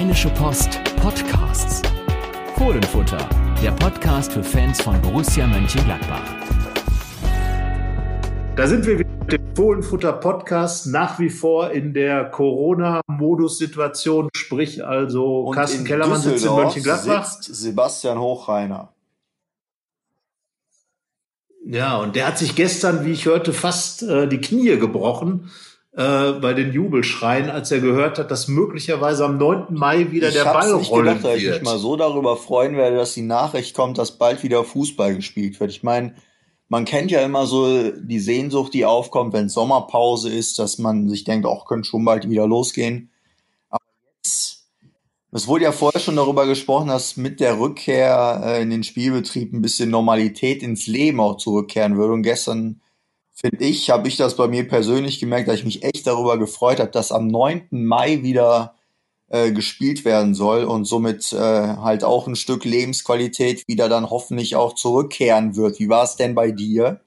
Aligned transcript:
Rheinische 0.00 0.30
Post 0.30 0.82
Podcasts. 0.96 1.82
Fohlenfutter, 2.56 3.28
der 3.62 3.72
Podcast 3.72 4.32
für 4.32 4.42
Fans 4.42 4.80
von 4.80 4.98
Borussia 5.02 5.46
Mönchengladbach. 5.46 6.24
Da 8.56 8.66
sind 8.66 8.86
wir 8.86 9.00
wieder 9.00 9.10
mit 9.20 9.32
dem 9.32 9.54
Fohlenfutter 9.54 10.14
Podcast 10.14 10.86
nach 10.86 11.18
wie 11.18 11.28
vor 11.28 11.72
in 11.72 11.92
der 11.92 12.30
Corona-Modus-Situation, 12.30 14.30
sprich 14.34 14.82
also 14.82 15.42
Und 15.42 15.56
Carsten 15.56 15.80
in 15.80 15.84
Kellermann 15.84 16.16
sitzt 16.16 16.28
in 16.28 16.32
Düsseldorf 16.32 16.64
Mönchengladbach. 16.64 17.26
sitzt 17.26 17.54
Sebastian 17.54 18.18
Hochreiner. 18.18 18.94
Ja, 21.66 21.98
und 21.98 22.16
der 22.16 22.26
hat 22.26 22.38
sich 22.38 22.56
gestern, 22.56 23.04
wie 23.04 23.12
ich 23.12 23.26
hörte, 23.26 23.52
fast 23.52 24.02
äh, 24.02 24.26
die 24.26 24.40
Knie 24.40 24.78
gebrochen 24.78 25.50
äh, 25.92 26.32
bei 26.32 26.54
den 26.54 26.72
Jubelschreien, 26.72 27.50
als 27.50 27.70
er 27.72 27.80
gehört 27.80 28.18
hat, 28.18 28.30
dass 28.30 28.46
möglicherweise 28.46 29.24
am 29.24 29.38
9. 29.38 29.74
Mai 29.74 30.12
wieder 30.12 30.28
ich 30.28 30.34
der 30.34 30.44
Ball 30.44 30.76
nicht 30.76 30.90
rollen 30.90 31.06
gedacht, 31.06 31.24
dass 31.24 31.36
ich 31.36 31.42
mich 31.42 31.52
wird. 31.52 31.64
mal 31.64 31.78
so 31.78 31.96
darüber 31.96 32.36
freuen 32.36 32.76
werde, 32.76 32.96
dass 32.96 33.14
die 33.14 33.22
Nachricht 33.22 33.74
kommt, 33.74 33.98
dass 33.98 34.16
bald 34.16 34.42
wieder 34.42 34.62
Fußball 34.62 35.16
gespielt 35.16 35.58
wird. 35.58 35.70
Ich 35.72 35.82
meine, 35.82 36.14
man 36.68 36.84
kennt 36.84 37.10
ja 37.10 37.20
immer 37.22 37.46
so 37.46 37.90
die 37.90 38.20
Sehnsucht, 38.20 38.72
die 38.72 38.86
aufkommt, 38.86 39.32
wenn 39.32 39.48
Sommerpause 39.48 40.32
ist, 40.32 40.60
dass 40.60 40.78
man 40.78 41.08
sich 41.08 41.24
denkt, 41.24 41.44
auch 41.44 41.66
könnte 41.66 41.88
schon 41.88 42.04
bald 42.04 42.30
wieder 42.30 42.46
losgehen. 42.46 43.10
Aber 43.68 43.82
jetzt, 44.18 44.68
es 45.32 45.48
wurde 45.48 45.64
ja 45.64 45.72
vorher 45.72 46.00
schon 46.00 46.14
darüber 46.14 46.46
gesprochen, 46.46 46.86
dass 46.86 47.16
mit 47.16 47.40
der 47.40 47.58
Rückkehr 47.58 48.40
äh, 48.44 48.62
in 48.62 48.70
den 48.70 48.84
Spielbetrieb 48.84 49.52
ein 49.52 49.62
bisschen 49.62 49.90
Normalität 49.90 50.62
ins 50.62 50.86
Leben 50.86 51.18
auch 51.18 51.38
zurückkehren 51.38 51.96
würde. 51.96 52.12
Und 52.12 52.22
gestern, 52.22 52.80
finde 53.40 53.64
ich, 53.64 53.90
habe 53.90 54.08
ich 54.08 54.16
das 54.16 54.36
bei 54.36 54.48
mir 54.48 54.68
persönlich 54.68 55.18
gemerkt, 55.18 55.48
dass 55.48 55.56
ich 55.56 55.64
mich 55.64 55.82
echt 55.82 56.06
darüber 56.06 56.38
gefreut 56.38 56.78
habe, 56.78 56.90
dass 56.90 57.12
am 57.12 57.26
9. 57.26 57.68
Mai 57.70 58.22
wieder 58.22 58.74
äh, 59.28 59.52
gespielt 59.52 60.04
werden 60.04 60.34
soll 60.34 60.64
und 60.64 60.84
somit 60.84 61.32
äh, 61.32 61.38
halt 61.38 62.04
auch 62.04 62.26
ein 62.26 62.36
Stück 62.36 62.64
Lebensqualität 62.64 63.66
wieder 63.66 63.88
dann 63.88 64.10
hoffentlich 64.10 64.56
auch 64.56 64.74
zurückkehren 64.74 65.56
wird. 65.56 65.78
Wie 65.78 65.88
war 65.88 66.04
es 66.04 66.16
denn 66.16 66.34
bei 66.34 66.50
dir? 66.50 67.00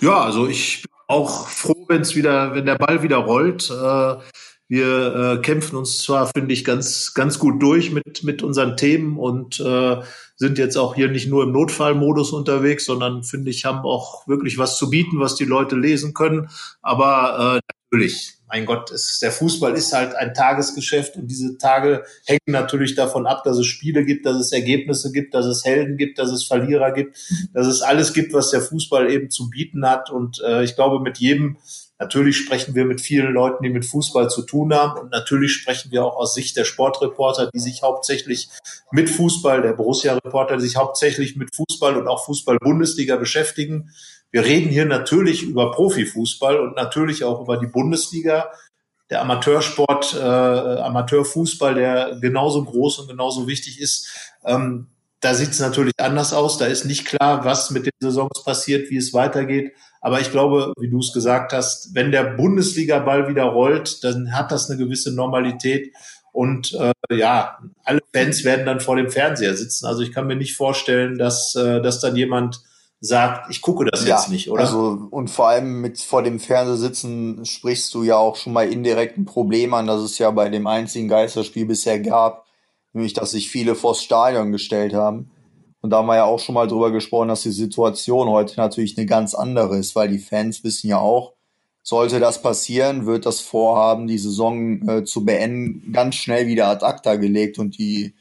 Ja, 0.00 0.20
also 0.20 0.46
ich 0.46 0.82
bin 0.82 0.92
auch 1.06 1.48
froh, 1.48 1.84
wenn 1.88 2.02
es 2.02 2.16
wieder, 2.16 2.54
wenn 2.54 2.66
der 2.66 2.76
Ball 2.76 3.02
wieder 3.02 3.18
rollt. 3.18 3.70
Äh, 3.70 4.16
wir 4.68 5.14
äh, 5.38 5.42
kämpfen 5.42 5.76
uns 5.76 6.02
zwar, 6.02 6.30
finde 6.34 6.52
ich, 6.52 6.64
ganz, 6.64 7.14
ganz 7.14 7.38
gut 7.38 7.62
durch 7.62 7.90
mit, 7.90 8.22
mit 8.22 8.42
unseren 8.42 8.76
Themen 8.76 9.18
und 9.18 9.58
äh, 9.60 9.96
sind 10.36 10.58
jetzt 10.58 10.76
auch 10.76 10.94
hier 10.94 11.08
nicht 11.08 11.28
nur 11.28 11.42
im 11.42 11.52
Notfallmodus 11.52 12.32
unterwegs, 12.32 12.84
sondern 12.84 13.24
finde 13.24 13.50
ich, 13.50 13.64
haben 13.64 13.80
auch 13.80 14.28
wirklich 14.28 14.58
was 14.58 14.76
zu 14.76 14.90
bieten, 14.90 15.20
was 15.20 15.36
die 15.36 15.46
Leute 15.46 15.74
lesen 15.74 16.12
können. 16.12 16.50
Aber 16.82 17.56
äh, 17.56 17.74
natürlich, 17.90 18.34
mein 18.46 18.66
Gott, 18.66 18.90
es, 18.90 19.20
der 19.20 19.32
Fußball 19.32 19.74
ist 19.74 19.94
halt 19.94 20.14
ein 20.14 20.34
Tagesgeschäft 20.34 21.16
und 21.16 21.28
diese 21.28 21.56
Tage 21.56 22.04
hängen 22.26 22.40
natürlich 22.46 22.94
davon 22.94 23.26
ab, 23.26 23.44
dass 23.44 23.56
es 23.56 23.66
Spiele 23.66 24.04
gibt, 24.04 24.26
dass 24.26 24.36
es 24.36 24.52
Ergebnisse 24.52 25.12
gibt, 25.12 25.32
dass 25.32 25.46
es 25.46 25.64
Helden 25.64 25.96
gibt, 25.96 26.18
dass 26.18 26.30
es 26.30 26.44
Verlierer 26.44 26.92
gibt, 26.92 27.16
dass 27.54 27.66
es 27.66 27.80
alles 27.80 28.12
gibt, 28.12 28.34
was 28.34 28.50
der 28.50 28.60
Fußball 28.60 29.10
eben 29.10 29.30
zu 29.30 29.48
bieten 29.48 29.86
hat. 29.86 30.10
Und 30.10 30.42
äh, 30.46 30.62
ich 30.62 30.76
glaube, 30.76 31.00
mit 31.00 31.18
jedem 31.18 31.56
Natürlich 32.00 32.36
sprechen 32.36 32.76
wir 32.76 32.84
mit 32.84 33.00
vielen 33.00 33.32
Leuten, 33.32 33.64
die 33.64 33.70
mit 33.70 33.84
Fußball 33.84 34.30
zu 34.30 34.42
tun 34.42 34.72
haben. 34.72 35.00
Und 35.00 35.10
natürlich 35.10 35.52
sprechen 35.52 35.90
wir 35.90 36.04
auch 36.04 36.16
aus 36.16 36.34
Sicht 36.34 36.56
der 36.56 36.64
Sportreporter, 36.64 37.50
die 37.52 37.58
sich 37.58 37.82
hauptsächlich 37.82 38.48
mit 38.92 39.10
Fußball, 39.10 39.62
der 39.62 39.72
Borussia-Reporter, 39.72 40.56
die 40.56 40.62
sich 40.62 40.76
hauptsächlich 40.76 41.36
mit 41.36 41.54
Fußball 41.54 41.96
und 41.96 42.06
auch 42.06 42.24
Fußball-Bundesliga 42.26 43.16
beschäftigen. 43.16 43.90
Wir 44.30 44.44
reden 44.44 44.68
hier 44.68 44.84
natürlich 44.84 45.42
über 45.42 45.72
Profifußball 45.72 46.60
und 46.60 46.76
natürlich 46.76 47.24
auch 47.24 47.40
über 47.40 47.56
die 47.56 47.66
Bundesliga. 47.66 48.50
Der 49.10 49.22
Amateursport, 49.22 50.14
äh, 50.14 50.18
Amateurfußball, 50.20 51.74
der 51.74 52.18
genauso 52.20 52.64
groß 52.64 53.00
und 53.00 53.08
genauso 53.08 53.48
wichtig 53.48 53.80
ist. 53.80 54.08
Ähm, 54.44 54.88
da 55.20 55.34
sieht 55.34 55.50
es 55.50 55.58
natürlich 55.58 55.94
anders 55.98 56.32
aus. 56.32 56.58
Da 56.58 56.66
ist 56.66 56.84
nicht 56.84 57.06
klar, 57.06 57.44
was 57.44 57.70
mit 57.70 57.86
den 57.86 57.92
Saisons 58.00 58.44
passiert, 58.44 58.90
wie 58.90 58.98
es 58.98 59.12
weitergeht. 59.12 59.72
Aber 60.08 60.22
ich 60.22 60.30
glaube, 60.30 60.72
wie 60.80 60.88
du 60.88 61.00
es 61.00 61.12
gesagt 61.12 61.52
hast, 61.52 61.94
wenn 61.94 62.10
der 62.10 62.24
Bundesliga-Ball 62.24 63.28
wieder 63.28 63.44
rollt, 63.44 64.02
dann 64.04 64.32
hat 64.32 64.50
das 64.50 64.70
eine 64.70 64.78
gewisse 64.78 65.14
Normalität. 65.14 65.92
Und 66.32 66.72
äh, 66.72 66.94
ja, 67.14 67.58
alle 67.84 68.00
Fans 68.14 68.42
werden 68.42 68.64
dann 68.64 68.80
vor 68.80 68.96
dem 68.96 69.10
Fernseher 69.10 69.54
sitzen. 69.54 69.84
Also 69.84 70.00
ich 70.00 70.10
kann 70.10 70.26
mir 70.26 70.36
nicht 70.36 70.56
vorstellen, 70.56 71.18
dass, 71.18 71.54
äh, 71.56 71.82
dass 71.82 72.00
dann 72.00 72.16
jemand 72.16 72.62
sagt, 73.00 73.50
ich 73.50 73.60
gucke 73.60 73.84
das 73.84 74.06
jetzt 74.06 74.30
nicht, 74.30 74.50
oder? 74.50 74.62
Also, 74.62 75.08
und 75.10 75.28
vor 75.28 75.48
allem 75.48 75.82
mit 75.82 76.00
vor 76.00 76.22
dem 76.22 76.40
Fernseher 76.40 76.78
sitzen 76.78 77.44
sprichst 77.44 77.92
du 77.92 78.02
ja 78.02 78.16
auch 78.16 78.36
schon 78.36 78.54
mal 78.54 78.66
indirekt 78.66 79.18
ein 79.18 79.26
Problem 79.26 79.74
an, 79.74 79.86
das 79.86 80.00
es 80.00 80.16
ja 80.16 80.30
bei 80.30 80.48
dem 80.48 80.66
einzigen 80.66 81.08
Geisterspiel 81.08 81.66
bisher 81.66 82.00
gab, 82.00 82.46
nämlich 82.94 83.12
dass 83.12 83.32
sich 83.32 83.50
viele 83.50 83.74
vors 83.74 84.02
Stadion 84.02 84.52
gestellt 84.52 84.94
haben. 84.94 85.30
Und 85.80 85.90
da 85.90 85.98
haben 85.98 86.06
wir 86.06 86.16
ja 86.16 86.24
auch 86.24 86.40
schon 86.40 86.54
mal 86.54 86.66
drüber 86.66 86.90
gesprochen, 86.90 87.28
dass 87.28 87.42
die 87.42 87.50
Situation 87.50 88.28
heute 88.28 88.56
natürlich 88.56 88.98
eine 88.98 89.06
ganz 89.06 89.34
andere 89.34 89.78
ist, 89.78 89.94
weil 89.94 90.08
die 90.08 90.18
Fans 90.18 90.64
wissen 90.64 90.88
ja 90.88 90.98
auch, 90.98 91.34
sollte 91.82 92.20
das 92.20 92.42
passieren, 92.42 93.06
wird 93.06 93.24
das 93.24 93.40
Vorhaben, 93.40 94.08
die 94.08 94.18
Saison 94.18 94.86
äh, 94.88 95.04
zu 95.04 95.24
beenden, 95.24 95.92
ganz 95.92 96.16
schnell 96.16 96.46
wieder 96.46 96.68
ad 96.68 96.84
acta 96.84 97.16
gelegt 97.16 97.58
und 97.58 97.78
die 97.78 98.14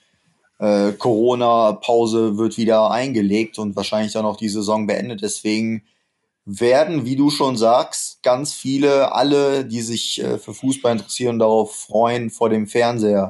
äh, 0.60 0.94
Corona-Pause 0.94 2.38
wird 2.38 2.58
wieder 2.58 2.92
eingelegt 2.92 3.60
und 3.60 3.76
wahrscheinlich 3.76 4.14
dann 4.14 4.26
auch 4.26 4.38
die 4.38 4.50
Saison 4.50 4.88
beendet. 4.88 5.22
Deswegen 5.22 5.84
werden, 6.46 7.06
wie 7.06 7.18
du 7.18 7.30
schon 7.30 7.58
sagst, 7.58 8.24
ganz 8.24 8.54
viele, 8.54 9.14
alle, 9.14 9.66
die 9.66 9.82
sich 9.82 10.24
äh, 10.24 10.38
für 10.38 10.54
Fußball 10.54 10.94
interessieren, 10.94 11.40
darauf 11.40 11.76
freuen, 11.76 12.30
vor 12.30 12.50
dem 12.50 12.68
Fernseher 12.68 13.30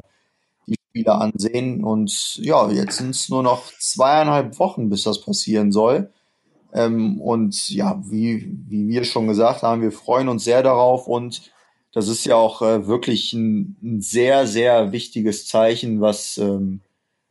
die 0.68 0.76
Spiele 0.88 1.14
ansehen. 1.14 1.84
Und 1.84 2.36
ja, 2.36 2.70
jetzt 2.70 2.98
sind 2.98 3.10
es 3.10 3.28
nur 3.28 3.42
noch 3.42 3.64
zweieinhalb 3.78 4.58
Wochen, 4.58 4.88
bis 4.88 5.02
das 5.02 5.20
passieren 5.20 5.72
soll. 5.72 6.12
Ähm, 6.72 7.20
und 7.20 7.68
ja, 7.70 8.00
wie, 8.04 8.56
wie 8.68 8.88
wir 8.88 9.04
schon 9.04 9.26
gesagt 9.26 9.62
haben, 9.62 9.82
wir 9.82 9.92
freuen 9.92 10.28
uns 10.28 10.44
sehr 10.44 10.62
darauf 10.62 11.08
und 11.08 11.50
das 11.92 12.08
ist 12.08 12.26
ja 12.26 12.36
auch 12.36 12.60
äh, 12.62 12.86
wirklich 12.86 13.32
ein, 13.32 13.76
ein 13.82 14.00
sehr, 14.02 14.46
sehr 14.46 14.92
wichtiges 14.92 15.46
Zeichen, 15.46 16.00
was 16.00 16.36
ähm, 16.36 16.82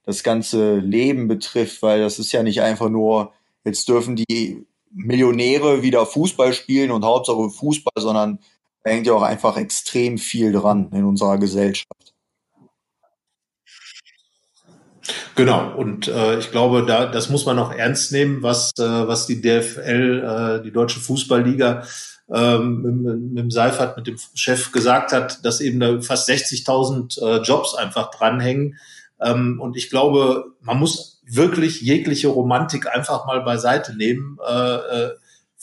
das 0.03 0.23
ganze 0.23 0.77
Leben 0.77 1.27
betrifft, 1.27 1.81
weil 1.83 1.99
das 1.99 2.17
ist 2.17 2.31
ja 2.31 2.41
nicht 2.41 2.61
einfach 2.61 2.89
nur, 2.89 3.33
jetzt 3.63 3.87
dürfen 3.87 4.15
die 4.15 4.65
Millionäre 4.89 5.83
wieder 5.83 6.05
Fußball 6.05 6.53
spielen 6.53 6.91
und 6.91 7.05
Hauptsache 7.05 7.49
Fußball, 7.49 8.01
sondern 8.01 8.39
da 8.83 8.91
hängt 8.91 9.05
ja 9.05 9.13
auch 9.13 9.21
einfach 9.21 9.57
extrem 9.57 10.17
viel 10.17 10.51
dran 10.51 10.89
in 10.93 11.03
unserer 11.03 11.37
Gesellschaft. 11.37 12.15
Genau, 15.35 15.73
und 15.75 16.07
äh, 16.07 16.37
ich 16.39 16.51
glaube, 16.51 16.85
da 16.85 17.05
das 17.05 17.29
muss 17.29 17.45
man 17.45 17.59
auch 17.59 17.71
ernst 17.71 18.11
nehmen, 18.11 18.43
was, 18.43 18.71
äh, 18.77 18.83
was 18.83 19.27
die 19.27 19.41
DFL, 19.41 20.59
äh, 20.59 20.63
die 20.63 20.71
Deutsche 20.71 20.99
Fußballliga, 20.99 21.83
ähm, 22.33 22.81
mit, 22.81 23.21
mit 23.21 23.37
dem 23.37 23.51
Seifert, 23.51 23.95
mit 23.97 24.07
dem 24.07 24.17
Chef 24.33 24.71
gesagt 24.71 25.13
hat, 25.13 25.45
dass 25.45 25.61
eben 25.61 25.79
da 25.79 26.01
fast 26.01 26.29
60.000 26.29 27.21
äh, 27.21 27.41
Jobs 27.41 27.75
einfach 27.75 28.11
dranhängen. 28.11 28.77
Ähm, 29.21 29.59
und 29.61 29.77
ich 29.77 29.89
glaube, 29.89 30.45
man 30.61 30.77
muss 30.77 31.21
wirklich 31.25 31.81
jegliche 31.81 32.27
Romantik 32.27 32.87
einfach 32.93 33.25
mal 33.25 33.41
beiseite 33.41 33.95
nehmen. 33.95 34.37
Äh, 34.47 34.75
äh, 34.75 35.09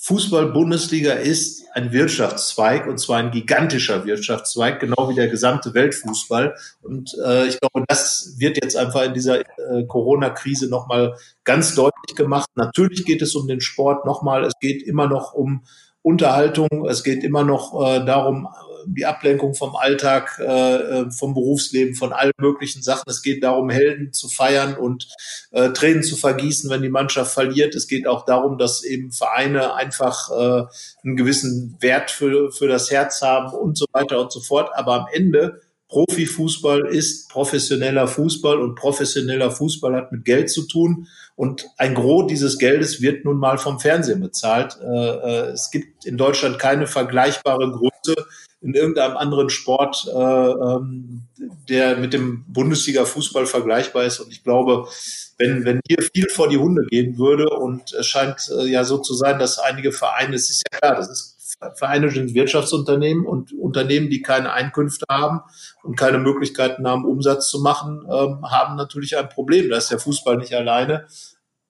Fußball-Bundesliga 0.04 1.14
ist 1.14 1.64
ein 1.72 1.90
Wirtschaftszweig 1.90 2.86
und 2.86 2.98
zwar 2.98 3.20
ein 3.20 3.30
gigantischer 3.30 4.04
Wirtschaftszweig, 4.04 4.78
genau 4.78 5.08
wie 5.08 5.14
der 5.14 5.28
gesamte 5.28 5.72
Weltfußball. 5.72 6.54
Und 6.82 7.16
äh, 7.24 7.46
ich 7.46 7.58
glaube, 7.58 7.86
das 7.88 8.34
wird 8.36 8.62
jetzt 8.62 8.76
einfach 8.76 9.02
in 9.04 9.14
dieser 9.14 9.40
äh, 9.40 9.86
Corona-Krise 9.88 10.68
nochmal 10.68 11.16
ganz 11.44 11.74
deutlich 11.74 12.14
gemacht. 12.14 12.50
Natürlich 12.54 13.06
geht 13.06 13.22
es 13.22 13.34
um 13.34 13.48
den 13.48 13.62
Sport 13.62 14.04
nochmal, 14.04 14.44
es 14.44 14.52
geht 14.60 14.82
immer 14.82 15.08
noch 15.08 15.32
um 15.32 15.64
Unterhaltung, 16.02 16.86
es 16.86 17.02
geht 17.02 17.24
immer 17.24 17.42
noch 17.42 17.72
äh, 17.82 18.04
darum, 18.04 18.46
die 18.86 19.06
Ablenkung 19.06 19.54
vom 19.54 19.76
Alltag, 19.76 20.38
äh, 20.38 21.10
vom 21.10 21.34
Berufsleben, 21.34 21.94
von 21.94 22.12
allen 22.12 22.32
möglichen 22.38 22.82
Sachen. 22.82 23.04
Es 23.08 23.22
geht 23.22 23.42
darum, 23.42 23.70
Helden 23.70 24.12
zu 24.12 24.28
feiern 24.28 24.76
und 24.76 25.08
äh, 25.52 25.70
Tränen 25.70 26.02
zu 26.02 26.16
vergießen, 26.16 26.70
wenn 26.70 26.82
die 26.82 26.88
Mannschaft 26.88 27.32
verliert. 27.32 27.74
Es 27.74 27.86
geht 27.86 28.06
auch 28.06 28.24
darum, 28.24 28.58
dass 28.58 28.84
eben 28.84 29.12
Vereine 29.12 29.74
einfach 29.74 30.30
äh, 30.30 30.64
einen 31.04 31.16
gewissen 31.16 31.76
Wert 31.80 32.10
für, 32.10 32.52
für 32.52 32.68
das 32.68 32.90
Herz 32.90 33.22
haben 33.22 33.52
und 33.54 33.78
so 33.78 33.86
weiter 33.92 34.20
und 34.20 34.32
so 34.32 34.40
fort. 34.40 34.70
Aber 34.74 34.94
am 34.94 35.06
Ende 35.12 35.60
Profifußball 35.88 36.86
ist 36.88 37.28
professioneller 37.28 38.08
Fußball 38.08 38.60
und 38.60 38.74
professioneller 38.74 39.50
Fußball 39.50 39.94
hat 39.94 40.10
mit 40.10 40.24
Geld 40.24 40.50
zu 40.50 40.66
tun. 40.66 41.06
Und 41.36 41.66
ein 41.78 41.94
Gros 41.94 42.26
dieses 42.28 42.58
Geldes 42.58 43.00
wird 43.00 43.24
nun 43.24 43.38
mal 43.38 43.58
vom 43.58 43.78
Fernsehen 43.78 44.20
bezahlt. 44.20 44.76
Äh, 44.80 45.52
es 45.52 45.70
gibt 45.70 46.04
in 46.04 46.16
Deutschland 46.16 46.58
keine 46.58 46.86
vergleichbare 46.86 47.70
Größe 47.70 48.26
in 48.64 48.74
irgendeinem 48.74 49.16
anderen 49.16 49.50
Sport, 49.50 50.06
äh, 50.08 50.18
ähm, 50.18 51.22
der 51.68 51.96
mit 51.96 52.14
dem 52.14 52.44
Bundesliga-Fußball 52.48 53.44
vergleichbar 53.46 54.04
ist. 54.04 54.20
Und 54.20 54.32
ich 54.32 54.42
glaube, 54.42 54.88
wenn, 55.36 55.64
wenn 55.64 55.80
hier 55.86 55.98
viel 56.14 56.28
vor 56.30 56.48
die 56.48 56.56
Hunde 56.56 56.86
gehen 56.86 57.18
würde 57.18 57.50
und 57.50 57.92
es 57.92 58.06
scheint 58.06 58.50
äh, 58.58 58.66
ja 58.66 58.84
so 58.84 58.98
zu 58.98 59.14
sein, 59.14 59.38
dass 59.38 59.58
einige 59.58 59.92
Vereine, 59.92 60.34
es 60.34 60.48
ist 60.48 60.62
ja 60.72 60.78
klar, 60.78 60.96
das 60.96 61.10
ist 61.10 61.34
Vereine 61.76 62.10
sind 62.10 62.34
Wirtschaftsunternehmen 62.34 63.24
und 63.24 63.52
Unternehmen, 63.52 64.10
die 64.10 64.22
keine 64.22 64.52
Einkünfte 64.52 65.06
haben 65.08 65.40
und 65.82 65.96
keine 65.96 66.18
Möglichkeiten 66.18 66.86
haben, 66.86 67.04
Umsatz 67.04 67.48
zu 67.48 67.60
machen, 67.60 68.02
ähm, 68.10 68.44
haben 68.50 68.76
natürlich 68.76 69.16
ein 69.16 69.28
Problem. 69.28 69.70
Da 69.70 69.76
ist 69.76 69.90
der 69.90 69.98
Fußball 69.98 70.36
nicht 70.36 70.54
alleine. 70.54 71.06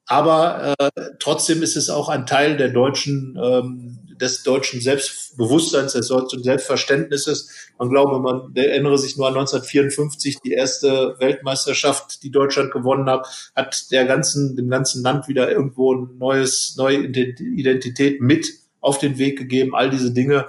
Aber 0.07 0.75
äh, 0.79 0.91
trotzdem 1.19 1.63
ist 1.63 1.77
es 1.77 1.89
auch 1.91 2.09
ein 2.09 2.27
Teil 2.27 2.57
der 2.57 2.69
deutschen, 2.71 3.39
ähm, 3.43 3.99
des 4.21 4.43
deutschen 4.43 4.81
Selbstbewusstseins, 4.81 5.93
des 5.93 6.09
deutschen 6.09 6.43
Selbstverständnisses. 6.43 7.51
Man 7.79 7.91
glaube, 7.91 8.19
man 8.21 8.55
erinnere 8.55 8.99
sich 8.99 9.17
nur 9.17 9.27
an 9.27 9.35
1954, 9.35 10.39
die 10.45 10.53
erste 10.53 11.17
Weltmeisterschaft, 11.19 12.23
die 12.23 12.31
Deutschland 12.31 12.73
gewonnen 12.73 13.09
hat, 13.09 13.53
hat 13.55 13.91
der 13.91 14.05
ganzen, 14.05 14.57
dem 14.57 14.69
ganzen 14.69 15.03
Land 15.03 15.29
wieder 15.29 15.51
irgendwo 15.51 15.95
ein 15.95 16.19
neues, 16.19 16.75
neue 16.77 17.07
Identität 17.07 18.21
mit 18.21 18.49
auf 18.81 18.99
den 18.99 19.19
Weg 19.19 19.39
gegeben, 19.39 19.75
all 19.75 19.91
diese 19.91 20.13
Dinge. 20.13 20.47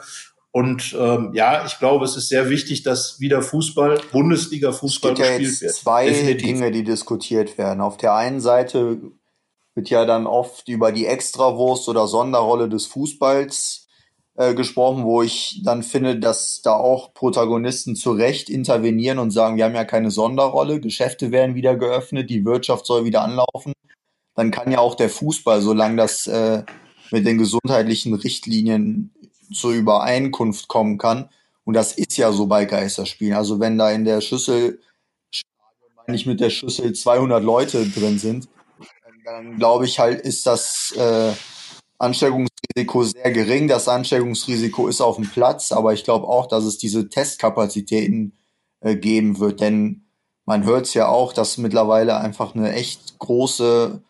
Und 0.52 0.96
ähm, 0.98 1.32
ja, 1.34 1.66
ich 1.66 1.80
glaube, 1.80 2.06
es 2.06 2.16
ist 2.16 2.30
sehr 2.30 2.50
wichtig, 2.50 2.84
dass 2.84 3.20
wieder 3.20 3.42
Fußball, 3.42 4.00
Bundesliga-Fußball 4.14 5.14
gespielt 5.14 5.56
ja 5.56 5.62
wird. 5.62 5.74
Zwei 5.74 6.06
Definitiv. 6.08 6.48
Dinge, 6.48 6.72
die 6.72 6.84
diskutiert 6.84 7.58
werden. 7.58 7.82
Auf 7.82 7.98
der 7.98 8.14
einen 8.16 8.40
Seite 8.40 9.00
wird 9.76 9.90
ja 9.90 10.06
dann 10.06 10.26
oft 10.26 10.68
über 10.68 10.92
die 10.92 11.06
Extrawurst 11.06 11.88
oder 11.90 12.08
Sonderrolle 12.08 12.70
des 12.70 12.86
Fußballs 12.88 13.88
äh, 14.36 14.54
gesprochen, 14.54 15.04
wo 15.04 15.22
ich 15.22 15.62
dann 15.64 15.84
finde, 15.84 16.18
dass 16.20 16.62
da 16.62 16.74
auch 16.74 17.14
Protagonisten 17.14 17.96
zu 17.96 18.12
Recht 18.12 18.50
intervenieren 18.50 19.20
und 19.20 19.32
sagen, 19.32 19.58
wir 19.58 19.66
haben 19.66 19.76
ja 19.76 19.86
keine 19.86 20.12
Sonderrolle, 20.12 20.80
Geschäfte 20.80 21.32
werden 21.32 21.56
wieder 21.56 21.76
geöffnet, 21.76 22.30
die 22.30 22.46
Wirtschaft 22.46 22.86
soll 22.86 23.06
wieder 23.06 23.22
anlaufen. 23.22 23.74
Dann 24.36 24.52
kann 24.52 24.72
ja 24.72 24.80
auch 24.80 24.96
der 24.96 25.10
Fußball, 25.10 25.62
solange 25.62 25.98
das 25.98 26.28
äh, 26.28 26.64
mit 27.12 27.26
den 27.26 27.38
gesundheitlichen 27.38 28.14
Richtlinien 28.16 29.14
zur 29.54 29.72
Übereinkunft 29.72 30.68
kommen 30.68 30.98
kann, 30.98 31.30
und 31.66 31.74
das 31.74 31.94
ist 31.94 32.16
ja 32.16 32.32
so 32.32 32.46
bei 32.46 32.66
Geisterspielen. 32.66 33.34
Also 33.34 33.60
wenn 33.60 33.78
da 33.78 33.92
in 33.92 34.06
der 34.06 34.22
Schüssel, 34.22 34.80
nicht 36.08 36.28
mit 36.28 36.40
der 36.40 36.52
Schüssel 36.52 36.94
200 36.94 37.44
Leute 37.44 37.90
drin 37.90 38.20
sind, 38.20 38.48
dann 39.26 39.58
glaube 39.58 39.86
ich 39.86 40.00
halt, 40.00 40.22
ist 40.22 40.46
das 40.46 40.94
äh, 40.98 41.34
Ansteckungsrisiko 41.98 43.04
sehr 43.04 43.32
gering. 43.32 43.68
Das 43.68 43.88
Ansteckungsrisiko 43.88 44.88
ist 44.88 45.02
auf 45.02 45.16
dem 45.16 45.30
Platz, 45.30 45.72
aber 45.72 45.94
ich 45.94 46.04
glaube 46.04 46.28
auch, 46.28 46.48
dass 46.48 46.64
es 46.64 46.78
diese 46.78 47.10
Testkapazitäten 47.10 48.38
äh, 48.82 48.96
geben 48.96 49.40
wird, 49.40 49.62
denn 49.62 50.06
man 50.46 50.64
hört 50.64 50.86
es 50.86 50.94
ja 50.94 51.08
auch, 51.08 51.34
dass 51.34 51.58
mittlerweile 51.58 52.18
einfach 52.18 52.54
eine 52.54 52.72
echt 52.74 53.18
große 53.18 54.02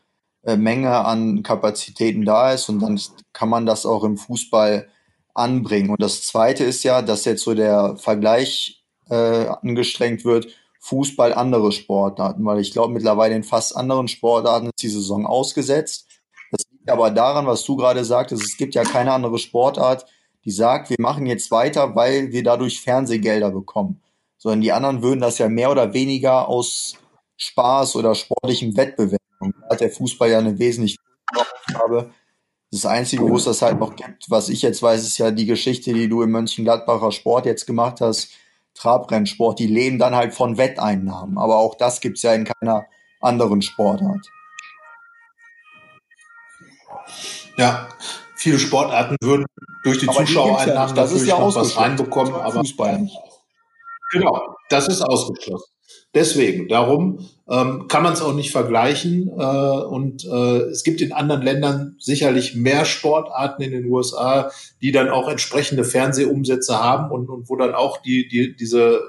äh, 0.44 0.58
Menge 0.58 0.94
an 1.06 1.44
Kapazitäten 1.44 2.26
da 2.26 2.52
ist 2.52 2.68
und 2.68 2.82
dann 2.82 3.00
kann 3.32 3.50
man 3.50 3.66
das 3.66 3.86
auch 3.86 4.04
im 4.04 4.18
Fußball 4.18 4.90
anbringen. 5.34 5.92
Und 5.92 6.02
das 6.02 6.24
Zweite 6.24 6.66
ist 6.66 6.84
ja, 6.84 7.02
dass 7.02 7.26
jetzt 7.26 7.44
so 7.44 7.54
der 7.54 7.96
Vergleich 7.98 8.84
äh, 9.10 9.48
angestrengt 9.48 10.26
wird, 10.26 10.48
Fußball 10.86 11.34
andere 11.34 11.72
Sportarten, 11.72 12.46
weil 12.46 12.60
ich 12.60 12.72
glaube, 12.72 12.94
mittlerweile 12.94 13.36
in 13.36 13.44
fast 13.44 13.76
anderen 13.76 14.08
Sportarten 14.08 14.68
ist 14.68 14.84
die 14.84 14.90
Saison 14.90 15.26
ausgesetzt. 15.26 16.08
Das 16.52 16.64
liegt 16.70 16.92
aber 16.92 17.10
daran, 17.10 17.48
was 17.48 17.64
du 17.64 17.76
gerade 17.76 18.06
sagtest, 18.06 18.44
es 18.44 18.56
gibt 18.56 18.76
ja 18.76 18.84
keine 18.84 19.12
andere 19.12 19.40
Sportart, 19.40 20.06
die 20.44 20.52
sagt, 20.52 20.92
wir 20.92 20.98
machen 21.00 21.26
jetzt 21.26 21.50
weiter, 21.50 21.96
weil 21.96 22.32
wir 22.32 22.44
dadurch 22.44 22.82
Fernsehgelder 22.82 23.50
bekommen. 23.50 24.04
Sondern 24.38 24.62
die 24.62 24.74
anderen 24.74 25.02
würden 25.02 25.22
das 25.22 25.40
ja 25.40 25.50
mehr 25.50 25.72
oder 25.72 25.92
weniger 25.94 26.48
aus 26.48 26.94
Spaß 27.38 27.96
oder 27.96 28.14
sportlichem 28.14 28.78
Wettbewerb. 28.78 29.20
Und 29.40 29.56
da 29.60 29.70
hat 29.72 29.82
der 29.82 29.90
Fußball 29.90 30.30
ja 30.30 30.38
eine 30.38 30.60
wesentlich 30.60 30.98
Aufgabe. 31.36 32.12
Das 32.70 32.86
Einzige, 32.86 33.28
wo 33.28 33.38
es 33.38 33.46
das 33.46 33.64
halt 33.64 33.80
noch 33.80 33.96
gibt, 33.96 34.30
was 34.30 34.50
ich 34.50 34.62
jetzt 34.62 34.84
weiß, 34.84 35.02
ist 35.02 35.18
ja 35.18 35.32
die 35.32 35.48
Geschichte, 35.48 35.94
die 35.94 36.08
du 36.08 36.22
im 36.22 36.30
Mönchengladbacher 36.30 37.12
Sport 37.12 37.48
jetzt 37.48 37.66
gemacht 37.66 38.02
hast, 38.02 38.30
Trabrennsport, 38.76 39.60
die 39.60 39.68
leben 39.68 39.98
dann 39.98 40.16
halt 40.16 40.34
von 40.34 40.58
Wetteinnahmen. 40.58 41.38
Aber 41.38 41.58
auch 41.58 41.76
das 41.76 42.02
gibt's 42.02 42.22
ja 42.22 42.34
in 42.34 42.46
keiner 42.46 42.86
anderen 43.22 43.62
Sportart. 43.62 44.28
Ja, 47.58 47.88
viele 48.36 48.60
Sportarten 48.60 49.16
würden 49.22 49.46
durch 49.84 50.00
die 50.00 50.10
aber 50.10 50.20
Zuschauereinnahmen 50.20 50.96
ja 50.96 51.04
natürlich 51.04 51.28
ja 51.28 51.40
noch 51.40 51.56
was 51.56 51.78
reinbekommen, 51.78 52.34
aber 52.34 52.60
Fußball 52.60 53.00
nicht. 53.00 53.18
Genau, 54.12 54.56
das 54.70 54.88
ist 54.88 55.02
ausgeschlossen. 55.02 55.75
Deswegen, 56.16 56.70
darum 56.70 57.20
ähm, 57.50 57.88
kann 57.90 58.02
man 58.02 58.14
es 58.14 58.22
auch 58.22 58.34
nicht 58.34 58.52
vergleichen. 58.52 59.28
Äh, 59.38 59.44
und 59.44 60.24
äh, 60.26 60.70
es 60.70 60.84
gibt 60.84 61.02
in 61.02 61.12
anderen 61.12 61.42
Ländern 61.42 61.96
sicherlich 62.00 62.56
mehr 62.56 62.86
Sportarten 62.86 63.62
in 63.62 63.72
den 63.72 63.86
USA, 63.86 64.50
die 64.82 64.94
dann 64.94 65.10
auch 65.10 65.28
entsprechende 65.28 65.84
Fernsehumsätze 65.84 66.82
haben 66.82 67.12
und, 67.12 67.30
und 67.30 67.50
wo 67.50 67.58
dann 67.58 67.76
auch 67.76 68.02
die, 68.02 68.30
die, 68.30 68.56
diese 68.56 69.02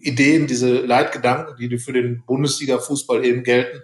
Ideen, 0.00 0.46
diese 0.46 0.80
Leitgedanken, 0.80 1.56
die 1.56 1.78
für 1.78 1.92
den 1.92 2.22
Bundesliga-Fußball 2.26 3.24
eben 3.24 3.42
gelten. 3.44 3.82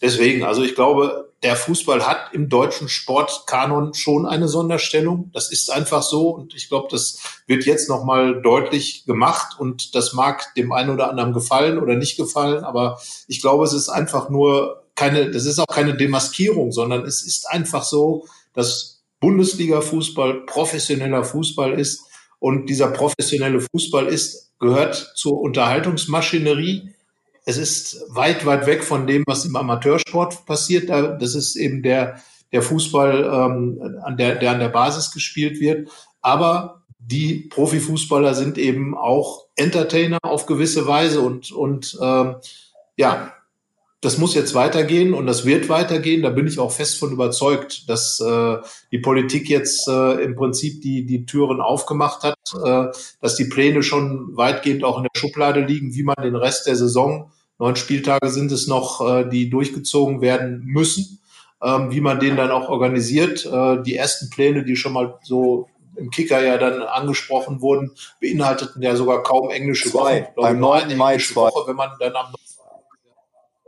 Deswegen, 0.00 0.44
also 0.44 0.62
ich 0.62 0.74
glaube, 0.74 1.32
der 1.42 1.56
Fußball 1.56 2.06
hat 2.06 2.32
im 2.32 2.48
deutschen 2.48 2.88
Sportkanon 2.88 3.94
schon 3.94 4.26
eine 4.26 4.48
Sonderstellung. 4.48 5.30
Das 5.32 5.50
ist 5.50 5.70
einfach 5.70 6.02
so 6.02 6.30
und 6.30 6.54
ich 6.54 6.68
glaube, 6.68 6.88
das 6.90 7.18
wird 7.46 7.64
jetzt 7.64 7.88
nochmal 7.88 8.42
deutlich 8.42 9.04
gemacht 9.04 9.58
und 9.58 9.94
das 9.94 10.12
mag 10.12 10.54
dem 10.54 10.72
einen 10.72 10.90
oder 10.90 11.10
anderen 11.10 11.32
gefallen 11.32 11.78
oder 11.78 11.94
nicht 11.94 12.16
gefallen, 12.16 12.64
aber 12.64 13.00
ich 13.26 13.40
glaube, 13.40 13.64
es 13.64 13.72
ist 13.72 13.88
einfach 13.88 14.28
nur 14.28 14.82
keine, 14.94 15.30
das 15.30 15.46
ist 15.46 15.58
auch 15.58 15.66
keine 15.66 15.96
Demaskierung, 15.96 16.70
sondern 16.70 17.04
es 17.04 17.22
ist 17.22 17.48
einfach 17.48 17.82
so, 17.82 18.26
dass 18.52 19.02
Bundesliga-Fußball 19.20 20.46
professioneller 20.46 21.24
Fußball 21.24 21.78
ist 21.78 22.04
und 22.38 22.66
dieser 22.66 22.88
professionelle 22.88 23.60
Fußball 23.60 24.06
ist, 24.06 24.51
gehört 24.62 25.12
zur 25.14 25.38
Unterhaltungsmaschinerie. 25.40 26.94
Es 27.44 27.58
ist 27.58 28.02
weit, 28.08 28.46
weit 28.46 28.66
weg 28.66 28.84
von 28.84 29.06
dem, 29.06 29.24
was 29.26 29.44
im 29.44 29.56
Amateursport 29.56 30.46
passiert. 30.46 30.88
Das 30.88 31.34
ist 31.34 31.56
eben 31.56 31.82
der, 31.82 32.20
der 32.52 32.62
Fußball, 32.62 33.24
ähm, 33.24 34.00
an 34.02 34.16
der, 34.16 34.36
der 34.36 34.52
an 34.52 34.60
der 34.60 34.68
Basis 34.68 35.10
gespielt 35.10 35.60
wird. 35.60 35.90
Aber 36.22 36.82
die 36.98 37.48
Profifußballer 37.50 38.34
sind 38.34 38.56
eben 38.56 38.96
auch 38.96 39.46
Entertainer 39.56 40.18
auf 40.22 40.46
gewisse 40.46 40.86
Weise 40.86 41.20
und, 41.20 41.50
und 41.50 41.98
ähm, 42.00 42.36
ja, 42.96 43.34
das 44.02 44.18
muss 44.18 44.34
jetzt 44.34 44.54
weitergehen 44.54 45.14
und 45.14 45.26
das 45.26 45.46
wird 45.46 45.68
weitergehen. 45.68 46.22
Da 46.22 46.30
bin 46.30 46.48
ich 46.48 46.58
auch 46.58 46.72
fest 46.72 46.98
von 46.98 47.12
überzeugt, 47.12 47.88
dass 47.88 48.18
äh, 48.20 48.56
die 48.90 48.98
Politik 48.98 49.48
jetzt 49.48 49.88
äh, 49.88 50.24
im 50.24 50.34
Prinzip 50.34 50.82
die, 50.82 51.06
die 51.06 51.24
Türen 51.24 51.60
aufgemacht 51.60 52.24
hat, 52.24 52.36
äh, 52.64 52.88
dass 53.20 53.36
die 53.36 53.44
Pläne 53.44 53.84
schon 53.84 54.36
weitgehend 54.36 54.82
auch 54.82 54.98
in 54.98 55.04
der 55.04 55.18
Schublade 55.18 55.60
liegen, 55.60 55.94
wie 55.94 56.02
man 56.02 56.16
den 56.20 56.34
Rest 56.34 56.66
der 56.66 56.74
Saison, 56.74 57.30
neun 57.60 57.76
Spieltage 57.76 58.28
sind 58.28 58.50
es 58.50 58.66
noch, 58.66 59.08
äh, 59.08 59.28
die 59.28 59.48
durchgezogen 59.48 60.20
werden 60.20 60.62
müssen, 60.64 61.20
ähm, 61.62 61.92
wie 61.92 62.00
man 62.00 62.18
den 62.18 62.36
dann 62.36 62.50
auch 62.50 62.68
organisiert. 62.68 63.46
Äh, 63.46 63.84
die 63.84 63.94
ersten 63.94 64.30
Pläne, 64.30 64.64
die 64.64 64.74
schon 64.74 64.94
mal 64.94 65.20
so 65.22 65.68
im 65.94 66.10
Kicker 66.10 66.42
ja 66.42 66.58
dann 66.58 66.82
angesprochen 66.82 67.60
wurden, 67.60 67.92
beinhalteten 68.20 68.82
ja 68.82 68.96
sogar 68.96 69.22
kaum 69.22 69.50
englische 69.50 69.90
zwei, 69.90 70.22
Wochen. 70.22 70.32
Beim 70.34 70.58
9. 70.58 70.96
Mai 70.96 71.18
zwei. 71.18 71.42
Woche, 71.42 71.68
wenn 71.68 71.76
man 71.76 71.90
dann 72.00 72.16
am 72.16 72.32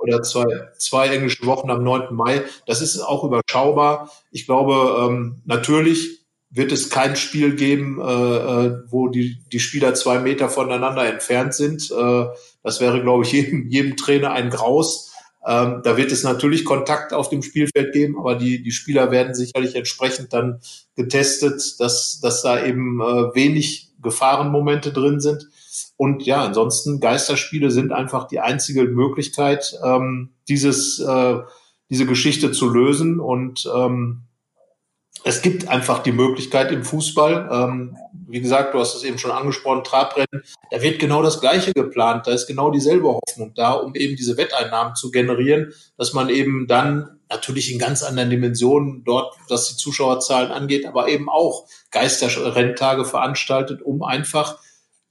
oder 0.05 0.23
zwei, 0.23 0.45
zwei 0.79 1.09
englische 1.09 1.45
Wochen 1.47 1.71
am 1.71 1.83
9. 1.83 2.15
Mai. 2.15 2.43
Das 2.67 2.81
ist 2.81 3.01
auch 3.01 3.25
überschaubar. 3.25 4.11
Ich 4.31 4.47
glaube, 4.47 5.09
ähm, 5.09 5.43
natürlich 5.45 6.25
wird 6.51 6.71
es 6.71 6.89
kein 6.89 7.17
Spiel 7.17 7.57
geben, 7.57 8.01
äh, 8.01 8.05
äh, 8.05 8.83
wo 8.89 9.09
die, 9.09 9.39
die 9.51 9.59
Spieler 9.59 9.95
zwei 9.95 10.21
Meter 10.21 10.49
voneinander 10.49 11.05
entfernt 11.05 11.55
sind. 11.55 11.91
Äh, 11.91 12.27
das 12.63 12.81
wäre, 12.81 13.03
glaube 13.03 13.25
ich, 13.25 13.33
jedem, 13.33 13.69
jedem 13.69 13.97
Trainer 13.97 14.31
ein 14.33 14.51
Graus. 14.51 15.13
Ähm, 15.47 15.81
da 15.83 15.97
wird 15.97 16.13
es 16.13 16.23
natürlich 16.23 16.65
Kontakt 16.65 17.13
auf 17.13 17.29
dem 17.29 17.43
Spielfeld 17.43 17.93
geben, 17.93 18.19
aber 18.19 18.37
die, 18.37 18.63
die 18.63 18.71
Spieler 18.71 19.11
werden 19.11 19.35
sicherlich 19.35 19.75
entsprechend 19.75 20.33
dann 20.33 20.61
getestet, 20.97 21.81
dass, 21.81 22.21
dass 22.21 22.43
da 22.43 22.65
eben 22.65 23.01
äh, 23.01 23.35
wenig 23.35 23.91
Gefahrenmomente 24.01 24.93
drin 24.93 25.21
sind. 25.21 25.49
Und 25.97 26.25
ja, 26.25 26.45
ansonsten 26.45 27.01
Geisterspiele 27.01 27.71
sind 27.71 27.93
einfach 27.93 28.27
die 28.27 28.41
einzige 28.41 28.85
Möglichkeit, 28.85 29.79
ähm, 29.85 30.35
dieses, 30.49 30.99
äh, 30.99 31.39
diese 31.91 32.07
Geschichte 32.07 32.53
zu 32.53 32.69
lösen. 32.69 33.21
Und 33.21 33.69
ähm, 33.75 34.25
es 35.25 35.41
gibt 35.41 35.69
einfach 35.69 36.03
die 36.03 36.13
Möglichkeit 36.13 36.71
im 36.71 36.85
Fußball, 36.85 37.49
ähm, 37.51 37.97
wie 38.29 38.41
gesagt, 38.41 38.75
du 38.75 38.79
hast 38.79 38.95
es 38.95 39.05
eben 39.05 39.19
schon 39.19 39.31
angesprochen, 39.31 39.85
Trabrennen, 39.85 40.43
da 40.71 40.83
wird 40.83 40.99
genau 40.99 41.23
das 41.23 41.41
Gleiche 41.41 41.73
geplant, 41.73 42.27
da 42.27 42.33
ist 42.33 42.47
genau 42.47 42.71
dieselbe 42.71 43.09
Hoffnung 43.09 43.55
da, 43.55 43.73
um 43.73 43.95
eben 43.95 44.17
diese 44.17 44.37
Wetteinnahmen 44.37 44.97
zu 44.97 45.11
generieren, 45.11 45.73
dass 45.97 46.13
man 46.13 46.29
eben 46.29 46.67
dann 46.67 47.21
natürlich 47.31 47.73
in 47.73 47.79
ganz 47.79 48.03
anderen 48.03 48.31
Dimensionen 48.31 49.03
dort, 49.05 49.35
was 49.49 49.69
die 49.69 49.77
Zuschauerzahlen 49.77 50.51
angeht, 50.51 50.85
aber 50.85 51.09
eben 51.09 51.31
auch 51.31 51.67
Geisterrenntage 51.91 53.05
veranstaltet, 53.05 53.83
um 53.83 54.03
einfach 54.03 54.59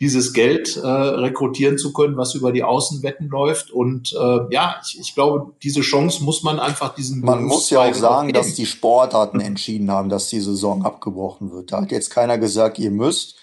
dieses 0.03 0.33
Geld 0.33 0.75
äh, 0.75 0.85
rekrutieren 0.85 1.77
zu 1.77 1.93
können, 1.93 2.17
was 2.17 2.35
über 2.35 2.51
die 2.51 2.61
Außenwetten 2.61 3.29
läuft. 3.29 3.71
Und 3.71 4.11
äh, 4.11 4.39
ja, 4.53 4.75
ich, 4.83 4.99
ich 4.99 5.15
glaube, 5.15 5.53
diese 5.63 5.79
Chance 5.79 6.25
muss 6.25 6.43
man 6.43 6.59
einfach 6.59 6.93
diesen. 6.93 7.21
Man 7.21 7.45
muss 7.45 7.69
ja 7.69 7.79
auch 7.79 7.93
sagen, 7.93 8.27
auch 8.27 8.33
dass 8.33 8.53
die 8.53 8.65
Sportarten 8.65 9.39
entschieden 9.39 9.89
haben, 9.89 10.09
dass 10.09 10.27
die 10.27 10.41
Saison 10.41 10.83
abgebrochen 10.83 11.53
wird. 11.53 11.71
Da 11.71 11.81
hat 11.81 11.91
jetzt 11.91 12.09
keiner 12.09 12.37
gesagt, 12.37 12.79
ihr 12.79 12.91
müsst, 12.91 13.37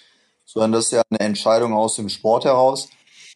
sondern 0.45 0.73
das 0.73 0.87
ist 0.87 0.93
ja 0.93 1.02
eine 1.09 1.21
Entscheidung 1.21 1.73
aus 1.73 1.97
dem 1.97 2.11
Sport 2.11 2.45
heraus. 2.45 2.90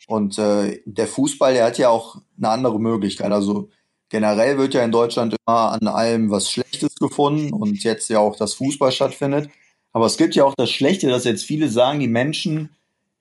Und 0.07 0.39
äh, 0.39 0.83
der 0.85 1.07
Fußball, 1.07 1.55
der 1.55 1.65
hat 1.65 1.79
ja 1.79 1.89
auch 1.89 2.17
eine 2.37 2.51
andere 2.51 2.79
Möglichkeit. 2.79 3.33
Also 3.33 3.71
generell 4.11 4.59
wird 4.59 4.75
ja 4.75 4.85
in 4.85 4.93
Deutschland 4.93 5.35
immer 5.47 5.73
an 5.73 5.89
allem 5.89 6.31
was 6.31 6.51
Schlechtes 6.51 6.97
gefunden 6.97 7.55
und 7.55 7.83
jetzt 7.85 8.11
ja 8.11 8.19
auch 8.19 8.37
das 8.37 8.53
Fußball 8.53 8.93
stattfindet. 8.93 9.49
Aber 9.95 10.05
es 10.05 10.19
gibt 10.19 10.35
ja 10.35 10.45
auch 10.45 10.55
das 10.59 10.71
Schlechte, 10.71 11.09
dass 11.09 11.25
jetzt 11.25 11.45
viele 11.45 11.71
sagen, 11.71 12.01
die 12.01 12.09
Menschen 12.09 12.69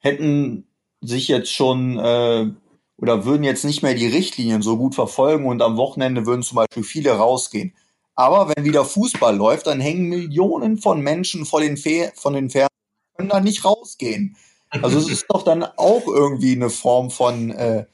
hätten 0.03 0.67
sich 1.01 1.27
jetzt 1.27 1.51
schon 1.51 1.97
äh, 1.97 2.51
oder 2.97 3.25
würden 3.25 3.43
jetzt 3.43 3.65
nicht 3.65 3.81
mehr 3.81 3.95
die 3.95 4.07
Richtlinien 4.07 4.61
so 4.61 4.77
gut 4.77 4.95
verfolgen 4.95 5.45
und 5.45 5.61
am 5.61 5.77
Wochenende 5.77 6.25
würden 6.25 6.43
zum 6.43 6.57
Beispiel 6.57 6.83
viele 6.83 7.11
rausgehen. 7.11 7.73
Aber 8.15 8.53
wenn 8.53 8.63
wieder 8.63 8.85
Fußball 8.85 9.35
läuft, 9.35 9.67
dann 9.67 9.79
hängen 9.79 10.09
Millionen 10.09 10.77
von 10.77 11.01
Menschen 11.01 11.45
vor 11.45 11.61
den 11.61 11.77
Fe 11.77 12.11
von 12.15 12.33
den 12.33 12.49
Fernsehen, 12.49 12.69
können 13.17 13.29
da 13.29 13.39
nicht 13.39 13.65
rausgehen. 13.65 14.37
Also 14.69 14.97
es 14.97 15.09
ist 15.09 15.25
doch 15.29 15.43
dann 15.43 15.63
auch 15.63 16.07
irgendwie 16.07 16.55
eine 16.55 16.69
Form 16.69 17.09
von, 17.11 17.51
äh, 17.51 17.85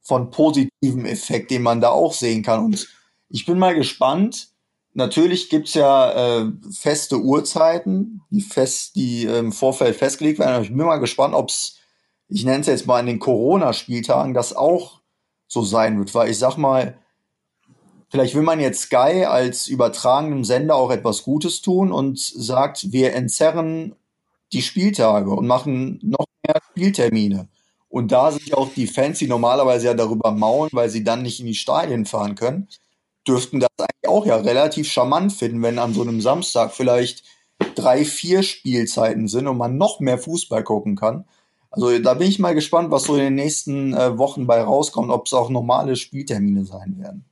von 0.00 0.30
positivem 0.30 1.06
Effekt, 1.06 1.50
den 1.50 1.62
man 1.62 1.80
da 1.80 1.90
auch 1.90 2.12
sehen 2.12 2.42
kann. 2.42 2.64
Und 2.64 2.88
ich 3.28 3.46
bin 3.46 3.58
mal 3.58 3.74
gespannt. 3.74 4.48
Natürlich 4.94 5.48
gibt's 5.48 5.74
ja 5.74 6.40
äh, 6.40 6.52
feste 6.72 7.20
Uhrzeiten, 7.20 8.22
die 8.30 8.40
fest, 8.40 8.96
die 8.96 9.24
im 9.24 9.52
Vorfeld 9.52 9.96
festgelegt 9.96 10.38
werden. 10.38 10.62
Ich 10.62 10.68
bin 10.68 10.78
mal 10.78 10.96
gespannt, 10.96 11.34
ob's, 11.34 11.76
ich 12.28 12.44
nenne 12.44 12.60
es 12.60 12.66
jetzt 12.66 12.86
mal 12.86 13.00
in 13.00 13.06
den 13.06 13.18
Corona-Spieltagen, 13.18 14.34
das 14.34 14.56
auch 14.56 15.00
so 15.46 15.62
sein 15.62 15.98
wird. 15.98 16.14
Weil 16.14 16.30
ich 16.30 16.38
sag 16.38 16.56
mal, 16.56 16.98
vielleicht 18.08 18.34
will 18.34 18.42
man 18.42 18.60
jetzt 18.60 18.82
Sky 18.82 19.24
als 19.24 19.66
übertragenen 19.68 20.44
Sender 20.44 20.74
auch 20.74 20.90
etwas 20.90 21.22
Gutes 21.22 21.62
tun 21.62 21.92
und 21.92 22.18
sagt, 22.18 22.92
wir 22.92 23.14
entzerren 23.14 23.94
die 24.52 24.62
Spieltage 24.62 25.30
und 25.30 25.46
machen 25.46 26.00
noch 26.02 26.26
mehr 26.46 26.60
Spieltermine. 26.70 27.48
Und 27.88 28.12
da 28.12 28.30
sind 28.30 28.46
ja 28.46 28.56
auch 28.56 28.70
die 28.74 28.86
Fans, 28.86 29.18
die 29.18 29.28
normalerweise 29.28 29.86
ja 29.86 29.94
darüber 29.94 30.30
maulen, 30.30 30.70
weil 30.72 30.90
sie 30.90 31.04
dann 31.04 31.22
nicht 31.22 31.40
in 31.40 31.46
die 31.46 31.54
Stadien 31.54 32.04
fahren 32.04 32.34
können, 32.34 32.68
dürften 33.28 33.60
das 33.60 33.68
eigentlich 33.78 34.08
auch 34.08 34.26
ja 34.26 34.36
relativ 34.36 34.90
charmant 34.90 35.32
finden, 35.32 35.62
wenn 35.62 35.78
an 35.78 35.94
so 35.94 36.02
einem 36.02 36.20
Samstag 36.20 36.72
vielleicht 36.72 37.24
drei, 37.74 38.04
vier 38.04 38.42
Spielzeiten 38.42 39.28
sind 39.28 39.46
und 39.46 39.58
man 39.58 39.76
noch 39.76 40.00
mehr 40.00 40.18
Fußball 40.18 40.64
gucken 40.64 40.96
kann. 40.96 41.24
Also 41.70 41.98
da 41.98 42.14
bin 42.14 42.28
ich 42.28 42.38
mal 42.38 42.54
gespannt, 42.54 42.90
was 42.90 43.04
so 43.04 43.14
in 43.14 43.20
den 43.20 43.34
nächsten 43.34 43.94
äh, 43.94 44.16
Wochen 44.16 44.46
bei 44.46 44.62
rauskommt, 44.62 45.10
ob 45.10 45.26
es 45.26 45.34
auch 45.34 45.50
normale 45.50 45.96
Spieltermine 45.96 46.64
sein 46.64 46.96
werden. 46.98 47.24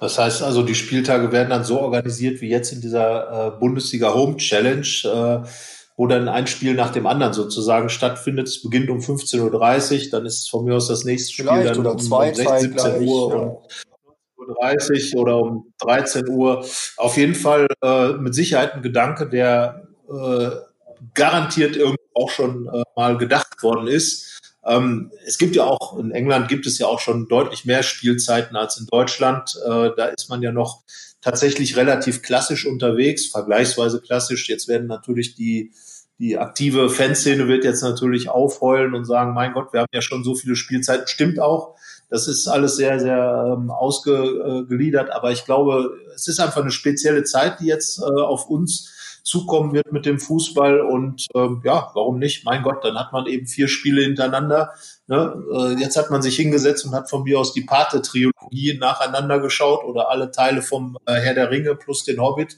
Das 0.00 0.18
heißt 0.18 0.42
also, 0.42 0.62
die 0.62 0.74
Spieltage 0.74 1.32
werden 1.32 1.50
dann 1.50 1.64
so 1.64 1.80
organisiert 1.80 2.40
wie 2.40 2.48
jetzt 2.48 2.72
in 2.72 2.80
dieser 2.80 3.48
äh, 3.48 3.58
Bundesliga 3.58 4.14
Home 4.14 4.36
Challenge, 4.36 4.86
äh, 5.04 5.48
wo 5.98 6.06
dann 6.06 6.28
ein 6.28 6.46
Spiel 6.46 6.74
nach 6.74 6.90
dem 6.90 7.06
anderen 7.06 7.32
sozusagen 7.32 7.88
stattfindet. 7.88 8.46
Es 8.46 8.62
beginnt 8.62 8.88
um 8.88 9.00
15.30 9.00 10.04
Uhr, 10.04 10.10
dann 10.12 10.26
ist 10.26 10.48
von 10.48 10.64
mir 10.64 10.76
aus 10.76 10.86
das 10.86 11.04
nächste 11.04 11.32
Spiel 11.32 11.48
Vielleicht 11.48 11.76
dann 11.76 11.86
um, 11.86 11.92
um 11.92 11.98
16, 11.98 12.58
17 12.60 13.08
Uhr. 13.08 13.32
Ja. 13.32 13.76
Um 14.36 14.54
30 14.60 15.16
oder 15.16 15.38
um 15.38 15.72
13 15.80 16.28
Uhr. 16.28 16.64
Auf 16.96 17.16
jeden 17.16 17.34
Fall 17.34 17.66
äh, 17.82 18.12
mit 18.12 18.32
Sicherheit 18.32 18.74
ein 18.74 18.82
Gedanke, 18.82 19.28
der 19.28 19.88
äh, 20.08 20.50
garantiert 21.14 21.76
irgendwo 21.76 21.98
auch 22.14 22.30
schon 22.30 22.68
äh, 22.72 22.82
mal 22.94 23.18
gedacht 23.18 23.60
worden 23.62 23.88
ist 23.88 24.38
ähm, 24.66 25.10
es 25.24 25.38
gibt 25.38 25.56
ja 25.56 25.64
auch, 25.64 25.98
in 25.98 26.10
England 26.10 26.48
gibt 26.48 26.66
es 26.66 26.78
ja 26.78 26.86
auch 26.86 27.00
schon 27.00 27.26
deutlich 27.26 27.64
mehr 27.64 27.82
Spielzeiten 27.82 28.54
als 28.54 28.78
in 28.78 28.86
Deutschland. 28.86 29.56
Äh, 29.64 29.90
da 29.96 30.06
ist 30.06 30.28
man 30.28 30.42
ja 30.42 30.52
noch 30.52 30.82
tatsächlich 31.28 31.76
relativ 31.76 32.22
klassisch 32.22 32.64
unterwegs, 32.64 33.26
vergleichsweise 33.26 34.00
klassisch. 34.00 34.48
Jetzt 34.48 34.66
werden 34.66 34.86
natürlich 34.86 35.34
die, 35.34 35.72
die 36.18 36.38
aktive 36.38 36.88
Fanszene 36.88 37.48
wird 37.48 37.64
jetzt 37.64 37.82
natürlich 37.82 38.30
aufheulen 38.30 38.94
und 38.94 39.04
sagen, 39.04 39.34
mein 39.34 39.52
Gott, 39.52 39.74
wir 39.74 39.80
haben 39.80 39.88
ja 39.92 40.00
schon 40.00 40.24
so 40.24 40.34
viele 40.34 40.56
Spielzeiten. 40.56 41.06
Stimmt 41.06 41.38
auch. 41.38 41.76
Das 42.08 42.28
ist 42.28 42.48
alles 42.48 42.76
sehr, 42.76 42.98
sehr 42.98 43.56
ähm, 43.58 43.70
ausgegliedert. 43.70 45.10
Aber 45.10 45.30
ich 45.30 45.44
glaube, 45.44 45.90
es 46.14 46.28
ist 46.28 46.40
einfach 46.40 46.62
eine 46.62 46.70
spezielle 46.70 47.24
Zeit, 47.24 47.60
die 47.60 47.66
jetzt 47.66 47.98
äh, 47.98 48.04
auf 48.04 48.48
uns 48.48 49.20
zukommen 49.22 49.74
wird 49.74 49.92
mit 49.92 50.06
dem 50.06 50.18
Fußball. 50.18 50.80
Und 50.80 51.26
ähm, 51.34 51.60
ja, 51.62 51.90
warum 51.92 52.18
nicht? 52.18 52.46
Mein 52.46 52.62
Gott, 52.62 52.82
dann 52.84 52.98
hat 52.98 53.12
man 53.12 53.26
eben 53.26 53.46
vier 53.46 53.68
Spiele 53.68 54.00
hintereinander. 54.00 54.72
Ne? 55.08 55.42
Äh, 55.52 55.80
jetzt 55.80 55.96
hat 55.96 56.10
man 56.10 56.20
sich 56.20 56.36
hingesetzt 56.36 56.84
und 56.84 56.94
hat 56.94 57.08
von 57.08 57.22
mir 57.22 57.40
aus 57.40 57.54
die 57.54 57.62
Pate-Trilogie 57.62 58.78
nacheinander 58.78 59.40
geschaut 59.40 59.82
oder 59.84 60.10
alle 60.10 60.30
Teile 60.30 60.60
vom 60.60 60.98
äh, 61.06 61.14
Herr 61.14 61.34
der 61.34 61.50
Ringe 61.50 61.74
plus 61.74 62.04
den 62.04 62.20
Hobbit. 62.20 62.56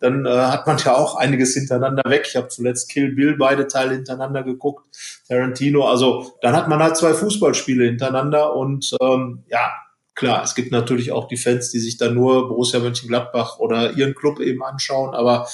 Dann 0.00 0.24
äh, 0.24 0.30
hat 0.30 0.68
man 0.68 0.78
ja 0.78 0.94
auch 0.94 1.16
einiges 1.16 1.54
hintereinander 1.54 2.08
weg. 2.08 2.26
Ich 2.28 2.36
habe 2.36 2.48
zuletzt 2.48 2.88
Kill 2.88 3.16
Bill 3.16 3.36
beide 3.36 3.66
Teile 3.66 3.94
hintereinander 3.94 4.44
geguckt, 4.44 4.86
Tarantino. 5.26 5.88
Also 5.88 6.38
dann 6.40 6.54
hat 6.54 6.68
man 6.68 6.80
halt 6.80 6.96
zwei 6.96 7.14
Fußballspiele 7.14 7.84
hintereinander 7.84 8.54
und 8.54 8.96
ähm, 9.02 9.44
ja, 9.48 9.72
Klar, 10.14 10.42
es 10.42 10.56
gibt 10.56 10.72
natürlich 10.72 11.12
auch 11.12 11.28
die 11.28 11.36
Fans, 11.36 11.70
die 11.70 11.78
sich 11.78 11.96
dann 11.96 12.14
nur 12.14 12.48
Borussia 12.48 12.80
Mönchengladbach 12.80 13.60
oder 13.60 13.92
ihren 13.92 14.16
Club 14.16 14.40
eben 14.40 14.64
anschauen, 14.64 15.14
aber 15.14 15.46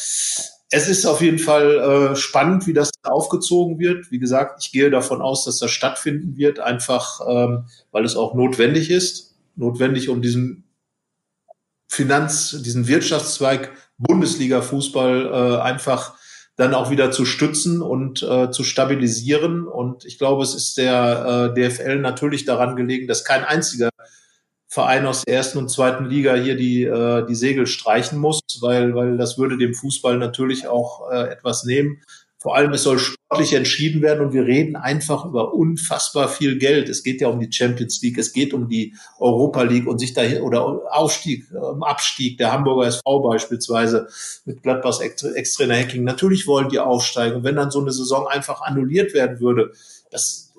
es 0.74 0.88
ist 0.88 1.06
auf 1.06 1.20
jeden 1.20 1.38
Fall 1.38 1.78
äh, 1.78 2.16
spannend, 2.16 2.66
wie 2.66 2.72
das 2.72 2.90
aufgezogen 3.04 3.78
wird. 3.78 4.10
Wie 4.10 4.18
gesagt, 4.18 4.60
ich 4.60 4.72
gehe 4.72 4.90
davon 4.90 5.22
aus, 5.22 5.44
dass 5.44 5.58
das 5.60 5.70
stattfinden 5.70 6.36
wird, 6.36 6.58
einfach 6.58 7.20
ähm, 7.28 7.66
weil 7.92 8.04
es 8.04 8.16
auch 8.16 8.34
notwendig 8.34 8.90
ist. 8.90 9.36
Notwendig, 9.54 10.08
um 10.08 10.20
diesen 10.20 10.64
Finanz-, 11.86 12.60
diesen 12.64 12.88
Wirtschaftszweig 12.88 13.70
Bundesliga-Fußball 13.98 15.26
äh, 15.26 15.60
einfach 15.62 16.16
dann 16.56 16.74
auch 16.74 16.90
wieder 16.90 17.12
zu 17.12 17.24
stützen 17.24 17.80
und 17.80 18.24
äh, 18.24 18.50
zu 18.50 18.64
stabilisieren. 18.64 19.68
Und 19.68 20.04
ich 20.04 20.18
glaube, 20.18 20.42
es 20.42 20.56
ist 20.56 20.76
der 20.76 21.52
äh, 21.56 21.70
DFL 21.70 22.00
natürlich 22.00 22.46
daran 22.46 22.74
gelegen, 22.74 23.06
dass 23.06 23.24
kein 23.24 23.44
einziger 23.44 23.90
Verein 24.74 25.06
aus 25.06 25.22
der 25.22 25.36
ersten 25.36 25.58
und 25.58 25.70
zweiten 25.70 26.06
Liga 26.06 26.34
hier 26.34 26.56
die, 26.56 26.82
äh, 26.82 27.24
die 27.26 27.36
Segel 27.36 27.68
streichen 27.68 28.18
muss, 28.18 28.40
weil, 28.60 28.96
weil 28.96 29.16
das 29.16 29.38
würde 29.38 29.56
dem 29.56 29.72
Fußball 29.72 30.18
natürlich 30.18 30.66
auch 30.66 31.12
äh, 31.12 31.30
etwas 31.30 31.62
nehmen. 31.62 32.02
Vor 32.38 32.56
allem, 32.56 32.72
es 32.72 32.82
soll 32.82 32.98
sportlich 32.98 33.52
entschieden 33.52 34.02
werden 34.02 34.26
und 34.26 34.32
wir 34.32 34.44
reden 34.44 34.74
einfach 34.74 35.26
über 35.26 35.54
unfassbar 35.54 36.28
viel 36.28 36.58
Geld. 36.58 36.88
Es 36.88 37.04
geht 37.04 37.20
ja 37.20 37.28
um 37.28 37.38
die 37.38 37.52
Champions 37.52 38.02
League, 38.02 38.18
es 38.18 38.32
geht 38.32 38.52
um 38.52 38.68
die 38.68 38.96
Europa 39.20 39.62
League 39.62 39.86
und 39.86 40.00
sich 40.00 40.12
dahin 40.12 40.42
oder 40.42 40.82
Aufstieg, 40.90 41.46
ähm, 41.52 41.84
Abstieg 41.84 42.36
der 42.38 42.50
Hamburger 42.50 42.88
SV 42.88 43.20
beispielsweise 43.20 44.08
mit 44.44 44.64
Gladbachs 44.64 44.98
Ex-Trainer 44.98 45.76
Hacking. 45.76 46.02
Natürlich 46.02 46.48
wollen 46.48 46.68
die 46.68 46.80
aufsteigen. 46.80 47.44
Wenn 47.44 47.54
dann 47.54 47.70
so 47.70 47.80
eine 47.80 47.92
Saison 47.92 48.26
einfach 48.26 48.60
annulliert 48.60 49.14
werden 49.14 49.38
würde, 49.38 49.70
das 50.10 50.52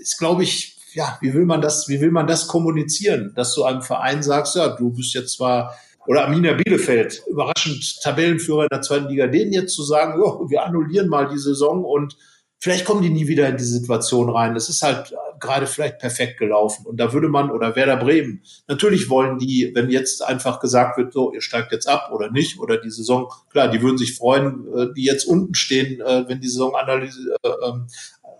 ist, 0.00 0.18
glaube 0.18 0.42
ich, 0.42 0.81
ja, 0.94 1.18
wie 1.20 1.34
will 1.34 1.46
man 1.46 1.60
das, 1.60 1.88
wie 1.88 2.00
will 2.00 2.10
man 2.10 2.26
das 2.26 2.46
kommunizieren, 2.46 3.32
dass 3.34 3.54
du 3.54 3.64
einem 3.64 3.82
Verein 3.82 4.22
sagst, 4.22 4.56
ja, 4.56 4.68
du 4.68 4.90
bist 4.90 5.14
jetzt 5.14 5.36
zwar 5.36 5.74
oder 6.06 6.24
Arminia 6.24 6.54
Bielefeld, 6.54 7.22
überraschend 7.28 8.00
Tabellenführer 8.02 8.64
in 8.64 8.68
der 8.70 8.82
zweiten 8.82 9.08
Liga, 9.08 9.28
denen 9.28 9.52
jetzt 9.52 9.74
zu 9.74 9.84
sagen, 9.84 10.20
oh, 10.20 10.50
wir 10.50 10.64
annullieren 10.64 11.08
mal 11.08 11.28
die 11.28 11.38
Saison 11.38 11.84
und 11.84 12.16
vielleicht 12.58 12.84
kommen 12.84 13.02
die 13.02 13.10
nie 13.10 13.28
wieder 13.28 13.48
in 13.48 13.56
die 13.56 13.64
Situation 13.64 14.30
rein. 14.30 14.54
Das 14.54 14.68
ist 14.68 14.82
halt 14.82 15.14
gerade 15.40 15.66
vielleicht 15.66 15.98
perfekt 15.98 16.38
gelaufen. 16.38 16.86
Und 16.86 16.98
da 16.98 17.12
würde 17.12 17.28
man, 17.28 17.50
oder 17.50 17.74
Werder 17.76 17.96
Bremen, 17.96 18.42
natürlich 18.68 19.10
wollen 19.10 19.38
die, 19.38 19.72
wenn 19.74 19.90
jetzt 19.90 20.24
einfach 20.24 20.60
gesagt 20.60 20.96
wird, 20.96 21.12
so, 21.12 21.32
ihr 21.32 21.42
steigt 21.42 21.72
jetzt 21.72 21.88
ab 21.88 22.10
oder 22.14 22.30
nicht, 22.30 22.58
oder 22.60 22.78
die 22.78 22.90
Saison, 22.90 23.28
klar, 23.50 23.68
die 23.68 23.82
würden 23.82 23.98
sich 23.98 24.16
freuen, 24.16 24.66
äh, 24.74 24.86
die 24.96 25.04
jetzt 25.04 25.24
unten 25.24 25.54
stehen, 25.54 26.00
äh, 26.00 26.24
wenn 26.28 26.40
die 26.40 26.48
Saison 26.48 26.72
äh, 26.74 27.08
ähm, 27.66 27.88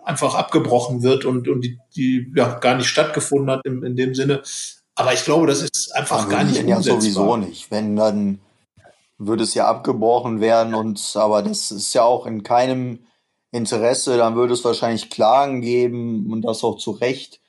einfach 0.04 0.35
abgebrochen 0.35 1.02
wird 1.02 1.25
und, 1.25 1.49
und 1.49 1.62
die, 1.62 1.78
die 1.94 2.32
ja 2.35 2.59
gar 2.59 2.76
nicht 2.76 2.88
stattgefunden 2.88 3.50
hat 3.50 3.64
in, 3.64 3.82
in 3.82 3.97
dem 3.97 4.14
Sinne. 4.14 4.42
Aber 4.94 5.12
ich 5.12 5.25
glaube, 5.25 5.47
das 5.47 5.62
ist 5.62 5.94
einfach 5.94 6.18
also 6.18 6.28
gar 6.28 6.44
nicht 6.44 6.62
ja 6.62 6.82
sowieso 6.82 7.37
nicht. 7.37 7.71
Wenn 7.71 7.97
dann 7.97 8.40
würde 9.18 9.44
es 9.44 9.54
ja 9.54 9.66
abgebrochen 9.66 10.40
werden 10.40 10.75
und 10.75 11.12
aber 11.14 11.42
das 11.42 11.71
ist 11.71 11.94
ja 11.94 12.02
auch 12.02 12.26
in 12.26 12.42
keinem 12.42 13.00
Interesse, 13.52 14.16
dann 14.16 14.35
würde 14.35 14.54
es 14.54 14.64
wahrscheinlich 14.64 15.11
Klagen 15.11 15.61
geben 15.61 16.32
und 16.32 16.42
das 16.42 16.64
auch 16.64 16.78
zu 16.78 16.90
Recht. 16.90 17.40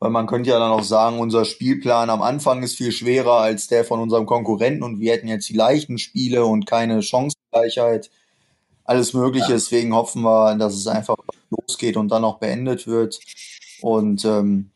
Weil 0.00 0.10
man 0.10 0.26
könnte 0.26 0.50
ja 0.50 0.58
dann 0.58 0.72
auch 0.72 0.82
sagen, 0.82 1.18
unser 1.18 1.44
Spielplan 1.44 2.10
am 2.10 2.20
Anfang 2.20 2.62
ist 2.62 2.76
viel 2.76 2.92
schwerer 2.92 3.38
als 3.38 3.68
der 3.68 3.84
von 3.84 4.00
unserem 4.00 4.26
Konkurrenten 4.26 4.82
und 4.82 5.00
wir 5.00 5.12
hätten 5.12 5.28
jetzt 5.28 5.48
die 5.48 5.56
leichten 5.56 5.98
Spiele 5.98 6.44
und 6.44 6.66
keine 6.66 7.02
Chancengleichheit 7.02 8.10
alles 8.84 9.14
Mögliche. 9.14 9.48
Ja. 9.48 9.54
Deswegen 9.54 9.94
hoffen 9.94 10.22
wir, 10.22 10.56
dass 10.56 10.74
es 10.74 10.86
einfach 10.86 11.16
losgeht 11.56 11.96
und 11.96 12.08
dann 12.08 12.24
auch 12.24 12.38
beendet 12.38 12.86
wird. 12.86 13.20
Und 13.80 14.24
ähm, 14.24 14.70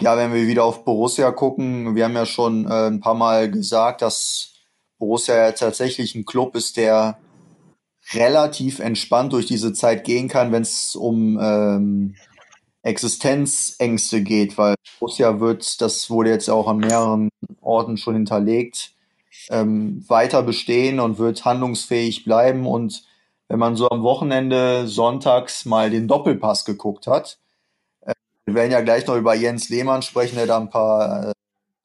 ja, 0.00 0.16
wenn 0.16 0.32
wir 0.32 0.46
wieder 0.46 0.64
auf 0.64 0.84
Borussia 0.84 1.30
gucken, 1.30 1.94
wir 1.94 2.04
haben 2.04 2.14
ja 2.14 2.26
schon 2.26 2.66
äh, 2.66 2.86
ein 2.88 3.00
paar 3.00 3.14
Mal 3.14 3.50
gesagt, 3.50 4.02
dass 4.02 4.54
Borussia 4.98 5.36
ja 5.36 5.52
tatsächlich 5.52 6.14
ein 6.14 6.24
Club 6.24 6.56
ist, 6.56 6.76
der 6.76 7.18
relativ 8.12 8.80
entspannt 8.80 9.32
durch 9.32 9.46
diese 9.46 9.72
Zeit 9.72 10.04
gehen 10.04 10.28
kann, 10.28 10.52
wenn 10.52 10.62
es 10.62 10.94
um 10.94 11.38
ähm, 11.40 12.14
Existenzängste 12.82 14.22
geht, 14.22 14.58
weil 14.58 14.74
Borussia 14.98 15.40
wird, 15.40 15.80
das 15.80 16.10
wurde 16.10 16.30
jetzt 16.30 16.50
auch 16.50 16.68
an 16.68 16.78
mehreren 16.78 17.30
Orten 17.62 17.96
schon 17.96 18.14
hinterlegt, 18.14 18.92
ähm, 19.48 20.04
weiter 20.08 20.42
bestehen 20.42 21.00
und 21.00 21.18
wird 21.18 21.44
handlungsfähig 21.44 22.24
bleiben. 22.24 22.66
Und 22.66 23.04
wenn 23.48 23.58
man 23.58 23.76
so 23.76 23.88
am 23.90 24.02
Wochenende 24.02 24.86
sonntags 24.86 25.64
mal 25.64 25.90
den 25.90 26.08
Doppelpass 26.08 26.64
geguckt 26.64 27.06
hat, 27.06 27.38
äh, 28.00 28.14
wir 28.46 28.54
werden 28.54 28.72
ja 28.72 28.80
gleich 28.80 29.06
noch 29.06 29.16
über 29.16 29.34
Jens 29.34 29.68
Lehmann 29.68 30.02
sprechen, 30.02 30.36
der 30.36 30.46
da 30.46 30.58
ein 30.58 30.70
paar 30.70 31.28
äh, 31.28 31.32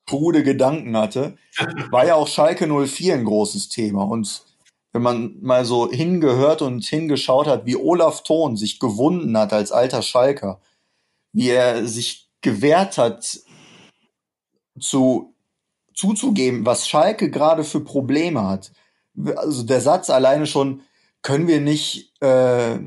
krude 0.08 0.44
Gedanken 0.44 0.98
hatte, 0.98 1.38
war 1.92 2.06
ja 2.06 2.16
auch 2.16 2.28
Schalke 2.28 2.68
04 2.68 3.16
ein 3.16 3.26
großes 3.26 3.70
Thema. 3.70 4.04
Und 4.04 4.44
wenn 4.92 5.02
man 5.02 5.38
mal 5.42 5.66
so 5.66 5.92
hingehört 5.92 6.62
und 6.62 6.84
hingeschaut 6.86 7.48
hat, 7.48 7.66
wie 7.66 7.76
Olaf 7.76 8.24
Thon 8.24 8.58
sich 8.58 8.80
gewunden 8.80 9.38
hat 9.38 9.54
als 9.54 9.72
alter 9.72 10.02
Schalker, 10.02 10.60
wie 11.32 11.50
er 11.50 11.86
sich 11.86 12.30
gewehrt 12.42 12.98
hat, 12.98 13.40
zu, 14.80 15.36
zuzugeben, 15.94 16.66
was 16.66 16.88
Schalke 16.88 17.30
gerade 17.30 17.64
für 17.64 17.82
Probleme 17.82 18.48
hat. 18.48 18.72
Also 19.36 19.64
der 19.64 19.82
Satz 19.82 20.10
alleine 20.10 20.48
schon, 20.48 20.82
können 21.22 21.48
wir 21.48 21.62
nicht 21.62 22.14
äh, 22.22 22.80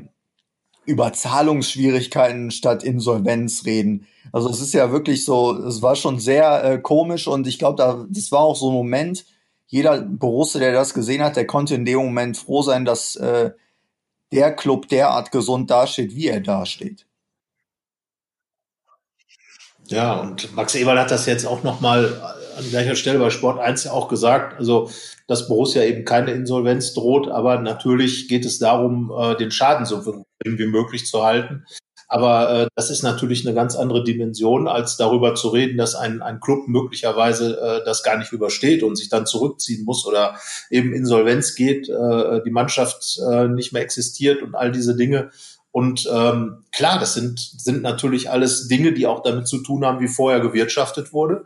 über 0.85 1.13
Zahlungsschwierigkeiten 1.13 2.51
statt 2.51 2.83
Insolvenz 2.83 3.65
reden. 3.65 4.07
Also 4.31 4.49
es 4.49 4.59
ist 4.61 4.73
ja 4.73 4.91
wirklich 4.91 5.25
so, 5.25 5.57
es 5.65 5.81
war 5.81 5.95
schon 5.95 6.19
sehr 6.19 6.63
äh, 6.63 6.79
komisch 6.79 7.27
und 7.27 7.47
ich 7.47 7.59
glaube, 7.59 7.77
da, 7.77 8.05
das 8.09 8.31
war 8.31 8.41
auch 8.41 8.55
so 8.55 8.69
ein 8.69 8.73
Moment, 8.73 9.25
jeder 9.67 10.01
Borussia, 10.01 10.59
der 10.59 10.73
das 10.73 10.93
gesehen 10.93 11.23
hat, 11.23 11.35
der 11.35 11.47
konnte 11.47 11.75
in 11.75 11.85
dem 11.85 11.97
Moment 11.97 12.37
froh 12.37 12.61
sein, 12.61 12.85
dass 12.85 13.15
äh, 13.15 13.51
der 14.31 14.55
Club 14.55 14.87
derart 14.89 15.31
gesund 15.31 15.69
dasteht, 15.71 16.15
wie 16.15 16.27
er 16.27 16.41
dasteht. 16.41 17.05
Ja, 19.87 20.19
und 20.19 20.55
Max 20.55 20.75
Eberl 20.75 20.99
hat 20.99 21.11
das 21.11 21.25
jetzt 21.25 21.45
auch 21.45 21.63
nochmal 21.63 22.35
an 22.57 22.69
gleicher 22.69 22.95
Stelle 22.95 23.19
bei 23.19 23.29
Sport 23.29 23.59
1 23.59 23.85
ja 23.85 23.91
auch 23.91 24.07
gesagt, 24.07 24.57
also 24.57 24.89
dass 25.27 25.47
Borussia 25.47 25.83
eben 25.83 26.05
keine 26.05 26.31
Insolvenz 26.31 26.93
droht, 26.93 27.29
aber 27.29 27.59
natürlich 27.59 28.27
geht 28.27 28.45
es 28.45 28.59
darum, 28.59 29.11
äh, 29.17 29.35
den 29.35 29.51
Schaden 29.51 29.85
so 29.85 30.01
gering 30.01 30.25
wie 30.59 30.67
möglich 30.67 31.05
zu 31.05 31.23
halten. 31.23 31.65
Aber 32.07 32.51
äh, 32.51 32.67
das 32.75 32.91
ist 32.91 33.01
natürlich 33.01 33.43
eine 33.43 33.55
ganz 33.55 33.75
andere 33.75 34.03
Dimension, 34.03 34.67
als 34.67 34.97
darüber 34.97 35.33
zu 35.33 35.47
reden, 35.47 35.77
dass 35.77 35.95
ein, 35.95 36.21
ein 36.21 36.39
Club 36.39 36.67
möglicherweise 36.67 37.59
äh, 37.59 37.85
das 37.85 38.03
gar 38.03 38.17
nicht 38.17 38.31
übersteht 38.31 38.83
und 38.83 38.97
sich 38.97 39.09
dann 39.09 39.25
zurückziehen 39.25 39.83
muss 39.83 40.05
oder 40.05 40.37
eben 40.69 40.93
Insolvenz 40.93 41.55
geht, 41.55 41.89
äh, 41.89 42.41
die 42.45 42.51
Mannschaft 42.51 43.19
äh, 43.27 43.47
nicht 43.47 43.73
mehr 43.73 43.81
existiert 43.81 44.43
und 44.43 44.53
all 44.53 44.71
diese 44.71 44.95
Dinge. 44.95 45.31
Und 45.71 46.07
ähm, 46.13 46.65
klar, 46.71 46.99
das 46.99 47.15
sind, 47.15 47.39
sind 47.39 47.81
natürlich 47.81 48.29
alles 48.29 48.67
Dinge, 48.67 48.93
die 48.93 49.07
auch 49.07 49.23
damit 49.23 49.47
zu 49.47 49.57
tun 49.63 49.83
haben, 49.83 49.99
wie 49.99 50.07
vorher 50.07 50.39
gewirtschaftet 50.39 51.13
wurde. 51.13 51.45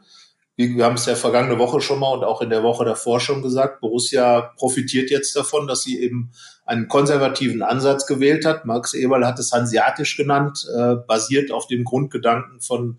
Wir 0.57 0.85
haben 0.85 0.95
es 0.95 1.05
ja 1.05 1.13
vergangene 1.13 1.59
Woche 1.59 1.81
schon 1.81 1.99
mal 1.99 2.13
und 2.13 2.23
auch 2.23 2.41
in 2.41 2.49
der 2.49 2.63
Woche 2.63 2.83
davor 2.83 3.19
schon 3.19 3.43
gesagt, 3.43 3.79
Borussia 3.79 4.53
profitiert 4.57 5.11
jetzt 5.11 5.35
davon, 5.35 5.67
dass 5.67 5.83
sie 5.83 6.01
eben 6.01 6.31
einen 6.65 6.87
konservativen 6.87 7.61
Ansatz 7.61 8.07
gewählt 8.07 8.43
hat. 8.43 8.65
Max 8.65 8.95
Eberl 8.95 9.25
hat 9.25 9.37
es 9.37 9.51
hanseatisch 9.51 10.17
genannt, 10.17 10.65
äh, 10.75 10.95
basiert 10.95 11.51
auf 11.51 11.67
dem 11.67 11.83
Grundgedanken 11.83 12.59
von 12.59 12.97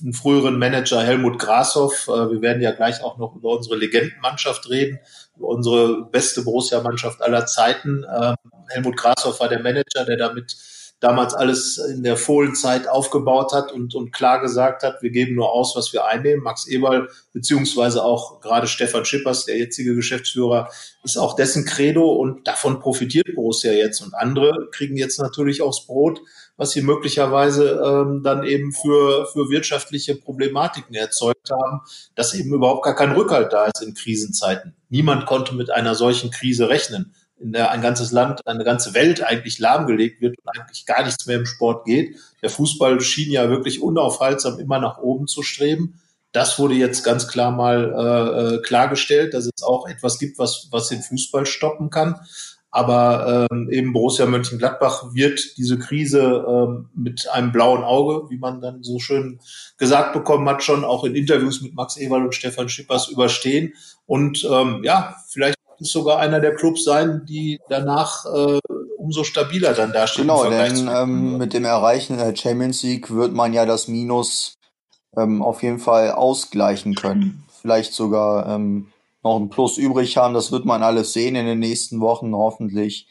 einem 0.00 0.12
früheren 0.12 0.56
Manager 0.56 1.02
Helmut 1.02 1.40
Grashoff. 1.40 2.06
Äh, 2.06 2.30
wir 2.30 2.42
werden 2.42 2.62
ja 2.62 2.70
gleich 2.70 3.02
auch 3.02 3.18
noch 3.18 3.34
über 3.34 3.56
unsere 3.56 3.74
Legendenmannschaft 3.74 4.70
reden, 4.70 5.00
über 5.36 5.48
unsere 5.48 6.04
beste 6.04 6.42
Borussia-Mannschaft 6.42 7.22
aller 7.22 7.44
Zeiten. 7.46 8.04
Äh, 8.04 8.34
Helmut 8.68 8.96
Grashoff 8.96 9.40
war 9.40 9.48
der 9.48 9.62
Manager, 9.64 10.04
der 10.06 10.16
damit 10.16 10.56
damals 11.00 11.32
alles 11.34 11.78
in 11.78 12.02
der 12.02 12.16
Fohlenzeit 12.16 12.86
aufgebaut 12.86 13.52
hat 13.54 13.72
und, 13.72 13.94
und 13.94 14.12
klar 14.12 14.40
gesagt 14.40 14.82
hat, 14.82 15.02
wir 15.02 15.10
geben 15.10 15.34
nur 15.34 15.50
aus, 15.50 15.74
was 15.74 15.92
wir 15.94 16.04
einnehmen. 16.04 16.44
Max 16.44 16.66
Eberl, 16.66 17.08
beziehungsweise 17.32 18.04
auch 18.04 18.40
gerade 18.40 18.66
Stefan 18.66 19.06
Schippers, 19.06 19.46
der 19.46 19.58
jetzige 19.58 19.94
Geschäftsführer, 19.94 20.68
ist 21.02 21.16
auch 21.16 21.34
dessen 21.34 21.64
Credo 21.64 22.12
und 22.12 22.46
davon 22.46 22.80
profitiert 22.80 23.34
Borussia 23.34 23.72
jetzt. 23.72 24.02
Und 24.02 24.14
andere 24.14 24.68
kriegen 24.72 24.96
jetzt 24.96 25.18
natürlich 25.18 25.62
aufs 25.62 25.86
Brot, 25.86 26.20
was 26.58 26.72
sie 26.72 26.82
möglicherweise 26.82 27.80
ähm, 27.82 28.22
dann 28.22 28.44
eben 28.44 28.72
für, 28.72 29.26
für 29.32 29.48
wirtschaftliche 29.48 30.14
Problematiken 30.14 30.94
erzeugt 30.94 31.50
haben, 31.50 31.80
dass 32.14 32.34
eben 32.34 32.52
überhaupt 32.52 32.84
gar 32.84 32.94
kein 32.94 33.12
Rückhalt 33.12 33.54
da 33.54 33.64
ist 33.64 33.82
in 33.82 33.94
Krisenzeiten. 33.94 34.76
Niemand 34.90 35.24
konnte 35.24 35.54
mit 35.54 35.70
einer 35.70 35.94
solchen 35.94 36.30
Krise 36.30 36.68
rechnen 36.68 37.14
in 37.40 37.52
der 37.52 37.70
ein 37.70 37.82
ganzes 37.82 38.12
Land, 38.12 38.46
eine 38.46 38.64
ganze 38.64 38.94
Welt 38.94 39.22
eigentlich 39.22 39.58
lahmgelegt 39.58 40.20
wird 40.20 40.36
und 40.38 40.48
eigentlich 40.48 40.86
gar 40.86 41.04
nichts 41.04 41.26
mehr 41.26 41.36
im 41.36 41.46
Sport 41.46 41.84
geht. 41.84 42.16
Der 42.42 42.50
Fußball 42.50 43.00
schien 43.00 43.32
ja 43.32 43.48
wirklich 43.48 43.82
unaufhaltsam 43.82 44.58
immer 44.58 44.78
nach 44.78 44.98
oben 44.98 45.26
zu 45.26 45.42
streben. 45.42 46.00
Das 46.32 46.58
wurde 46.58 46.74
jetzt 46.74 47.02
ganz 47.02 47.26
klar 47.26 47.50
mal 47.50 47.92
äh, 47.92 48.56
äh 48.56 48.62
klargestellt, 48.62 49.34
dass 49.34 49.46
es 49.46 49.62
auch 49.62 49.88
etwas 49.88 50.18
gibt, 50.18 50.38
was, 50.38 50.68
was 50.70 50.88
den 50.88 51.02
Fußball 51.02 51.46
stoppen 51.46 51.90
kann. 51.90 52.20
Aber 52.72 53.48
ähm, 53.50 53.68
eben 53.68 53.92
Borussia 53.92 54.26
Mönchengladbach 54.26 55.12
wird 55.12 55.56
diese 55.56 55.76
Krise 55.76 56.44
ähm, 56.48 56.88
mit 56.94 57.28
einem 57.28 57.50
blauen 57.50 57.82
Auge, 57.82 58.30
wie 58.30 58.38
man 58.38 58.60
dann 58.60 58.84
so 58.84 59.00
schön 59.00 59.40
gesagt 59.76 60.12
bekommen 60.12 60.48
hat, 60.48 60.62
schon 60.62 60.84
auch 60.84 61.02
in 61.02 61.16
Interviews 61.16 61.62
mit 61.62 61.74
Max 61.74 61.96
Eberl 61.96 62.24
und 62.24 62.34
Stefan 62.34 62.68
Schippers 62.68 63.08
überstehen. 63.08 63.74
Und 64.06 64.46
ähm, 64.48 64.82
ja, 64.84 65.16
vielleicht 65.28 65.56
es 65.80 65.92
sogar 65.92 66.18
einer 66.18 66.40
der 66.40 66.54
Clubs 66.54 66.84
sein, 66.84 67.24
die 67.26 67.60
danach 67.68 68.24
äh, 68.26 68.58
umso 68.98 69.24
stabiler 69.24 69.72
dann 69.72 69.92
dastehen. 69.92 70.26
Genau, 70.26 70.48
denn 70.48 70.88
ähm, 70.92 71.38
mit 71.38 71.54
dem 71.54 71.64
Erreichen 71.64 72.18
der 72.18 72.36
Champions 72.36 72.82
League 72.82 73.10
wird 73.10 73.32
man 73.32 73.52
ja 73.52 73.66
das 73.66 73.88
Minus 73.88 74.58
ähm, 75.16 75.42
auf 75.42 75.62
jeden 75.62 75.78
Fall 75.78 76.12
ausgleichen 76.12 76.94
können. 76.94 77.44
Vielleicht 77.60 77.92
sogar 77.92 78.46
ähm, 78.48 78.88
noch 79.22 79.36
ein 79.38 79.50
Plus 79.50 79.78
übrig 79.78 80.16
haben. 80.16 80.34
Das 80.34 80.52
wird 80.52 80.64
man 80.64 80.82
alles 80.82 81.12
sehen 81.12 81.36
in 81.36 81.46
den 81.46 81.58
nächsten 81.58 82.00
Wochen 82.00 82.34
hoffentlich. 82.34 83.06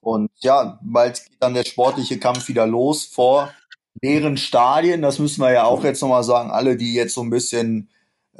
Und 0.00 0.30
ja, 0.40 0.78
bald 0.82 1.24
geht 1.24 1.36
dann 1.40 1.54
der 1.54 1.64
sportliche 1.64 2.18
Kampf 2.18 2.48
wieder 2.48 2.66
los 2.66 3.04
vor 3.04 3.50
leeren 4.00 4.36
Stadien. 4.36 5.02
Das 5.02 5.18
müssen 5.18 5.42
wir 5.42 5.52
ja 5.52 5.64
auch 5.64 5.84
jetzt 5.84 6.00
nochmal 6.00 6.24
sagen. 6.24 6.50
Alle, 6.50 6.76
die 6.76 6.94
jetzt 6.94 7.14
so 7.14 7.22
ein 7.22 7.30
bisschen 7.30 7.90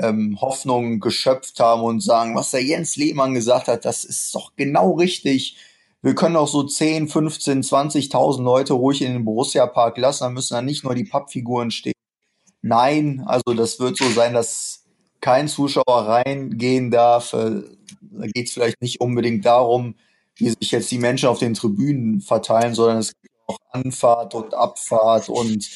ähm, 0.01 0.41
Hoffnung 0.41 1.01
geschöpft 1.01 1.61
haben 1.61 1.83
und 1.83 2.03
sagen, 2.03 2.35
was 2.35 2.51
der 2.51 2.63
Jens 2.63 2.97
Lehmann 2.97 3.35
gesagt 3.35 3.69
hat, 3.69 3.85
das 3.85 4.05
ist 4.05 4.35
doch 4.35 4.53
genau 4.57 4.93
richtig. 4.93 5.57
Wir 6.03 6.15
können 6.15 6.37
auch 6.37 6.49
so 6.49 6.63
10, 6.63 7.09
15, 7.09 7.63
20.000 7.63 8.43
Leute 8.43 8.73
ruhig 8.73 9.03
in 9.03 9.13
den 9.13 9.25
Borussia-Park 9.25 9.99
lassen, 9.99 10.25
dann 10.25 10.35
müssen 10.35 10.55
da 10.55 10.63
nicht 10.63 10.85
nur 10.85 10.95
die 10.95 11.05
Pappfiguren 11.05 11.71
stehen. 11.71 11.95
Nein, 12.63 13.23
also 13.27 13.55
das 13.55 13.81
wird 13.81 13.97
so 13.97 14.09
sein, 14.11 14.35
dass 14.35 14.85
kein 15.21 15.49
Zuschauer 15.49 16.09
reingehen 16.09 16.91
darf. 16.91 17.33
Äh, 17.33 17.63
da 18.01 18.27
geht 18.27 18.49
es 18.49 18.55
vielleicht 18.55 18.81
nicht 18.81 19.01
unbedingt 19.01 19.45
darum, 19.45 19.95
wie 20.37 20.51
sich 20.51 20.71
jetzt 20.71 20.91
die 20.91 20.99
Menschen 20.99 21.29
auf 21.29 21.39
den 21.39 21.55
Tribünen 21.55 22.21
verteilen, 22.21 22.75
sondern 22.75 22.99
es 22.99 23.13
gibt 23.21 23.35
auch 23.47 23.59
Anfahrt 23.73 24.35
und 24.35 24.55
Abfahrt 24.55 25.29
und 25.29 25.69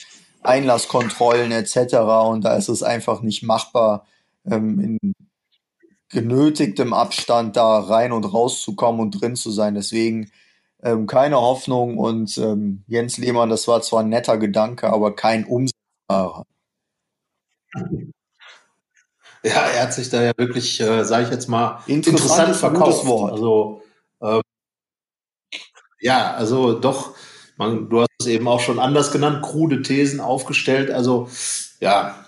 Einlasskontrollen 0.43 1.53
etc. 1.53 1.97
Und 2.29 2.45
da 2.45 2.57
ist 2.57 2.69
es 2.69 2.83
einfach 2.83 3.23
nicht 3.23 3.43
machbar, 3.43 4.07
ähm, 4.51 4.81
in 4.81 5.15
genötigtem 6.09 6.93
Abstand 6.93 7.57
da 7.57 7.81
rein 7.81 8.13
und 8.13 8.25
rauszukommen 8.25 9.01
und 9.01 9.11
drin 9.21 9.37
zu 9.37 9.51
sein. 9.51 9.75
Deswegen 9.75 10.31
ähm, 10.83 11.07
keine 11.07 11.41
Hoffnung 11.41 11.99
und 11.99 12.37
ähm, 12.39 12.85
Jens 12.87 13.19
Lehmann, 13.19 13.51
das 13.51 13.67
war 13.67 13.83
zwar 13.83 14.01
ein 14.01 14.11
netter 14.11 14.39
Gedanke, 14.39 14.91
aber 14.93 15.17
kein 15.17 15.45
umsetzbarer. 15.45 16.45
Ja, 19.43 19.61
er 19.61 19.83
hat 19.83 19.93
sich 19.93 20.09
da 20.09 20.23
ja 20.23 20.33
wirklich, 20.37 20.81
äh, 20.81 21.05
sage 21.05 21.25
ich 21.25 21.31
jetzt 21.31 21.49
mal, 21.49 21.83
interessant, 21.87 22.57
verkauft. 22.57 23.07
Also 23.33 23.83
ähm, 24.23 24.43
ja, 26.01 26.35
also 26.35 26.79
doch, 26.79 27.15
man, 27.57 27.89
du 27.89 28.01
hast 28.01 28.11
es 28.21 28.27
eben 28.27 28.47
auch 28.47 28.61
schon 28.61 28.79
anders 28.79 29.11
genannt, 29.11 29.43
krude 29.43 29.83
Thesen 29.83 30.21
aufgestellt. 30.21 30.91
Also 30.91 31.29
ja, 31.81 32.24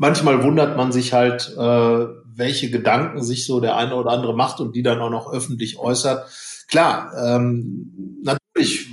manchmal 0.00 0.42
wundert 0.42 0.78
man 0.78 0.92
sich 0.92 1.12
halt, 1.12 1.54
äh, 1.58 2.06
welche 2.34 2.70
Gedanken 2.70 3.22
sich 3.22 3.44
so 3.44 3.60
der 3.60 3.76
eine 3.76 3.94
oder 3.94 4.10
andere 4.10 4.34
macht 4.34 4.58
und 4.60 4.74
die 4.74 4.82
dann 4.82 4.98
auch 4.98 5.10
noch 5.10 5.30
öffentlich 5.30 5.78
äußert. 5.78 6.26
Klar, 6.68 7.12
ähm, 7.22 8.22
natürlich 8.22 8.88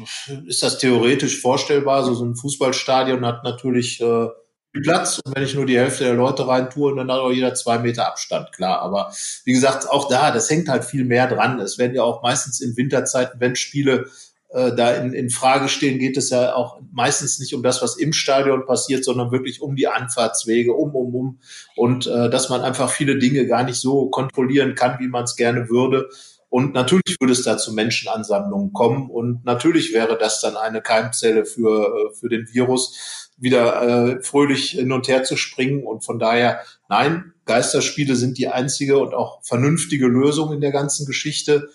ist 0.47 0.63
das 0.63 0.79
theoretisch 0.79 1.39
vorstellbar. 1.39 2.03
So, 2.03 2.13
so 2.13 2.25
ein 2.25 2.35
Fußballstadion 2.35 3.25
hat 3.25 3.45
natürlich 3.45 4.01
äh, 4.01 4.27
Platz 4.81 5.19
und 5.23 5.33
wenn 5.33 5.43
ich 5.43 5.55
nur 5.55 5.65
die 5.65 5.77
Hälfte 5.77 6.03
der 6.03 6.13
Leute 6.13 6.45
rein 6.45 6.69
tue, 6.69 6.93
dann 6.93 7.09
hat 7.09 7.19
auch 7.19 7.31
jeder 7.31 7.53
zwei 7.53 7.79
Meter 7.79 8.05
Abstand, 8.05 8.51
klar. 8.51 8.81
Aber 8.81 9.13
wie 9.45 9.53
gesagt, 9.53 9.89
auch 9.89 10.09
da, 10.09 10.31
das 10.31 10.49
hängt 10.49 10.67
halt 10.67 10.83
viel 10.83 11.05
mehr 11.05 11.27
dran. 11.27 11.59
Es 11.61 11.77
werden 11.77 11.95
ja 11.95 12.03
auch 12.03 12.21
meistens 12.21 12.59
in 12.59 12.75
Winterzeiten, 12.75 13.39
wenn 13.39 13.55
Spiele 13.55 14.07
äh, 14.49 14.73
da 14.75 14.93
in, 14.93 15.13
in 15.13 15.29
Frage 15.29 15.67
stehen, 15.69 15.99
geht 15.99 16.17
es 16.17 16.29
ja 16.29 16.55
auch 16.55 16.79
meistens 16.91 17.39
nicht 17.39 17.53
um 17.53 17.63
das, 17.63 17.81
was 17.81 17.97
im 17.97 18.13
Stadion 18.13 18.65
passiert, 18.65 19.03
sondern 19.03 19.31
wirklich 19.31 19.61
um 19.61 19.75
die 19.75 19.87
Anfahrtswege, 19.87 20.73
um, 20.73 20.95
um, 20.95 21.15
um. 21.15 21.39
Und 21.75 22.07
äh, 22.07 22.29
dass 22.29 22.49
man 22.49 22.61
einfach 22.61 22.89
viele 22.89 23.17
Dinge 23.17 23.45
gar 23.47 23.63
nicht 23.63 23.79
so 23.79 24.09
kontrollieren 24.09 24.75
kann, 24.75 24.99
wie 24.99 25.07
man 25.07 25.25
es 25.25 25.35
gerne 25.35 25.69
würde. 25.69 26.09
Und 26.49 26.73
natürlich 26.73 27.17
würde 27.19 27.33
es 27.33 27.43
da 27.43 27.57
zu 27.57 27.73
Menschenansammlungen 27.73 28.71
kommen 28.71 29.09
und 29.09 29.43
natürlich 29.43 29.93
wäre 29.93 30.17
das 30.17 30.39
dann 30.39 30.55
eine 30.55 30.81
Keimzelle 30.81 31.45
für, 31.45 31.87
äh, 31.87 32.15
für 32.15 32.29
den 32.29 32.47
Virus, 32.53 33.27
wieder 33.37 33.81
äh, 34.17 34.23
fröhlich 34.23 34.71
hin 34.71 34.91
und 34.91 35.07
her 35.07 35.23
zu 35.23 35.35
springen. 35.35 35.83
Und 35.83 36.03
von 36.03 36.19
daher, 36.19 36.61
nein, 36.89 37.33
Geisterspiele 37.45 38.15
sind 38.15 38.37
die 38.37 38.47
einzige 38.47 38.97
und 38.97 39.13
auch 39.13 39.43
vernünftige 39.43 40.07
Lösung 40.07 40.53
in 40.53 40.61
der 40.61 40.71
ganzen 40.71 41.05
Geschichte. 41.05 41.69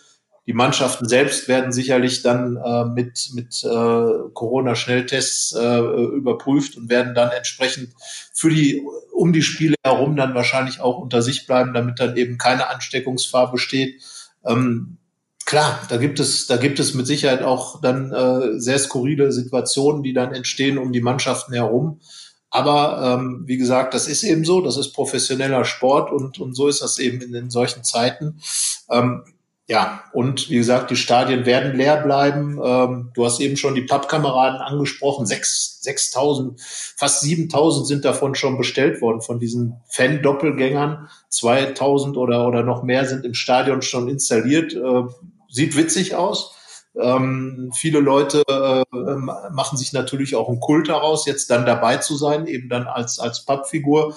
Die 0.46 0.52
Mannschaften 0.52 1.09
selbst 1.09 1.46
werden 1.46 1.72
sicherlich 1.72 2.22
dann 2.22 2.57
äh, 2.57 2.85
mit, 2.85 3.31
mit 3.35 3.62
äh, 3.62 4.31
Corona-Schnelltests 4.35 5.52
äh, 5.52 5.78
überprüft 5.78 6.76
und 6.76 6.88
werden 6.88 7.14
dann 7.14 7.31
entsprechend 7.31 7.90
für 8.33 8.50
die 8.50 8.83
um 9.12 9.33
die 9.33 9.42
Spiele 9.42 9.76
herum 9.85 10.16
dann 10.16 10.35
wahrscheinlich 10.35 10.81
auch 10.81 10.98
unter 10.98 11.22
sich 11.22 11.46
bleiben, 11.46 11.74
damit 11.74 12.00
dann 12.00 12.16
eben 12.16 12.38
keine 12.38 12.68
Ansteckungsgefahr 12.68 13.52
besteht. 13.52 14.02
Ähm, 14.44 14.96
klar, 15.44 15.81
da 15.88 15.96
gibt 15.96 16.18
es, 16.18 16.48
da 16.48 16.57
gibt 16.57 16.81
es 16.81 16.94
mit 16.94 17.07
Sicherheit 17.07 17.42
auch 17.42 17.81
dann 17.81 18.12
äh, 18.12 18.59
sehr 18.59 18.81
skurrile 18.81 19.31
Situationen, 19.31 20.02
die 20.02 20.12
dann 20.12 20.35
entstehen 20.35 20.76
um 20.76 20.92
die 20.92 21.00
Mannschaften 21.00 21.52
herum. 21.52 22.00
Aber 22.50 23.18
ähm, 23.18 23.44
wie 23.46 23.57
gesagt, 23.57 23.94
das 23.94 24.09
ist 24.09 24.24
eben 24.24 24.44
so, 24.44 24.61
das 24.61 24.76
ist 24.76 24.92
professioneller 24.92 25.64
Sport 25.64 26.11
und, 26.11 26.38
und 26.38 26.55
so 26.55 26.68
ist 26.68 26.83
das 26.83 26.98
eben 26.98 27.20
in, 27.20 27.33
in 27.33 27.50
solchen 27.50 27.85
Zeiten. 27.85 28.40
Ähm, 28.90 29.22
ja, 29.68 30.03
und 30.12 30.51
wie 30.51 30.57
gesagt, 30.57 30.90
die 30.90 30.96
Stadien 30.96 31.46
werden 31.46 31.77
leer 31.77 32.03
bleiben. 32.03 32.61
Ähm, 32.62 33.11
du 33.14 33.25
hast 33.25 33.40
eben 33.40 33.57
schon 33.57 33.75
die 33.75 33.83
Pappkameraden 33.83 34.61
angesprochen. 34.61 35.25
Sechs, 35.25 35.81
6.000, 35.85 36.61
fast 36.96 37.22
7.000 37.22 37.85
sind 37.85 38.05
davon 38.05 38.35
schon 38.35 38.59
bestellt 38.59 39.01
worden, 39.01 39.20
von 39.20 39.38
diesen 39.38 39.81
Fan-Doppelgängern. 39.88 41.09
2.000 41.31 42.16
oder, 42.16 42.48
oder 42.48 42.64
noch 42.64 42.83
mehr 42.83 43.07
sind 43.07 43.25
im 43.25 43.35
Stadion 43.35 43.83
schon 43.83 44.09
installiert. 44.09 44.75
Äh, 44.75 45.05
sieht 45.48 45.77
witzig 45.77 46.16
aus. 46.16 46.57
Ähm, 47.01 47.70
viele 47.75 48.01
Leute 48.01 48.42
äh, 48.48 48.85
machen 48.90 49.79
sich 49.79 49.92
natürlich 49.92 50.35
auch 50.35 50.48
einen 50.48 50.61
Kult 50.61 50.88
daraus, 50.88 51.25
jetzt 51.25 51.51
dann 51.51 51.64
dabei 51.64 51.98
zu 51.98 52.16
sein, 52.16 52.46
eben 52.46 52.68
dann 52.68 52.87
als, 52.87 53.18
als 53.18 53.44
Pappfigur 53.44 54.14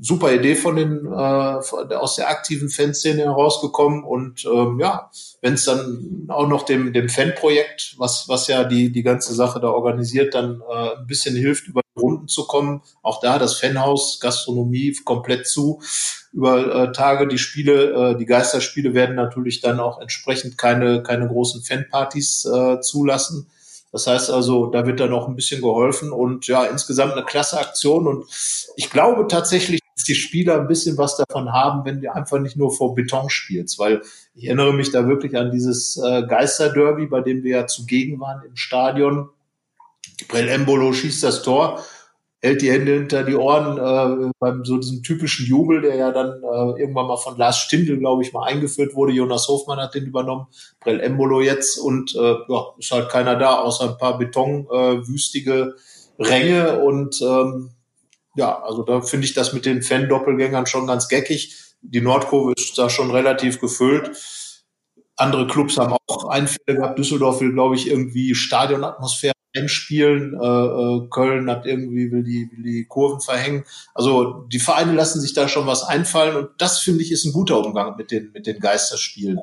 super 0.00 0.32
Idee 0.32 0.54
von 0.54 0.76
den 0.76 1.06
äh, 1.06 1.94
aus 1.94 2.16
der 2.16 2.30
aktiven 2.30 2.70
Fanszene 2.70 3.22
herausgekommen 3.22 4.02
und 4.02 4.44
ähm, 4.46 4.78
ja, 4.80 5.10
wenn 5.42 5.54
es 5.54 5.64
dann 5.64 6.26
auch 6.28 6.48
noch 6.48 6.64
dem 6.64 6.92
dem 6.92 7.08
Fanprojekt, 7.08 7.94
was 7.98 8.28
was 8.28 8.48
ja 8.48 8.64
die 8.64 8.90
die 8.90 9.02
ganze 9.02 9.34
Sache 9.34 9.60
da 9.60 9.68
organisiert, 9.68 10.34
dann 10.34 10.62
äh, 10.68 10.96
ein 10.98 11.06
bisschen 11.06 11.36
hilft 11.36 11.68
über 11.68 11.82
die 11.82 12.00
Runden 12.00 12.28
zu 12.28 12.46
kommen, 12.46 12.82
auch 13.02 13.20
da 13.20 13.38
das 13.38 13.58
Fanhaus, 13.58 14.20
Gastronomie 14.20 14.96
komplett 15.04 15.46
zu 15.46 15.80
über 16.32 16.74
äh, 16.74 16.92
Tage 16.92 17.26
die 17.26 17.38
Spiele, 17.38 18.12
äh, 18.12 18.16
die 18.16 18.26
Geisterspiele 18.26 18.94
werden 18.94 19.16
natürlich 19.16 19.60
dann 19.60 19.80
auch 19.80 20.00
entsprechend 20.00 20.56
keine 20.56 21.02
keine 21.02 21.28
großen 21.28 21.62
Fanpartys 21.62 22.44
äh, 22.46 22.80
zulassen. 22.80 23.50
Das 23.92 24.06
heißt 24.06 24.30
also, 24.30 24.66
da 24.66 24.86
wird 24.86 25.00
dann 25.00 25.12
auch 25.12 25.26
ein 25.26 25.34
bisschen 25.34 25.60
geholfen 25.60 26.12
und 26.12 26.46
ja, 26.46 26.64
insgesamt 26.64 27.14
eine 27.14 27.24
klasse 27.24 27.58
Aktion 27.58 28.06
und 28.06 28.24
ich 28.76 28.88
glaube 28.88 29.26
tatsächlich, 29.26 29.79
dass 30.00 30.04
die 30.04 30.14
Spieler 30.14 30.58
ein 30.58 30.66
bisschen 30.66 30.96
was 30.96 31.16
davon 31.16 31.52
haben, 31.52 31.84
wenn 31.84 32.00
du 32.00 32.12
einfach 32.12 32.38
nicht 32.38 32.56
nur 32.56 32.74
vor 32.74 32.94
Beton 32.94 33.28
spielst, 33.28 33.78
weil 33.78 34.00
ich 34.34 34.46
erinnere 34.46 34.72
mich 34.72 34.90
da 34.90 35.06
wirklich 35.06 35.36
an 35.36 35.50
dieses 35.50 35.98
äh, 35.98 36.22
Geisterderby, 36.26 37.06
bei 37.06 37.20
dem 37.20 37.42
wir 37.42 37.50
ja 37.50 37.66
zugegen 37.66 38.18
waren 38.18 38.42
im 38.46 38.56
Stadion. 38.56 39.28
Brell 40.28 40.48
Embolo 40.48 40.94
schießt 40.94 41.22
das 41.22 41.42
Tor, 41.42 41.84
hält 42.40 42.62
die 42.62 42.70
Hände 42.70 42.94
hinter 42.94 43.24
die 43.24 43.34
Ohren 43.34 43.76
äh, 43.76 44.30
beim 44.38 44.64
so 44.64 44.78
diesem 44.78 45.02
typischen 45.02 45.46
Jubel, 45.46 45.82
der 45.82 45.96
ja 45.96 46.12
dann 46.12 46.42
äh, 46.42 46.80
irgendwann 46.80 47.06
mal 47.06 47.18
von 47.18 47.36
Lars 47.36 47.58
Stindl, 47.58 47.98
glaube 47.98 48.22
ich, 48.22 48.32
mal 48.32 48.46
eingeführt 48.46 48.94
wurde. 48.94 49.12
Jonas 49.12 49.48
Hofmann 49.48 49.80
hat 49.80 49.94
den 49.94 50.06
übernommen, 50.06 50.46
Brell 50.80 51.00
Embolo 51.00 51.42
jetzt 51.42 51.78
und 51.78 52.14
äh, 52.14 52.36
ja, 52.48 52.64
ist 52.78 52.90
halt 52.90 53.10
keiner 53.10 53.36
da, 53.36 53.60
außer 53.60 53.90
ein 53.90 53.98
paar 53.98 54.16
betonwüstige 54.16 55.74
äh, 56.18 56.22
Ränge 56.22 56.80
und 56.80 57.20
ähm, 57.20 57.70
ja, 58.40 58.58
also 58.62 58.82
da 58.82 59.02
finde 59.02 59.26
ich 59.26 59.34
das 59.34 59.52
mit 59.52 59.66
den 59.66 59.82
Fan-Doppelgängern 59.82 60.66
schon 60.66 60.86
ganz 60.86 61.08
geckig. 61.08 61.56
Die 61.82 62.00
Nordkurve 62.00 62.54
ist 62.56 62.78
da 62.78 62.88
schon 62.88 63.10
relativ 63.10 63.60
gefüllt. 63.60 64.10
Andere 65.16 65.46
Clubs 65.46 65.76
haben 65.76 65.94
auch 66.06 66.24
Einfälle 66.24 66.78
gehabt. 66.78 66.98
Düsseldorf 66.98 67.42
will, 67.42 67.52
glaube 67.52 67.74
ich, 67.74 67.90
irgendwie 67.90 68.34
Stadionatmosphäre 68.34 69.34
einspielen. 69.54 70.32
Äh, 70.40 70.46
äh, 70.46 71.08
Köln 71.10 71.50
hat 71.50 71.66
irgendwie, 71.66 72.10
will 72.10 72.22
die, 72.22 72.48
will 72.50 72.62
die 72.62 72.86
Kurven 72.86 73.20
verhängen. 73.20 73.64
Also 73.94 74.46
die 74.50 74.58
Vereine 74.58 74.94
lassen 74.94 75.20
sich 75.20 75.34
da 75.34 75.46
schon 75.46 75.66
was 75.66 75.82
einfallen 75.82 76.36
und 76.36 76.48
das, 76.56 76.78
finde 76.78 77.02
ich, 77.02 77.12
ist 77.12 77.26
ein 77.26 77.34
guter 77.34 77.58
Umgang 77.58 77.96
mit 77.96 78.10
den, 78.10 78.32
mit 78.32 78.46
den 78.46 78.58
Geisterspielen 78.58 79.40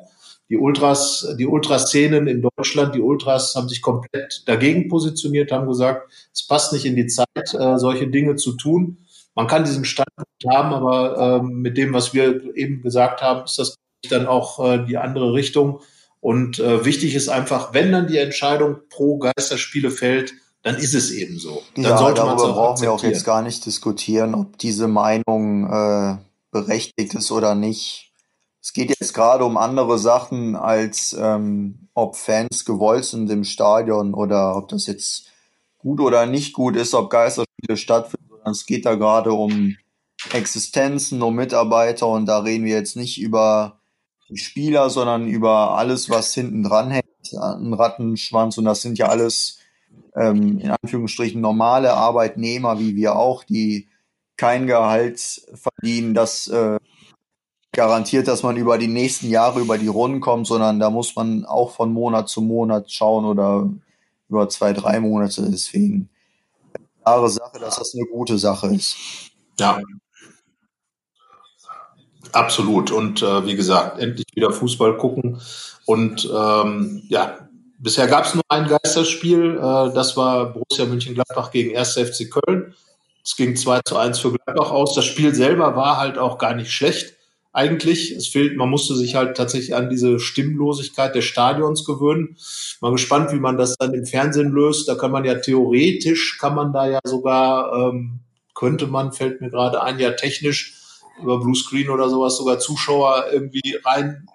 die 0.50 0.56
Ultras, 0.56 1.34
die 1.38 1.46
Ultraszenen 1.46 2.26
in 2.26 2.42
Deutschland, 2.42 2.94
die 2.94 3.00
Ultras 3.00 3.54
haben 3.54 3.68
sich 3.68 3.82
komplett 3.82 4.42
dagegen 4.46 4.88
positioniert, 4.88 5.52
haben 5.52 5.68
gesagt, 5.68 6.10
es 6.32 6.46
passt 6.46 6.72
nicht 6.72 6.86
in 6.86 6.96
die 6.96 7.06
Zeit, 7.06 7.26
äh, 7.52 7.78
solche 7.78 8.08
Dinge 8.08 8.36
zu 8.36 8.52
tun. 8.52 8.98
Man 9.34 9.46
kann 9.46 9.64
diesen 9.64 9.84
Standpunkt 9.84 10.44
haben, 10.48 10.72
aber 10.72 11.40
äh, 11.40 11.42
mit 11.42 11.76
dem, 11.76 11.92
was 11.92 12.14
wir 12.14 12.56
eben 12.56 12.82
gesagt 12.82 13.22
haben, 13.22 13.44
ist 13.44 13.58
das 13.58 13.76
dann 14.10 14.26
auch 14.26 14.64
äh, 14.64 14.84
die 14.86 14.96
andere 14.96 15.32
Richtung. 15.32 15.80
Und 16.20 16.58
äh, 16.58 16.84
wichtig 16.84 17.14
ist 17.14 17.28
einfach, 17.28 17.74
wenn 17.74 17.92
dann 17.92 18.08
die 18.08 18.18
Entscheidung 18.18 18.78
pro 18.88 19.18
Geisterspiele 19.18 19.90
fällt, 19.90 20.32
dann 20.62 20.76
ist 20.76 20.94
es 20.94 21.12
eben 21.12 21.38
so. 21.38 21.62
Dann 21.76 21.84
ja, 21.84 21.98
sollte 21.98 22.22
darüber 22.22 22.52
brauchen 22.52 22.82
wir 22.82 22.92
auch 22.92 23.02
jetzt 23.02 23.24
gar 23.24 23.42
nicht 23.42 23.64
diskutieren, 23.64 24.34
ob 24.34 24.58
diese 24.58 24.88
Meinung 24.88 25.70
äh, 25.70 26.16
berechtigt 26.50 27.14
ist 27.14 27.30
oder 27.30 27.54
nicht 27.54 28.07
es 28.68 28.74
geht 28.74 28.90
jetzt 28.90 29.14
gerade 29.14 29.46
um 29.46 29.56
andere 29.56 29.98
Sachen, 29.98 30.54
als 30.54 31.16
ähm, 31.18 31.88
ob 31.94 32.16
Fans 32.16 32.66
gewollt 32.66 33.06
sind 33.06 33.30
im 33.30 33.44
Stadion 33.44 34.12
oder 34.12 34.56
ob 34.56 34.68
das 34.68 34.86
jetzt 34.86 35.32
gut 35.78 36.00
oder 36.00 36.26
nicht 36.26 36.52
gut 36.52 36.76
ist, 36.76 36.92
ob 36.92 37.08
Geisterspiele 37.08 37.78
stattfinden, 37.78 38.26
sondern 38.28 38.52
es 38.52 38.66
geht 38.66 38.84
da 38.84 38.96
gerade 38.96 39.32
um 39.32 39.74
Existenzen, 40.34 41.22
um 41.22 41.34
Mitarbeiter 41.34 42.08
und 42.08 42.26
da 42.26 42.40
reden 42.40 42.66
wir 42.66 42.74
jetzt 42.74 42.94
nicht 42.94 43.18
über 43.18 43.80
die 44.28 44.36
Spieler, 44.36 44.90
sondern 44.90 45.26
über 45.26 45.78
alles, 45.78 46.10
was 46.10 46.34
hinten 46.34 46.62
dran 46.62 46.90
hängt, 46.90 47.06
ein 47.40 47.72
Rattenschwanz 47.72 48.58
und 48.58 48.66
das 48.66 48.82
sind 48.82 48.98
ja 48.98 49.06
alles 49.06 49.60
ähm, 50.14 50.58
in 50.58 50.72
Anführungsstrichen 50.82 51.40
normale 51.40 51.94
Arbeitnehmer 51.94 52.78
wie 52.78 52.96
wir 52.96 53.16
auch, 53.16 53.44
die 53.44 53.88
kein 54.36 54.66
Gehalt 54.66 55.40
verdienen, 55.54 56.12
das 56.12 56.48
äh, 56.48 56.78
garantiert, 57.78 58.26
dass 58.26 58.42
man 58.42 58.56
über 58.56 58.76
die 58.76 58.88
nächsten 58.88 59.30
Jahre 59.30 59.60
über 59.60 59.78
die 59.78 59.86
Runden 59.86 60.18
kommt, 60.18 60.48
sondern 60.48 60.80
da 60.80 60.90
muss 60.90 61.14
man 61.14 61.44
auch 61.44 61.70
von 61.70 61.92
Monat 61.92 62.28
zu 62.28 62.40
Monat 62.40 62.90
schauen 62.90 63.24
oder 63.24 63.70
über 64.28 64.48
zwei, 64.48 64.72
drei 64.72 64.98
Monate. 64.98 65.48
Deswegen 65.48 66.08
klare 67.04 67.30
Sache, 67.30 67.60
dass 67.60 67.76
das 67.76 67.94
eine 67.94 68.04
gute 68.06 68.36
Sache 68.36 68.74
ist. 68.74 68.96
Ja. 69.60 69.78
Absolut. 72.32 72.90
Und 72.90 73.22
äh, 73.22 73.46
wie 73.46 73.54
gesagt, 73.54 74.00
endlich 74.00 74.26
wieder 74.34 74.50
Fußball 74.50 74.96
gucken. 74.96 75.40
Und 75.86 76.28
ähm, 76.34 77.04
ja, 77.08 77.48
bisher 77.78 78.08
gab 78.08 78.24
es 78.24 78.34
nur 78.34 78.42
ein 78.48 78.66
Geisterspiel. 78.66 79.56
Äh, 79.56 79.94
das 79.94 80.16
war 80.16 80.46
Borussia 80.46 80.84
München-Gladbach 80.84 81.52
gegen 81.52 81.76
1. 81.78 81.92
FC 81.92 82.28
Köln. 82.28 82.74
Es 83.24 83.36
ging 83.36 83.54
2 83.54 83.82
zu 83.86 83.96
1 83.96 84.18
für 84.18 84.32
Gladbach 84.32 84.72
aus. 84.72 84.96
Das 84.96 85.04
Spiel 85.04 85.32
selber 85.32 85.76
war 85.76 85.98
halt 85.98 86.18
auch 86.18 86.38
gar 86.38 86.56
nicht 86.56 86.72
schlecht 86.72 87.17
eigentlich. 87.58 88.12
Es 88.12 88.28
fehlt, 88.28 88.56
man 88.56 88.70
musste 88.70 88.94
sich 88.94 89.16
halt 89.16 89.36
tatsächlich 89.36 89.74
an 89.74 89.90
diese 89.90 90.20
Stimmlosigkeit 90.20 91.14
des 91.14 91.24
Stadions 91.24 91.84
gewöhnen. 91.84 92.36
Mal 92.80 92.92
gespannt, 92.92 93.32
wie 93.32 93.40
man 93.40 93.58
das 93.58 93.74
dann 93.76 93.94
im 93.94 94.06
Fernsehen 94.06 94.50
löst. 94.50 94.88
Da 94.88 94.94
kann 94.94 95.10
man 95.10 95.24
ja 95.24 95.34
theoretisch, 95.34 96.38
kann 96.38 96.54
man 96.54 96.72
da 96.72 96.88
ja 96.88 97.00
sogar, 97.02 97.72
ähm, 97.74 98.20
könnte 98.54 98.86
man, 98.86 99.12
fällt 99.12 99.40
mir 99.40 99.50
gerade 99.50 99.82
ein, 99.82 99.98
ja 99.98 100.12
technisch 100.12 100.78
über 101.20 101.40
Bluescreen 101.40 101.90
oder 101.90 102.08
sowas 102.08 102.36
sogar 102.36 102.60
Zuschauer 102.60 103.24
irgendwie 103.32 103.76
rein 103.84 104.28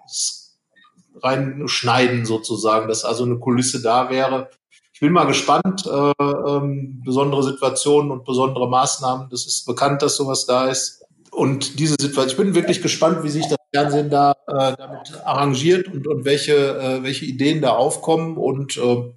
reinschneiden 1.21 2.25
sozusagen, 2.25 2.89
dass 2.89 3.05
also 3.05 3.23
eine 3.23 3.39
Kulisse 3.39 3.81
da 3.81 4.09
wäre. 4.09 4.49
Ich 4.93 4.99
bin 4.99 5.13
mal 5.13 5.25
gespannt, 5.25 5.85
äh, 5.85 6.13
ähm, 6.21 7.01
besondere 7.05 7.43
Situationen 7.43 8.11
und 8.11 8.25
besondere 8.25 8.67
Maßnahmen. 8.67 9.29
Das 9.29 9.45
ist 9.45 9.65
bekannt, 9.65 10.01
dass 10.01 10.17
sowas 10.17 10.45
da 10.45 10.67
ist 10.67 11.02
und 11.35 11.79
diese 11.79 11.95
Situation, 11.99 12.27
ich 12.27 12.37
bin 12.37 12.55
wirklich 12.55 12.81
gespannt, 12.81 13.23
wie 13.23 13.29
sich 13.29 13.47
das 13.47 13.57
Fernsehen 13.73 14.09
da 14.09 14.33
äh, 14.47 14.75
damit 14.77 15.13
arrangiert 15.25 15.87
und, 15.87 16.07
und 16.07 16.25
welche, 16.25 16.53
äh, 16.53 17.03
welche 17.03 17.25
Ideen 17.25 17.61
da 17.61 17.71
aufkommen. 17.71 18.37
Und 18.37 18.77
äh, 18.77 19.13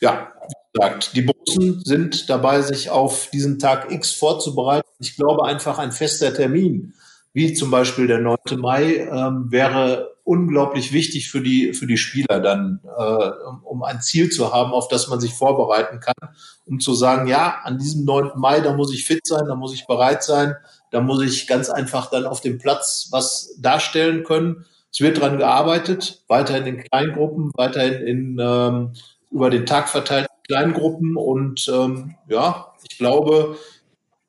ja, 0.00 0.32
wie 0.48 0.78
gesagt, 0.78 1.16
die 1.16 1.22
Bosen 1.22 1.82
sind 1.84 2.30
dabei, 2.30 2.62
sich 2.62 2.90
auf 2.90 3.28
diesen 3.30 3.58
Tag 3.58 3.92
X 3.92 4.12
vorzubereiten. 4.12 4.88
Ich 5.00 5.16
glaube 5.16 5.44
einfach 5.44 5.78
ein 5.78 5.92
fester 5.92 6.32
Termin, 6.32 6.94
wie 7.32 7.52
zum 7.52 7.70
Beispiel 7.70 8.06
der 8.06 8.18
9. 8.18 8.36
Mai, 8.56 9.08
ähm, 9.10 9.46
wäre 9.50 10.16
unglaublich 10.24 10.92
wichtig 10.92 11.30
für 11.30 11.40
die, 11.40 11.74
für 11.74 11.86
die 11.86 11.96
Spieler 11.96 12.40
dann, 12.40 12.80
äh, 12.84 13.30
um 13.64 13.82
ein 13.82 14.00
Ziel 14.00 14.30
zu 14.30 14.52
haben, 14.52 14.72
auf 14.72 14.88
das 14.88 15.08
man 15.08 15.20
sich 15.20 15.32
vorbereiten 15.32 16.00
kann, 16.00 16.30
um 16.66 16.78
zu 16.78 16.94
sagen, 16.94 17.26
ja, 17.26 17.60
an 17.64 17.78
diesem 17.78 18.04
9. 18.04 18.32
Mai, 18.36 18.60
da 18.60 18.74
muss 18.74 18.94
ich 18.94 19.04
fit 19.04 19.26
sein, 19.26 19.46
da 19.46 19.56
muss 19.56 19.74
ich 19.74 19.86
bereit 19.86 20.22
sein, 20.22 20.54
da 20.90 21.00
muss 21.00 21.22
ich 21.22 21.46
ganz 21.46 21.70
einfach 21.70 22.10
dann 22.10 22.26
auf 22.26 22.40
dem 22.40 22.58
Platz 22.58 23.08
was 23.10 23.56
darstellen 23.58 24.24
können. 24.24 24.64
Es 24.92 25.00
wird 25.00 25.20
dran 25.20 25.38
gearbeitet, 25.38 26.22
weiterhin 26.26 26.66
in 26.66 26.84
Kleingruppen, 26.84 27.52
weiterhin 27.54 28.06
in 28.06 28.38
ähm, 28.40 28.92
über 29.30 29.50
den 29.50 29.66
Tag 29.66 29.88
verteilten 29.88 30.34
Kleingruppen 30.48 31.16
und 31.16 31.68
ähm, 31.72 32.16
ja, 32.28 32.72
ich 32.88 32.98
glaube, 32.98 33.56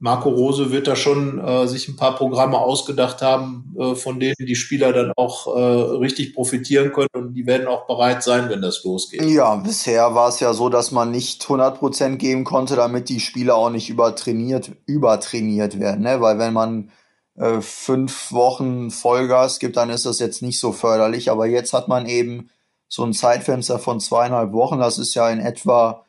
Marco 0.04 0.30
Rose 0.30 0.72
wird 0.72 0.88
da 0.88 0.96
schon 0.96 1.38
äh, 1.38 1.68
sich 1.68 1.88
ein 1.88 1.96
paar 1.96 2.16
Programme 2.16 2.58
ausgedacht 2.58 3.22
haben, 3.22 3.76
äh, 3.78 3.94
von 3.94 4.20
denen 4.20 4.34
die 4.40 4.56
Spieler 4.56 4.94
dann 4.94 5.14
auch 5.16 5.56
äh, 5.56 5.60
richtig 5.60 6.34
profitieren 6.34 6.92
können 6.92 7.10
und 7.14 7.36
die 7.36 7.46
werden 7.46 7.68
auch 7.68 7.86
bereit 7.86 8.24
sein, 8.24 8.50
wenn 8.50 8.64
das 8.64 8.84
losgeht. 8.84 9.22
Ja, 9.22 9.56
bisher 9.58 10.16
war 10.16 10.30
es 10.30 10.40
ja 10.40 10.54
so, 10.54 10.70
dass 10.70 10.92
man 10.92 11.12
nicht 11.12 11.44
100% 11.44 12.16
geben 12.16 12.46
konnte, 12.46 12.76
damit 12.76 13.10
die 13.10 13.20
Spieler 13.20 13.54
auch 13.54 13.70
nicht 13.70 13.92
übertrainiert, 13.92 14.72
übertrainiert 14.88 15.80
werden, 15.80 16.02
ne? 16.02 16.20
weil 16.20 16.40
wenn 16.40 16.54
man 16.54 16.90
äh, 17.36 17.62
fünf 17.62 18.32
Wochen 18.32 18.90
Vollgas 18.90 19.60
gibt, 19.60 19.78
dann 19.78 19.92
ist 19.92 20.08
das 20.08 20.18
jetzt 20.18 20.42
nicht 20.42 20.60
so 20.60 20.72
förderlich, 20.72 21.30
aber 21.30 21.46
jetzt 21.46 21.74
hat 21.74 21.88
man 21.88 22.08
eben 22.08 22.50
so 22.88 23.04
ein 23.04 23.14
Zeitfenster 23.14 23.78
von 23.78 24.00
zweieinhalb 24.00 24.52
Wochen, 24.52 24.80
das 24.80 24.98
ist 24.98 25.14
ja 25.14 25.30
in 25.30 25.40
etwa 25.40 26.04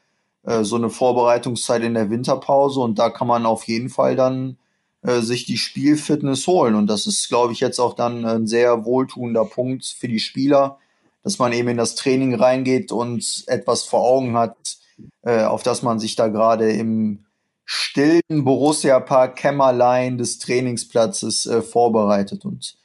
äh, 0.45 0.65
so 0.65 0.77
eine 0.77 0.91
Vorbereitungszeit 0.91 1.83
in 1.83 1.95
der 1.95 2.11
Winterpause 2.11 2.81
und 2.81 2.99
da 2.99 3.11
kann 3.11 3.29
man 3.29 3.47
auf 3.47 3.65
jeden 3.65 3.89
Fall 3.89 4.17
dann 4.17 4.59
äh, 5.03 5.21
sich 5.21 5.45
die 5.45 5.57
Spielfitness 5.57 6.47
holen. 6.47 6.75
Und 6.75 6.89
das 6.89 7.07
ist, 7.07 7.29
glaube 7.29 7.53
ich, 7.53 7.61
jetzt 7.61 7.79
auch 7.79 7.95
dann 7.95 8.25
ein 8.25 8.47
sehr 8.47 8.85
wohltuender 8.85 9.45
Punkt 9.45 9.85
für 9.85 10.09
die 10.09 10.19
Spieler, 10.19 10.79
dass 11.23 11.39
man 11.39 11.53
eben 11.53 11.69
in 11.69 11.77
das 11.77 11.95
Training 11.95 12.35
reingeht 12.35 12.91
und 12.91 13.45
etwas 13.47 13.85
vor 13.85 14.01
Augen 14.01 14.37
hat, 14.37 14.79
äh, 15.23 15.45
auf 15.45 15.63
das 15.63 15.83
man 15.83 16.01
sich 16.01 16.17
da 16.17 16.29
gerade 16.29 16.73
im 16.73 17.25
stillen 17.65 18.45
Borussia 18.45 18.99
Park 18.99 19.37
Kämmerlein 19.37 20.19
des 20.19 20.41
Trainingsplatzes 20.41 21.49
vorbereitet 21.71 22.45
und 22.45 22.77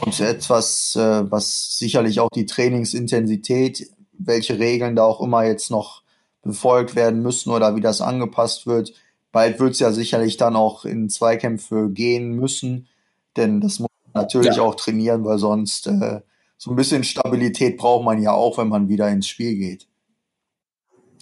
und 0.00 0.18
etwas, 0.20 0.92
was 0.96 1.76
sicherlich 1.76 2.20
auch 2.20 2.30
die 2.30 2.46
Trainingsintensität, 2.46 3.90
welche 4.12 4.58
Regeln 4.58 4.96
da 4.96 5.04
auch 5.04 5.20
immer 5.20 5.44
jetzt 5.44 5.70
noch 5.70 6.03
befolgt 6.44 6.94
werden 6.94 7.22
müssen 7.22 7.50
oder 7.50 7.76
wie 7.76 7.80
das 7.80 8.00
angepasst 8.00 8.66
wird. 8.66 8.92
Bald 9.32 9.58
wird 9.58 9.72
es 9.72 9.80
ja 9.80 9.90
sicherlich 9.90 10.36
dann 10.36 10.54
auch 10.54 10.84
in 10.84 11.08
Zweikämpfe 11.08 11.90
gehen 11.90 12.32
müssen, 12.32 12.88
denn 13.36 13.60
das 13.60 13.80
muss 13.80 13.90
man 14.12 14.22
natürlich 14.22 14.56
ja. 14.56 14.62
auch 14.62 14.76
trainieren, 14.76 15.24
weil 15.24 15.38
sonst 15.38 15.88
äh, 15.88 16.20
so 16.56 16.70
ein 16.70 16.76
bisschen 16.76 17.02
Stabilität 17.04 17.76
braucht 17.76 18.04
man 18.04 18.22
ja 18.22 18.32
auch, 18.32 18.58
wenn 18.58 18.68
man 18.68 18.88
wieder 18.88 19.08
ins 19.08 19.26
Spiel 19.26 19.56
geht. 19.56 19.88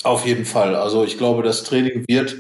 Auf 0.05 0.27
jeden 0.27 0.45
Fall. 0.45 0.75
Also 0.75 1.05
ich 1.05 1.17
glaube, 1.17 1.43
das 1.43 1.65
Training 1.65 2.05
wird, 2.09 2.37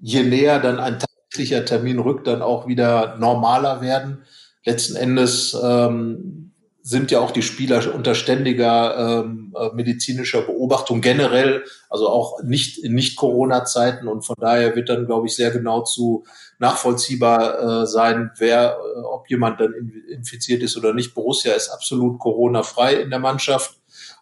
je 0.00 0.22
näher 0.22 0.60
dann 0.60 0.78
ein 0.78 0.98
tatsächlicher 0.98 1.64
Termin 1.64 1.98
rückt, 1.98 2.26
dann 2.26 2.42
auch 2.42 2.66
wieder 2.66 3.16
normaler 3.16 3.80
werden. 3.80 4.24
Letzten 4.64 4.96
Endes 4.96 5.56
ähm, 5.60 6.52
sind 6.86 7.10
ja 7.10 7.18
auch 7.18 7.32
die 7.32 7.42
Spieler 7.42 7.82
unter 7.92 8.14
ständiger 8.14 9.24
ähm, 9.24 9.52
äh, 9.58 9.74
medizinischer 9.74 10.42
Beobachtung 10.42 11.00
generell, 11.00 11.64
also 11.90 12.08
auch 12.08 12.40
nicht 12.44 12.78
in 12.78 12.94
Nicht-Corona-Zeiten. 12.94 14.06
Und 14.06 14.24
von 14.24 14.36
daher 14.38 14.76
wird 14.76 14.88
dann, 14.88 15.04
glaube 15.04 15.26
ich, 15.26 15.34
sehr 15.34 15.50
genau 15.50 15.82
zu 15.82 16.22
nachvollziehbar 16.60 17.82
äh, 17.82 17.86
sein, 17.88 18.30
wer, 18.38 18.78
äh, 18.78 19.00
ob 19.00 19.28
jemand 19.28 19.60
dann 19.60 19.74
infiziert 20.08 20.62
ist 20.62 20.76
oder 20.76 20.94
nicht. 20.94 21.12
Borussia 21.12 21.54
ist 21.54 21.70
absolut 21.70 22.20
Corona-frei 22.20 22.94
in 22.94 23.10
der 23.10 23.18
Mannschaft. 23.18 23.74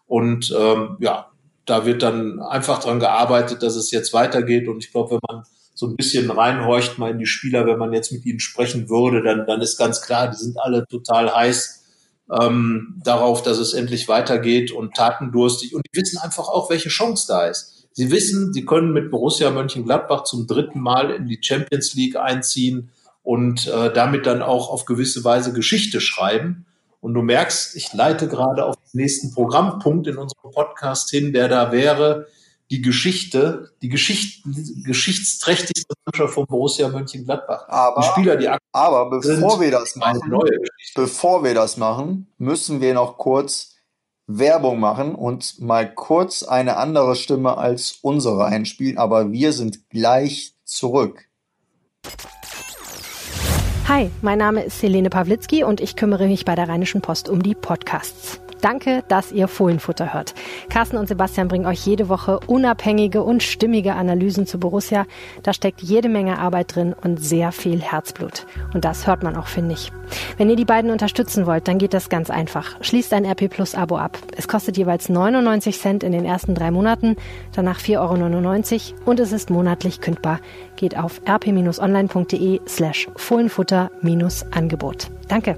Und 0.07 0.51
ähm, 0.57 0.97
ja, 1.01 1.29
da 1.67 1.85
wird 1.85 2.01
dann 2.01 2.41
einfach 2.41 2.79
dran 2.79 2.99
gearbeitet, 2.99 3.61
dass 3.61 3.75
es 3.75 3.91
jetzt 3.91 4.11
weitergeht. 4.11 4.67
Und 4.67 4.83
ich 4.83 4.91
glaube, 4.91 5.11
wenn 5.11 5.19
man 5.29 5.43
so 5.75 5.85
ein 5.85 5.95
bisschen 5.95 6.31
reinhorcht 6.31 6.97
mal 6.97 7.11
in 7.11 7.19
die 7.19 7.27
Spieler, 7.27 7.67
wenn 7.67 7.77
man 7.77 7.93
jetzt 7.93 8.11
mit 8.11 8.25
ihnen 8.25 8.39
sprechen 8.39 8.89
würde, 8.89 9.21
dann, 9.21 9.45
dann 9.45 9.61
ist 9.61 9.77
ganz 9.77 10.01
klar, 10.01 10.29
die 10.31 10.37
sind 10.37 10.57
alle 10.59 10.87
total 10.87 11.31
heiß 11.31 11.83
ähm, 12.31 13.01
darauf, 13.03 13.43
dass 13.43 13.57
es 13.57 13.73
endlich 13.73 14.07
weitergeht 14.07 14.71
und 14.71 14.95
tatendurstig. 14.95 15.75
Und 15.75 15.85
die 15.85 15.99
wissen 15.99 16.17
einfach 16.17 16.47
auch, 16.47 16.69
welche 16.69 16.89
Chance 16.89 17.25
da 17.27 17.45
ist. 17.45 17.87
Sie 17.93 18.11
wissen, 18.11 18.51
sie 18.51 18.65
können 18.65 18.91
mit 18.91 19.09
Borussia 19.09 19.51
Mönchengladbach 19.51 20.23
zum 20.23 20.47
dritten 20.47 20.81
Mal 20.81 21.11
in 21.11 21.27
die 21.27 21.39
Champions 21.41 21.93
League 21.93 22.17
einziehen 22.17 22.89
und 23.23 23.67
äh, 23.67 23.93
damit 23.93 24.25
dann 24.25 24.41
auch 24.41 24.69
auf 24.69 24.85
gewisse 24.85 25.23
Weise 25.23 25.53
Geschichte 25.53 26.01
schreiben. 26.01 26.65
Und 26.99 27.13
du 27.13 27.21
merkst, 27.21 27.75
ich 27.75 27.93
leite 27.93 28.27
gerade 28.27 28.65
auf 28.65 28.75
den 28.75 29.01
nächsten 29.01 29.31
Programmpunkt 29.31 30.07
in 30.07 30.17
unserem 30.17 30.51
Podcast 30.51 31.09
hin, 31.09 31.31
der 31.31 31.47
da 31.47 31.71
wäre, 31.71 32.27
die 32.71 32.81
Geschichte, 32.81 33.71
die 33.81 33.89
Geschicht, 33.89 34.43
geschichtsträchtigste 34.83 35.93
Mannschaft 36.05 36.33
von 36.33 36.45
Borussia 36.47 36.87
Mönchengladbach. 36.87 37.67
Aber, 37.67 38.01
die 38.01 38.07
Spieler, 38.07 38.35
die 38.37 38.49
aber 38.71 39.09
bevor 39.09 39.59
wir 39.61 39.71
das 39.71 39.95
machen, 39.95 40.19
bevor 40.95 41.43
wir 41.43 41.53
das 41.53 41.77
machen, 41.77 42.27
müssen 42.37 42.81
wir 42.81 42.93
noch 42.93 43.17
kurz 43.17 43.75
Werbung 44.27 44.79
machen 44.79 45.13
und 45.13 45.59
mal 45.61 45.93
kurz 45.93 46.41
eine 46.41 46.77
andere 46.77 47.15
Stimme 47.15 47.57
als 47.57 47.99
unsere 48.01 48.45
einspielen. 48.45 48.97
Aber 48.97 49.31
wir 49.31 49.53
sind 49.53 49.89
gleich 49.89 50.55
zurück. 50.63 51.25
Hi, 53.87 54.09
mein 54.23 54.39
Name 54.39 54.63
ist 54.63 54.81
Helene 54.81 55.11
Pawlitzki 55.11 55.63
und 55.63 55.79
ich 55.79 55.95
kümmere 55.95 56.25
mich 56.25 56.43
bei 56.43 56.55
der 56.55 56.67
Rheinischen 56.67 57.01
Post 57.01 57.29
um 57.29 57.43
die 57.43 57.53
Podcasts. 57.53 58.39
Danke, 58.61 59.03
dass 59.07 59.31
ihr 59.31 59.47
Fohlenfutter 59.47 60.13
hört. 60.13 60.33
Carsten 60.69 60.97
und 60.97 61.07
Sebastian 61.07 61.47
bringen 61.47 61.65
euch 61.65 61.85
jede 61.85 62.09
Woche 62.09 62.39
unabhängige 62.47 63.23
und 63.23 63.43
stimmige 63.43 63.93
Analysen 63.95 64.47
zu 64.47 64.59
Borussia. 64.59 65.05
Da 65.43 65.53
steckt 65.53 65.81
jede 65.81 66.09
Menge 66.09 66.39
Arbeit 66.39 66.75
drin 66.75 66.95
und 67.03 67.23
sehr 67.23 67.51
viel 67.51 67.81
Herzblut. 67.81 68.45
Und 68.73 68.85
das 68.85 69.07
hört 69.07 69.23
man 69.23 69.35
auch, 69.35 69.47
finde 69.47 69.73
ich. 69.73 69.91
Wenn 70.37 70.49
ihr 70.49 70.55
die 70.55 70.65
beiden 70.65 70.91
unterstützen 70.91 71.45
wollt, 71.45 71.67
dann 71.67 71.77
geht 71.77 71.93
das 71.93 72.09
ganz 72.09 72.29
einfach. 72.29 72.75
Schließt 72.81 73.13
ein 73.13 73.25
RP 73.25 73.49
Plus 73.49 73.75
Abo 73.75 73.97
ab. 73.97 74.17
Es 74.35 74.47
kostet 74.47 74.77
jeweils 74.77 75.09
99 75.09 75.79
Cent 75.79 76.03
in 76.03 76.11
den 76.11 76.25
ersten 76.25 76.55
drei 76.55 76.71
Monaten, 76.71 77.15
danach 77.53 77.79
4,99 77.79 78.91
Euro 78.91 79.01
und 79.05 79.19
es 79.19 79.31
ist 79.31 79.49
monatlich 79.49 80.01
kündbar. 80.01 80.39
Geht 80.75 80.97
auf 80.97 81.21
rp-online.de 81.27 82.61
slash 82.67 83.07
Fohlenfutter-Angebot. 83.15 85.09
Danke. 85.27 85.57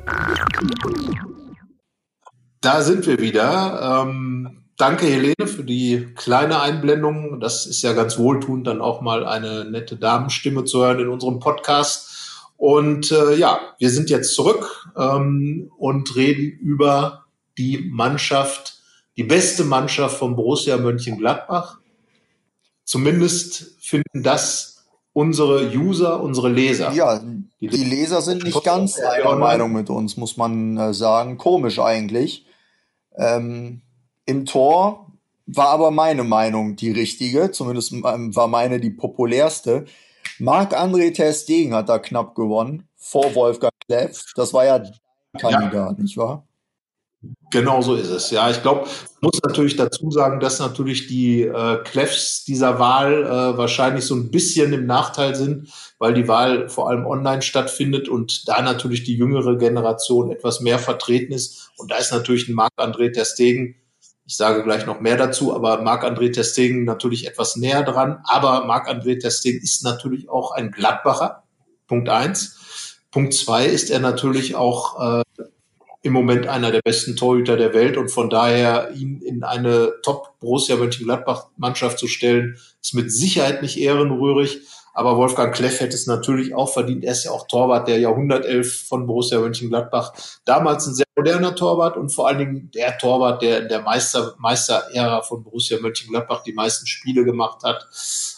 Da 2.62 2.82
sind 2.82 3.06
wir 3.06 3.20
wieder. 3.20 4.04
Ähm, 4.08 4.64
danke, 4.78 5.06
Helene, 5.06 5.48
für 5.48 5.64
die 5.64 6.08
kleine 6.16 6.62
Einblendung. 6.62 7.40
Das 7.40 7.66
ist 7.66 7.82
ja 7.82 7.94
ganz 7.94 8.18
wohltuend, 8.18 8.68
dann 8.68 8.82
auch 8.82 9.02
mal 9.02 9.26
eine 9.26 9.66
nette 9.66 9.96
Damenstimme 9.96 10.64
zu 10.64 10.84
hören 10.84 11.00
in 11.00 11.10
unserem 11.10 11.40
Podcast. 11.40 12.08
Und 12.58 13.12
äh, 13.12 13.36
ja, 13.36 13.60
wir 13.78 13.90
sind 13.92 14.10
jetzt 14.10 14.34
zurück 14.34 14.90
ähm, 14.98 15.72
und 15.78 16.16
reden 16.16 16.58
über 16.60 17.26
die 17.58 17.90
Mannschaft, 17.92 18.80
die 19.16 19.24
beste 19.24 19.64
Mannschaft 19.64 20.18
von 20.18 20.36
Borussia 20.36 20.78
Mönchengladbach. 20.78 21.78
Zumindest 22.84 23.76
finden 23.80 24.24
das 24.24 24.86
unsere 25.14 25.70
User, 25.72 26.22
unsere 26.22 26.50
Leser. 26.50 26.92
Ja, 26.94 27.20
die, 27.20 27.68
die 27.68 27.84
Leser 27.84 28.22
sind 28.22 28.44
nicht 28.44 28.64
ganz 28.64 29.00
einer 29.00 29.36
Meinung 29.36 29.74
mit 29.74 29.90
uns, 29.90 30.18
muss 30.18 30.38
man 30.38 30.78
äh, 30.78 30.94
sagen. 30.94 31.38
Komisch 31.38 31.80
eigentlich. 31.80 32.47
Ähm, 33.18 33.82
Im 34.26 34.46
Tor 34.46 35.12
war 35.46 35.70
aber 35.70 35.92
meine 35.92 36.24
Meinung 36.24 36.76
die 36.76 36.92
richtige, 36.92 37.52
zumindest 37.52 37.94
war 37.94 38.48
meine 38.48 38.80
die 38.80 38.90
populärste. 38.90 39.86
Marc-André 40.40 41.14
Ter 41.14 41.34
Stegen 41.34 41.74
hat 41.74 41.90
da 41.90 42.00
knapp 42.00 42.36
gewonnen, 42.36 42.88
vor 42.96 43.34
Wolfgang 43.34 43.74
Kleff. 43.88 44.26
Das 44.36 44.54
war 44.54 44.66
ja 44.66 44.84
Kandidat, 45.38 45.98
ja. 45.98 46.04
nicht 46.04 46.18
wahr? 46.18 46.47
Genau 47.50 47.82
so 47.82 47.96
ist 47.96 48.10
es. 48.10 48.30
Ja, 48.32 48.50
ich 48.50 48.62
glaube, 48.62 48.88
muss 49.22 49.40
natürlich 49.42 49.78
dazu 49.78 50.12
sagen, 50.12 50.40
dass 50.40 50.60
natürlich 50.60 51.08
die 51.08 51.44
äh, 51.44 51.82
Clefs 51.84 52.44
dieser 52.44 52.78
Wahl 52.78 53.24
äh, 53.24 53.58
wahrscheinlich 53.58 54.06
so 54.06 54.16
ein 54.16 54.32
bisschen 54.32 54.74
im 54.74 54.86
Nachteil 54.86 55.34
sind, 55.34 55.70
weil 55.98 56.14
die 56.14 56.28
Wahl 56.28 56.68
vor 56.68 56.90
allem 56.90 57.06
online 57.06 57.42
stattfindet 57.42 58.10
und 58.10 58.48
da 58.48 58.62
natürlich 58.62 59.04
die 59.04 59.16
jüngere 59.16 59.58
Generation 59.58 60.32
etwas 60.32 60.60
mehr 60.60 60.78
vertreten 60.78 61.32
ist. 61.32 61.72
Und 61.78 61.92
da 61.92 61.98
ist 61.98 62.12
natürlich 62.12 62.50
ein 62.50 62.56
Marc-André 62.56 63.14
Terstegen, 63.14 63.76
ich 64.26 64.36
sage 64.36 64.62
gleich 64.64 64.86
noch 64.86 65.00
mehr 65.00 65.16
dazu, 65.16 65.56
aber 65.56 65.82
Marc-André 65.82 66.34
Terstegen 66.34 66.84
natürlich 66.84 67.28
etwas 67.28 67.56
näher 67.56 67.84
dran. 67.84 68.20
Aber 68.26 68.66
Marc-André 68.66 69.22
Terstegen 69.22 69.62
ist 69.62 69.84
natürlich 69.86 70.30
auch 70.30 70.52
ein 70.52 70.72
Gladbacher. 70.72 71.44
Punkt 71.88 72.10
eins. 72.10 72.98
Punkt 73.10 73.34
zwei 73.34 73.66
ist 73.66 73.90
er 73.90 74.00
natürlich 74.00 74.56
auch 74.56 75.22
äh, 75.22 75.24
im 76.02 76.14
Moment 76.14 76.48
einer 76.48 76.72
der 76.72 76.82
besten 76.82 77.16
Torhüter 77.16 77.58
der 77.58 77.74
Welt 77.74 77.98
und 77.98 78.10
von 78.10 78.30
daher 78.30 78.92
ihn 78.94 79.22
in 79.22 79.44
eine 79.44 79.94
Top 80.04 80.40
Borussia 80.40 80.76
Mönchengladbach 80.76 81.48
Mannschaft 81.58 82.00
zu 82.00 82.08
stellen, 82.08 82.58
ist 82.82 82.94
mit 82.94 83.12
Sicherheit 83.12 83.62
nicht 83.62 83.78
ehrenrührig. 83.78 84.62
Aber 84.94 85.16
Wolfgang 85.16 85.54
Kleff 85.54 85.80
hätte 85.80 85.94
es 85.94 86.08
natürlich 86.08 86.56
auch 86.56 86.74
verdient. 86.74 87.04
Er 87.04 87.12
ist 87.12 87.24
ja 87.24 87.30
auch 87.30 87.48
Torwart 87.48 87.88
der 87.88 88.00
Jahrhundertelf 88.00 88.88
von 88.88 89.06
Borussia 89.06 89.40
Mönchengladbach. 89.40 90.14
Damals 90.44 90.88
ein 90.88 90.96
sehr 90.96 91.06
moderner 91.16 91.54
Torwart 91.54 91.98
und 91.98 92.10
vor 92.10 92.28
allen 92.28 92.40
Dingen 92.40 92.72
der 92.74 92.98
Torwart, 92.98 93.44
der 93.44 93.62
in 93.62 93.68
der 93.68 93.84
Meister, 93.84 94.34
Meisterära 94.40 95.22
von 95.22 95.44
Borussia 95.44 95.80
Mönchengladbach 95.80 96.42
die 96.42 96.54
meisten 96.54 96.88
Spiele 96.88 97.26
gemacht 97.26 97.64
hat. 97.64 97.88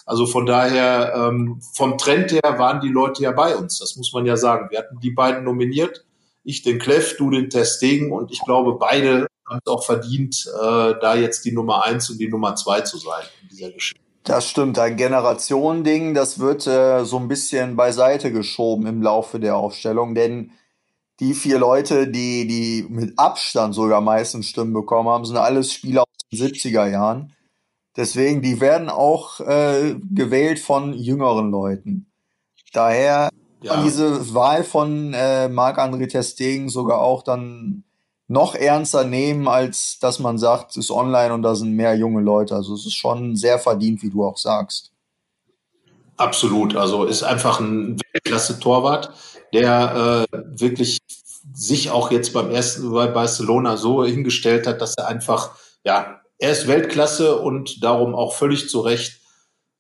Also 0.05 0.25
von 0.25 0.45
daher, 0.45 1.13
ähm, 1.15 1.61
vom 1.73 1.97
Trend 1.97 2.33
her 2.33 2.57
waren 2.57 2.81
die 2.81 2.89
Leute 2.89 3.23
ja 3.23 3.31
bei 3.31 3.55
uns. 3.55 3.79
Das 3.79 3.95
muss 3.95 4.11
man 4.11 4.25
ja 4.25 4.35
sagen. 4.35 4.69
Wir 4.69 4.79
hatten 4.79 4.99
die 4.99 5.11
beiden 5.11 5.45
nominiert 5.45 6.03
Ich 6.43 6.61
den 6.63 6.79
Kleff, 6.79 7.17
du 7.17 7.29
den 7.29 7.49
Testegen 7.49 8.11
und 8.11 8.31
ich 8.31 8.41
glaube, 8.43 8.77
beide 8.79 9.27
haben 9.47 9.59
es 9.63 9.71
auch 9.71 9.83
verdient, 9.83 10.45
äh, 10.47 10.93
da 11.01 11.15
jetzt 11.15 11.45
die 11.45 11.51
Nummer 11.51 11.85
eins 11.85 12.09
und 12.09 12.19
die 12.19 12.29
Nummer 12.29 12.55
zwei 12.55 12.81
zu 12.81 12.97
sein 12.97 13.25
in 13.41 13.49
dieser 13.49 13.71
Geschichte. 13.71 14.03
Das 14.23 14.47
stimmt, 14.47 14.77
ein 14.77 14.95
Generationending, 14.95 16.13
das 16.13 16.39
wird 16.39 16.67
äh, 16.67 17.03
so 17.03 17.17
ein 17.17 17.27
bisschen 17.27 17.75
beiseite 17.75 18.31
geschoben 18.31 18.85
im 18.85 19.01
Laufe 19.01 19.39
der 19.39 19.55
Aufstellung, 19.55 20.13
denn 20.13 20.51
die 21.19 21.33
vier 21.33 21.59
Leute, 21.59 22.07
die, 22.07 22.47
die 22.47 22.85
mit 22.89 23.17
Abstand 23.17 23.75
sogar 23.75 24.01
meistens 24.01 24.47
Stimmen 24.47 24.73
bekommen 24.73 25.09
haben, 25.09 25.25
sind 25.25 25.37
alles 25.37 25.73
Spieler 25.73 26.03
aus 26.03 26.29
den 26.31 26.39
70er 26.39 26.87
Jahren. 26.87 27.33
Deswegen, 27.97 28.41
die 28.41 28.61
werden 28.61 28.89
auch 28.89 29.39
äh, 29.41 29.95
gewählt 30.13 30.59
von 30.59 30.93
jüngeren 30.93 31.51
Leuten. 31.51 32.09
Daher 32.71 33.29
ja. 33.61 33.83
diese 33.83 34.33
Wahl 34.33 34.63
von 34.63 35.13
äh, 35.13 35.49
Marc-André 35.49 36.09
Testegen 36.09 36.69
sogar 36.69 36.99
auch 36.99 37.23
dann 37.23 37.83
noch 38.27 38.55
ernster 38.55 39.03
nehmen, 39.03 39.47
als 39.47 39.97
dass 39.99 40.19
man 40.19 40.37
sagt, 40.37 40.71
es 40.71 40.77
ist 40.77 40.91
online 40.91 41.33
und 41.33 41.41
da 41.41 41.55
sind 41.55 41.75
mehr 41.75 41.95
junge 41.95 42.21
Leute. 42.21 42.55
Also 42.55 42.75
es 42.75 42.85
ist 42.85 42.95
schon 42.95 43.35
sehr 43.35 43.57
verdient, 43.57 44.03
wie 44.03 44.09
du 44.09 44.23
auch 44.23 44.37
sagst. 44.37 44.91
Absolut. 46.15 46.75
Also 46.75 47.05
ist 47.05 47.23
einfach 47.23 47.59
ein 47.59 47.99
Weltklasse-Torwart, 48.13 49.11
der 49.51 50.27
äh, 50.31 50.37
wirklich 50.59 50.99
sich 51.53 51.89
auch 51.89 52.11
jetzt 52.11 52.33
beim 52.33 52.51
ersten 52.51 52.91
bei 52.91 53.07
Barcelona 53.07 53.77
so 53.77 54.05
hingestellt 54.05 54.67
hat, 54.67 54.81
dass 54.81 54.95
er 54.95 55.07
einfach, 55.07 55.55
ja, 55.83 56.21
er 56.37 56.51
ist 56.51 56.67
Weltklasse 56.67 57.37
und 57.39 57.83
darum 57.83 58.15
auch 58.15 58.33
völlig 58.33 58.69
zu 58.69 58.81
Recht 58.81 59.18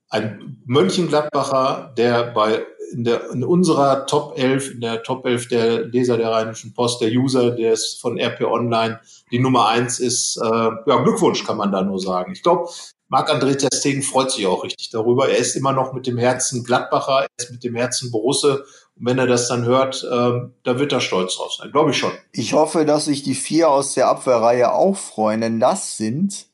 ein 0.09 0.61
Mönchengladbacher, 0.65 1.93
der 1.97 2.31
bei 2.31 2.63
in, 2.91 3.03
der, 3.03 3.29
in 3.31 3.43
unserer 3.43 4.07
Top 4.07 4.37
11, 4.37 4.71
in 4.71 4.81
der 4.81 5.03
Top 5.03 5.25
11 5.25 5.47
der 5.49 5.85
Leser 5.85 6.17
der 6.17 6.31
Rheinischen 6.31 6.73
Post, 6.73 7.01
der 7.01 7.11
User, 7.11 7.51
der 7.51 7.73
ist 7.73 8.01
von 8.01 8.19
RP 8.19 8.41
Online, 8.41 8.99
die 9.31 9.39
Nummer 9.39 9.67
eins 9.67 9.99
ist, 9.99 10.37
äh, 10.37 10.47
ja, 10.47 11.03
Glückwunsch 11.03 11.45
kann 11.45 11.57
man 11.57 11.71
da 11.71 11.83
nur 11.83 11.99
sagen. 11.99 12.31
Ich 12.33 12.41
glaube, 12.41 12.69
Marc-André 13.09 13.57
Testegen 13.57 14.03
freut 14.03 14.31
sich 14.31 14.45
auch 14.45 14.63
richtig 14.63 14.91
darüber. 14.91 15.29
Er 15.29 15.37
ist 15.37 15.55
immer 15.55 15.73
noch 15.73 15.93
mit 15.93 16.05
dem 16.07 16.17
Herzen 16.17 16.63
Gladbacher, 16.63 17.23
er 17.23 17.27
ist 17.37 17.51
mit 17.51 17.63
dem 17.63 17.75
Herzen 17.75 18.11
Borusse. 18.11 18.65
Und 18.95 19.05
wenn 19.05 19.17
er 19.17 19.27
das 19.27 19.47
dann 19.47 19.65
hört, 19.65 20.03
äh, 20.03 20.49
da 20.63 20.79
wird 20.79 20.91
er 20.91 21.01
stolz 21.01 21.35
drauf 21.35 21.53
sein, 21.53 21.71
glaube 21.71 21.91
ich 21.91 21.97
schon. 21.97 22.11
Ich 22.31 22.53
hoffe, 22.53 22.85
dass 22.85 23.05
sich 23.05 23.23
die 23.23 23.35
vier 23.35 23.69
aus 23.69 23.93
der 23.93 24.07
Abwehrreihe 24.07 24.73
auch 24.73 24.97
freuen, 24.97 25.41
denn 25.41 25.59
das 25.59 25.97
sind 25.97 26.47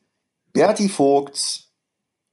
Berti 0.52 0.88
Vogts, 0.88 1.65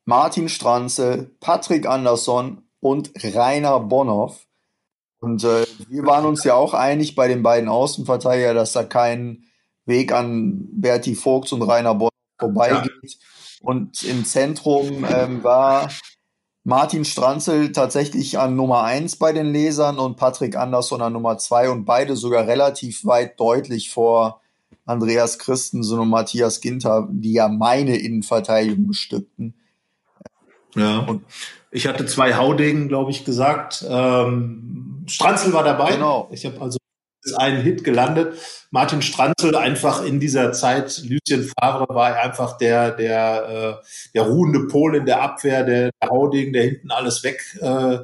Martin 0.06 0.50
Stranzel, 0.50 1.32
Patrick 1.40 1.88
Andersson 1.88 2.64
und 2.80 3.12
Rainer 3.24 3.80
Bonhoff. 3.80 4.46
Und 5.20 5.44
äh, 5.44 5.66
wir 5.88 6.06
waren 6.06 6.26
uns 6.26 6.44
ja 6.44 6.56
auch 6.56 6.74
einig 6.74 7.16
bei 7.16 7.30
den 7.30 7.44
beiden 7.44 7.70
Außenverteidiger, 7.70 8.54
dass 8.54 8.74
da 8.74 8.84
kein 8.84 9.46
Weg 9.86 10.12
an 10.12 10.68
Berti 10.74 11.16
Vogts 11.16 11.54
und 11.54 11.62
Rainer 11.62 11.96
Bonhoff 11.96 12.12
vorbeigeht. 12.38 12.92
Ja. 13.02 13.20
Und 13.62 14.04
im 14.04 14.26
Zentrum 14.26 15.06
ähm, 15.10 15.42
war 15.44 15.90
Martin 16.66 17.06
Stranzel 17.06 17.72
tatsächlich 17.72 18.38
an 18.40 18.56
Nummer 18.56 18.84
eins 18.84 19.16
bei 19.16 19.32
den 19.32 19.54
Lesern 19.54 20.00
und 20.00 20.18
Patrick 20.18 20.58
Andersson 20.58 21.02
an 21.02 21.14
Nummer 21.14 21.38
zwei 21.38 21.70
und 21.70 21.86
beide 21.86 22.18
sogar 22.18 22.48
relativ 22.48 23.06
weit 23.06 23.40
deutlich 23.40 23.92
vor 23.92 24.42
Andreas 24.86 25.40
Christensen 25.40 26.00
und 26.00 26.10
Matthias 26.10 26.60
Ginter, 26.60 27.08
die 27.10 27.34
ja 27.34 27.48
meine 27.48 27.98
Innenverteidigung 27.98 28.88
bestückten. 28.88 29.56
Ja. 30.76 31.00
Und 31.00 31.24
ich 31.72 31.88
hatte 31.88 32.06
zwei 32.06 32.36
Haudegen, 32.36 32.88
glaube 32.88 33.12
ich, 33.12 33.26
gesagt. 33.26 33.84
Ähm, 33.88 35.06
Stranzel 35.08 35.54
war 35.54 35.64
dabei. 35.64 35.94
Genau. 35.94 36.30
Ich 36.32 36.46
habe 36.46 36.62
also 36.62 36.78
einen 37.38 37.62
Hit 37.62 37.84
gelandet. 37.84 38.38
Martin 38.70 39.02
Stranzel 39.02 39.56
einfach 39.56 40.04
in 40.04 40.20
dieser 40.20 40.52
Zeit, 40.52 41.02
Lucien 41.04 41.50
Favre 41.60 41.86
war 41.90 42.16
einfach 42.18 42.58
der, 42.58 42.92
der, 42.92 43.80
äh, 43.82 43.86
der 44.14 44.24
ruhende 44.24 44.68
Pol 44.68 44.96
in 44.96 45.06
der 45.06 45.22
Abwehr, 45.22 45.64
der, 45.64 45.92
der 46.02 46.10
Haudegen, 46.10 46.54
der 46.54 46.64
hinten 46.64 46.92
alles 46.92 47.24
weg 47.24 47.42
äh, 47.62 48.00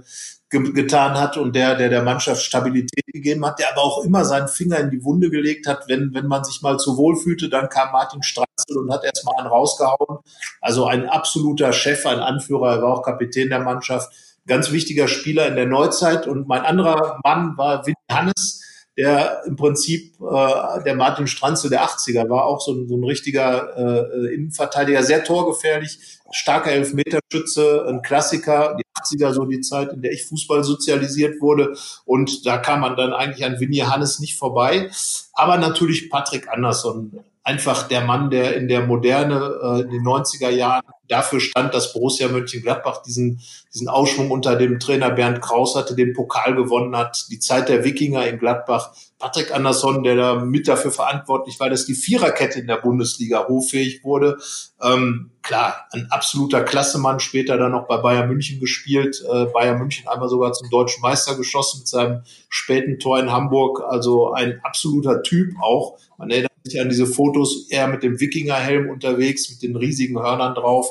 getan 0.49 1.13
hat 1.13 1.37
und 1.37 1.55
der, 1.55 1.75
der 1.75 1.89
der 1.89 2.01
Mannschaft 2.01 2.41
Stabilität 2.41 3.05
gegeben 3.05 3.45
hat, 3.45 3.59
der 3.59 3.71
aber 3.71 3.83
auch 3.83 4.03
immer 4.03 4.25
seinen 4.25 4.47
Finger 4.47 4.79
in 4.79 4.89
die 4.89 5.03
Wunde 5.03 5.29
gelegt 5.29 5.67
hat, 5.67 5.87
wenn, 5.87 6.13
wenn 6.13 6.27
man 6.27 6.43
sich 6.43 6.61
mal 6.61 6.79
zu 6.79 6.97
wohl 6.97 7.15
fühlte, 7.15 7.49
dann 7.49 7.69
kam 7.69 7.91
Martin 7.91 8.23
Straßel 8.23 8.77
und 8.77 8.91
hat 8.91 9.03
erstmal 9.03 9.35
einen 9.37 9.47
rausgehauen. 9.47 10.19
Also 10.59 10.85
ein 10.85 11.07
absoluter 11.07 11.71
Chef, 11.71 12.05
ein 12.05 12.19
Anführer, 12.19 12.77
er 12.77 12.81
war 12.81 12.93
auch 12.93 13.03
Kapitän 13.03 13.49
der 13.49 13.59
Mannschaft, 13.59 14.11
ganz 14.47 14.71
wichtiger 14.71 15.07
Spieler 15.07 15.47
in 15.47 15.55
der 15.55 15.67
Neuzeit 15.67 16.25
und 16.25 16.47
mein 16.47 16.63
anderer 16.63 17.19
Mann 17.23 17.55
war 17.57 17.85
Winnie 17.85 17.95
Hannes, 18.11 18.63
der 18.99 19.43
im 19.45 19.55
Prinzip 19.55 20.13
äh, 20.19 20.83
der 20.83 20.95
Martin 20.95 21.25
Stranzel 21.25 21.69
der 21.69 21.85
80er 21.85 22.29
war, 22.29 22.43
auch 22.45 22.59
so 22.59 22.73
ein, 22.73 22.89
so 22.89 22.97
ein 22.97 23.03
richtiger 23.05 23.77
äh, 23.77 24.33
Innenverteidiger, 24.33 25.03
sehr 25.03 25.23
torgefährlich, 25.23 26.19
starker 26.31 26.71
Elfmeterschütze, 26.71 27.85
ein 27.87 28.01
Klassiker, 28.01 28.77
die 28.77 28.83
80er 29.01 29.31
so 29.31 29.45
die 29.45 29.61
Zeit, 29.61 29.93
in 29.93 30.01
der 30.01 30.11
ich 30.11 30.25
Fußball 30.25 30.65
sozialisiert 30.65 31.39
wurde. 31.39 31.77
Und 32.03 32.45
da 32.45 32.57
kam 32.57 32.81
man 32.81 32.97
dann 32.97 33.13
eigentlich 33.13 33.45
an 33.45 33.61
Vinnie 33.61 33.83
Hannes 33.83 34.19
nicht 34.19 34.37
vorbei, 34.37 34.91
aber 35.31 35.57
natürlich 35.57 36.09
Patrick 36.09 36.49
Andersson, 36.49 37.23
einfach 37.49 37.87
der 37.87 38.01
Mann, 38.01 38.29
der 38.29 38.55
in 38.55 38.67
der 38.67 38.85
Moderne 38.85 39.59
äh, 39.63 39.81
in 39.81 39.89
den 39.89 40.03
90er 40.03 40.49
Jahren 40.49 40.83
dafür 41.07 41.39
stand, 41.39 41.73
dass 41.73 41.93
Borussia 41.93 42.27
Mönchengladbach 42.27 43.01
diesen, 43.01 43.41
diesen 43.73 43.87
Ausschwung 43.87 44.29
unter 44.29 44.55
dem 44.55 44.79
Trainer 44.79 45.09
Bernd 45.09 45.41
Kraus 45.41 45.75
hatte, 45.75 45.95
den 45.95 46.13
Pokal 46.13 46.53
gewonnen 46.53 46.95
hat, 46.95 47.25
die 47.31 47.39
Zeit 47.39 47.67
der 47.67 47.83
Wikinger 47.83 48.27
in 48.27 48.37
Gladbach. 48.37 48.91
Patrick 49.17 49.51
Andersson, 49.51 50.03
der 50.03 50.15
da 50.15 50.35
mit 50.35 50.67
dafür 50.67 50.91
verantwortlich 50.91 51.59
war, 51.59 51.71
dass 51.71 51.87
die 51.87 51.95
Viererkette 51.95 52.59
in 52.59 52.67
der 52.67 52.77
Bundesliga 52.77 53.47
hochfähig 53.47 54.03
wurde. 54.03 54.37
Ähm, 54.79 55.31
klar, 55.41 55.87
ein 55.91 56.07
absoluter 56.11 56.61
Klassemann, 56.61 57.19
später 57.19 57.57
dann 57.57 57.71
noch 57.71 57.87
bei 57.87 57.97
Bayern 57.97 58.29
München 58.29 58.59
gespielt, 58.59 59.21
äh, 59.27 59.45
Bayern 59.45 59.79
München 59.79 60.07
einmal 60.07 60.29
sogar 60.29 60.53
zum 60.53 60.69
deutschen 60.69 61.01
Meister 61.01 61.35
geschossen 61.35 61.79
mit 61.79 61.87
seinem 61.87 62.21
späten 62.47 62.99
Tor 62.99 63.19
in 63.19 63.31
Hamburg. 63.31 63.81
Also 63.89 64.33
ein 64.33 64.61
absoluter 64.63 65.23
Typ 65.23 65.55
auch. 65.59 65.97
Man 66.17 66.29
erinnert 66.29 66.48
sich 66.63 66.79
an 66.81 66.89
diese 66.89 67.05
Fotos, 67.05 67.67
er 67.69 67.87
mit 67.87 68.03
dem 68.03 68.19
Wikingerhelm 68.19 68.89
unterwegs, 68.89 69.49
mit 69.49 69.61
den 69.61 69.75
riesigen 69.75 70.19
Hörnern 70.21 70.55
drauf. 70.55 70.87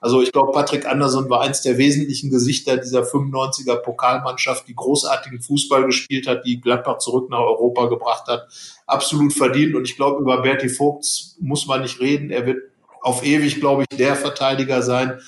Also 0.00 0.20
ich 0.20 0.32
glaube, 0.32 0.52
Patrick 0.52 0.86
Anderson 0.86 1.30
war 1.30 1.42
eins 1.42 1.62
der 1.62 1.78
wesentlichen 1.78 2.30
Gesichter 2.30 2.76
dieser 2.76 3.02
95er 3.02 3.76
Pokalmannschaft, 3.76 4.66
die 4.68 4.74
großartigen 4.74 5.40
Fußball 5.40 5.86
gespielt 5.86 6.26
hat, 6.26 6.44
die 6.44 6.60
Gladbach 6.60 6.98
zurück 6.98 7.30
nach 7.30 7.40
Europa 7.40 7.86
gebracht 7.86 8.26
hat. 8.26 8.48
Absolut 8.86 9.32
verdient. 9.32 9.74
Und 9.74 9.88
ich 9.88 9.96
glaube, 9.96 10.20
über 10.20 10.42
Berti 10.42 10.68
Vogts 10.68 11.36
muss 11.40 11.66
man 11.66 11.82
nicht 11.82 12.00
reden. 12.00 12.30
Er 12.30 12.46
wird 12.46 12.58
auf 13.00 13.24
ewig, 13.24 13.60
glaube 13.60 13.84
ich, 13.88 13.98
der 13.98 14.16
Verteidiger 14.16 14.82
sein, 14.82 15.20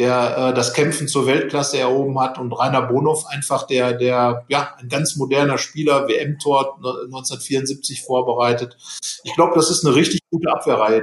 der 0.00 0.36
äh, 0.36 0.54
das 0.54 0.72
Kämpfen 0.72 1.08
zur 1.08 1.26
Weltklasse 1.26 1.78
erhoben 1.78 2.18
hat 2.18 2.38
und 2.38 2.52
Rainer 2.52 2.82
Bonhoff 2.82 3.26
einfach 3.26 3.66
der, 3.66 3.92
der, 3.92 4.46
ja, 4.48 4.74
ein 4.80 4.88
ganz 4.88 5.16
moderner 5.16 5.58
Spieler, 5.58 6.08
WM-Tor 6.08 6.76
1974 6.78 8.02
vorbereitet. 8.02 8.78
Ich 9.24 9.34
glaube, 9.34 9.52
das 9.54 9.70
ist 9.70 9.84
eine 9.84 9.94
richtig 9.94 10.20
gute 10.30 10.50
Abwehrreihe, 10.50 11.02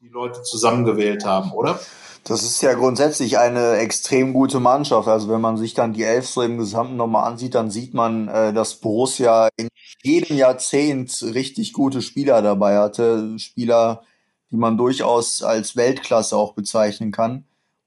die 0.00 0.08
die 0.08 0.12
Leute 0.12 0.42
zusammengewählt 0.42 1.24
haben, 1.24 1.52
oder? 1.52 1.78
Das 2.24 2.42
ist 2.42 2.60
ja 2.60 2.74
grundsätzlich 2.74 3.38
eine 3.38 3.76
extrem 3.76 4.32
gute 4.32 4.58
Mannschaft. 4.58 5.06
Also 5.06 5.28
wenn 5.28 5.40
man 5.40 5.56
sich 5.56 5.74
dann 5.74 5.92
die 5.92 6.02
Elf 6.02 6.26
so 6.26 6.42
im 6.42 6.58
Gesamten 6.58 6.96
nochmal 6.96 7.30
ansieht, 7.30 7.54
dann 7.54 7.70
sieht 7.70 7.94
man, 7.94 8.26
äh, 8.26 8.52
dass 8.52 8.76
Borussia 8.76 9.48
in 9.56 9.68
jedem 10.02 10.36
Jahrzehnt 10.36 11.22
richtig 11.22 11.72
gute 11.72 12.02
Spieler 12.02 12.42
dabei 12.42 12.78
hatte. 12.78 13.38
Spieler, 13.38 14.02
die 14.50 14.56
man 14.56 14.76
durchaus 14.76 15.44
als 15.44 15.76
Weltklasse 15.76 16.36
auch 16.36 16.54
bezeichnen 16.54 17.12
kann. 17.12 17.44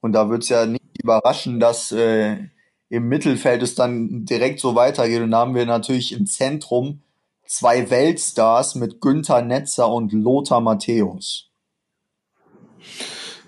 Und 0.07 0.13
da 0.13 0.29
wird 0.29 0.43
es 0.43 0.47
ja 0.47 0.65
nicht 0.65 1.03
überraschen, 1.03 1.59
dass 1.59 1.91
äh, 1.91 2.37
im 2.87 3.09
Mittelfeld 3.09 3.61
es 3.61 3.75
dann 3.75 4.23
direkt 4.23 4.61
so 4.61 4.73
weitergeht. 4.73 5.21
Und 5.21 5.31
da 5.31 5.39
haben 5.39 5.53
wir 5.53 5.65
natürlich 5.65 6.13
im 6.13 6.25
Zentrum 6.25 7.01
zwei 7.45 7.89
Weltstars 7.89 8.75
mit 8.75 9.01
Günther 9.01 9.41
Netzer 9.41 9.91
und 9.91 10.13
Lothar 10.13 10.61
Matthäus. 10.61 11.49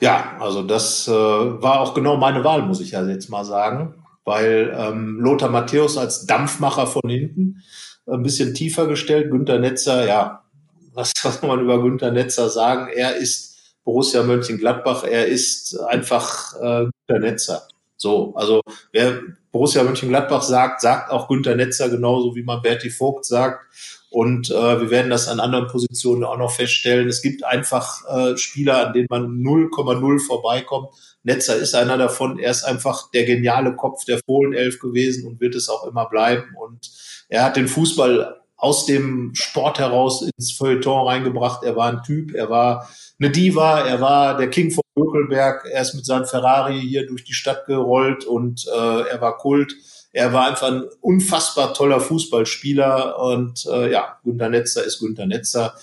Ja, 0.02 0.36
also 0.42 0.64
das 0.64 1.08
äh, 1.08 1.12
war 1.14 1.80
auch 1.80 1.94
genau 1.94 2.18
meine 2.18 2.44
Wahl, 2.44 2.64
muss 2.64 2.82
ich 2.82 2.92
ja 2.92 3.08
jetzt 3.08 3.30
mal 3.30 3.46
sagen, 3.46 4.04
weil 4.26 4.76
ähm, 4.78 5.18
Lothar 5.22 5.50
Matthäus 5.50 5.98
als 5.98 6.26
Dampfmacher 6.26 6.88
von 6.88 7.10
hinten 7.10 7.64
ein 8.06 8.22
bisschen 8.22 8.54
tiefer 8.54 8.86
gestellt, 8.88 9.32
Günther 9.32 9.60
Netzer, 9.60 10.06
ja, 10.06 10.44
was, 10.94 11.14
kann 11.14 11.48
man 11.48 11.62
über 11.62 11.82
Günther 11.82 12.12
Netzer 12.12 12.50
sagen? 12.50 12.90
Er 12.94 13.16
ist 13.16 13.49
Borussia 13.90 14.22
Mönchengladbach, 14.22 15.04
er 15.04 15.26
ist 15.26 15.76
einfach 15.80 16.54
äh, 16.62 16.86
Günter 17.08 17.20
Netzer. 17.26 17.68
So, 17.98 18.36
also 18.36 18.62
wer 18.92 19.20
Borussia 19.52 19.82
Mönchengladbach 19.82 20.44
sagt, 20.44 20.82
sagt 20.82 21.10
auch 21.10 21.28
Günter 21.28 21.56
Netzer 21.56 21.90
genauso 21.90 22.36
wie 22.36 22.44
man 22.44 22.62
Berti 22.62 22.92
Vogt 22.92 23.26
sagt. 23.26 23.66
Und 24.12 24.52
äh, 24.52 24.80
wir 24.80 24.92
werden 24.92 25.10
das 25.10 25.28
an 25.28 25.40
anderen 25.40 25.66
Positionen 25.66 26.24
auch 26.24 26.38
noch 26.38 26.52
feststellen. 26.52 27.08
Es 27.08 27.24
gibt 27.24 27.44
einfach 27.44 28.06
äh, 28.08 28.38
Spieler, 28.38 28.86
an 28.86 28.94
denen 28.94 29.08
man 29.10 29.42
0,0 29.42 30.20
vorbeikommt. 30.20 30.90
Netzer 31.24 31.56
ist 31.56 31.74
einer 31.74 31.98
davon. 31.98 32.38
Er 32.38 32.52
ist 32.52 32.66
einfach 32.66 33.10
der 33.10 33.26
geniale 33.26 33.76
Kopf 33.76 34.06
der 34.06 34.20
Fohlenelf 34.24 34.78
gewesen 34.78 35.26
und 35.26 35.42
wird 35.42 35.56
es 35.56 35.68
auch 35.68 35.88
immer 35.88 36.08
bleiben. 36.08 36.56
Und 36.62 36.92
er 37.28 37.44
hat 37.44 37.56
den 37.56 37.68
Fußball 37.68 38.39
aus 38.60 38.86
dem 38.86 39.32
Sport 39.34 39.80
heraus 39.80 40.22
ins 40.22 40.52
Feuilleton 40.52 41.08
reingebracht. 41.08 41.64
Er 41.64 41.76
war 41.76 41.90
ein 41.92 42.04
Typ, 42.04 42.36
er 42.36 42.50
war 42.50 42.90
eine 43.20 43.32
Diva, 43.32 43.82
er 43.82 44.02
war 44.02 44.38
der 44.38 44.50
King 44.50 44.72
von 44.72 44.84
Bökelberg, 44.96 45.66
er 45.72 45.82
ist 45.82 45.96
mit 45.96 46.06
seinem 46.06 46.26
Ferrari 46.26 46.80
hier 46.80 47.08
durch 47.08 47.24
die 47.24 47.34
Stadt 47.34 47.66
gerollt 47.66 48.26
und 48.26 48.66
äh, 48.68 49.02
er 49.10 49.22
war 49.22 49.38
Kult. 49.38 49.74
Er 50.12 50.34
war 50.34 50.48
einfach 50.48 50.68
ein 50.68 50.84
unfassbar 51.02 51.74
toller 51.74 52.02
Fußballspieler 52.02 53.20
und 53.20 53.66
äh, 53.68 53.92
ja, 53.92 54.18
Günter 54.24 54.50
Netzer 54.50 54.84
ist 54.84 55.00
Günter 55.00 55.26
Netzer. 55.26 55.76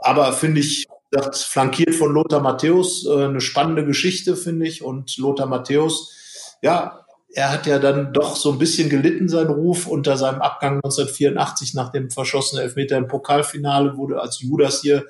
Aber 0.00 0.32
finde 0.32 0.60
ich, 0.60 0.86
das 1.10 1.42
flankiert 1.42 1.94
von 1.94 2.12
Lothar 2.12 2.40
Matthäus, 2.40 3.06
äh, 3.06 3.24
eine 3.24 3.40
spannende 3.40 3.84
Geschichte, 3.84 4.36
finde 4.36 4.66
ich. 4.66 4.82
Und 4.82 5.18
Lothar 5.18 5.46
Matthäus, 5.46 6.56
ja, 6.62 7.04
er 7.34 7.52
hat 7.52 7.66
ja 7.66 7.78
dann 7.78 8.12
doch 8.12 8.36
so 8.36 8.52
ein 8.52 8.58
bisschen 8.58 8.88
gelitten, 8.88 9.28
sein 9.28 9.48
Ruf, 9.48 9.86
unter 9.86 10.16
seinem 10.16 10.40
Abgang 10.40 10.76
1984 10.76 11.74
nach 11.74 11.90
dem 11.90 12.10
verschossenen 12.10 12.64
Elfmeter 12.64 12.96
im 12.96 13.06
Pokalfinale, 13.06 13.96
wurde 13.96 14.20
als 14.20 14.40
Judas 14.40 14.80
hier 14.80 15.04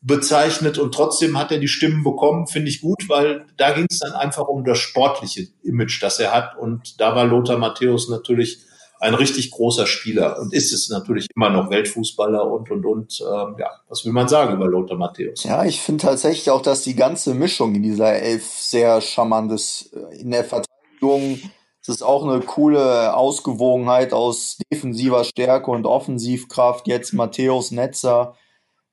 bezeichnet 0.00 0.78
und 0.78 0.94
trotzdem 0.94 1.38
hat 1.38 1.52
er 1.52 1.58
die 1.58 1.68
Stimmen 1.68 2.04
bekommen, 2.04 2.46
finde 2.46 2.70
ich 2.70 2.80
gut, 2.80 3.08
weil 3.08 3.44
da 3.56 3.72
ging 3.72 3.86
es 3.90 3.98
dann 3.98 4.12
einfach 4.12 4.48
um 4.48 4.64
das 4.64 4.78
sportliche 4.78 5.48
Image, 5.62 6.02
das 6.02 6.18
er 6.20 6.32
hat 6.32 6.56
und 6.56 7.00
da 7.00 7.14
war 7.14 7.26
Lothar 7.26 7.58
Matthäus 7.58 8.08
natürlich 8.08 8.60
ein 9.00 9.14
richtig 9.14 9.50
großer 9.50 9.86
Spieler 9.86 10.38
und 10.40 10.52
ist 10.52 10.72
es 10.72 10.88
natürlich 10.88 11.26
immer 11.36 11.50
noch 11.50 11.70
Weltfußballer 11.70 12.50
und 12.50 12.70
und 12.70 12.84
und. 12.84 13.20
Ähm, 13.20 13.54
ja, 13.58 13.70
was 13.88 14.04
will 14.04 14.12
man 14.12 14.26
sagen 14.26 14.54
über 14.54 14.66
Lothar 14.66 14.96
Matthäus? 14.96 15.44
Ja, 15.44 15.64
ich 15.64 15.80
finde 15.80 16.02
tatsächlich 16.02 16.50
auch, 16.50 16.62
dass 16.62 16.82
die 16.82 16.96
ganze 16.96 17.34
Mischung 17.34 17.76
in 17.76 17.84
dieser 17.84 18.14
Elf 18.14 18.44
sehr 18.44 19.00
charmant 19.00 19.52
ist. 19.52 19.92
In 20.18 20.32
der 20.32 20.44
Verteidigung 20.44 21.40
es 21.88 21.96
ist 21.96 22.02
auch 22.02 22.22
eine 22.22 22.40
coole 22.40 23.16
Ausgewogenheit 23.16 24.12
aus 24.12 24.58
defensiver 24.70 25.24
Stärke 25.24 25.70
und 25.70 25.86
Offensivkraft. 25.86 26.86
Jetzt 26.86 27.14
Matthäus 27.14 27.70
Netzer, 27.70 28.34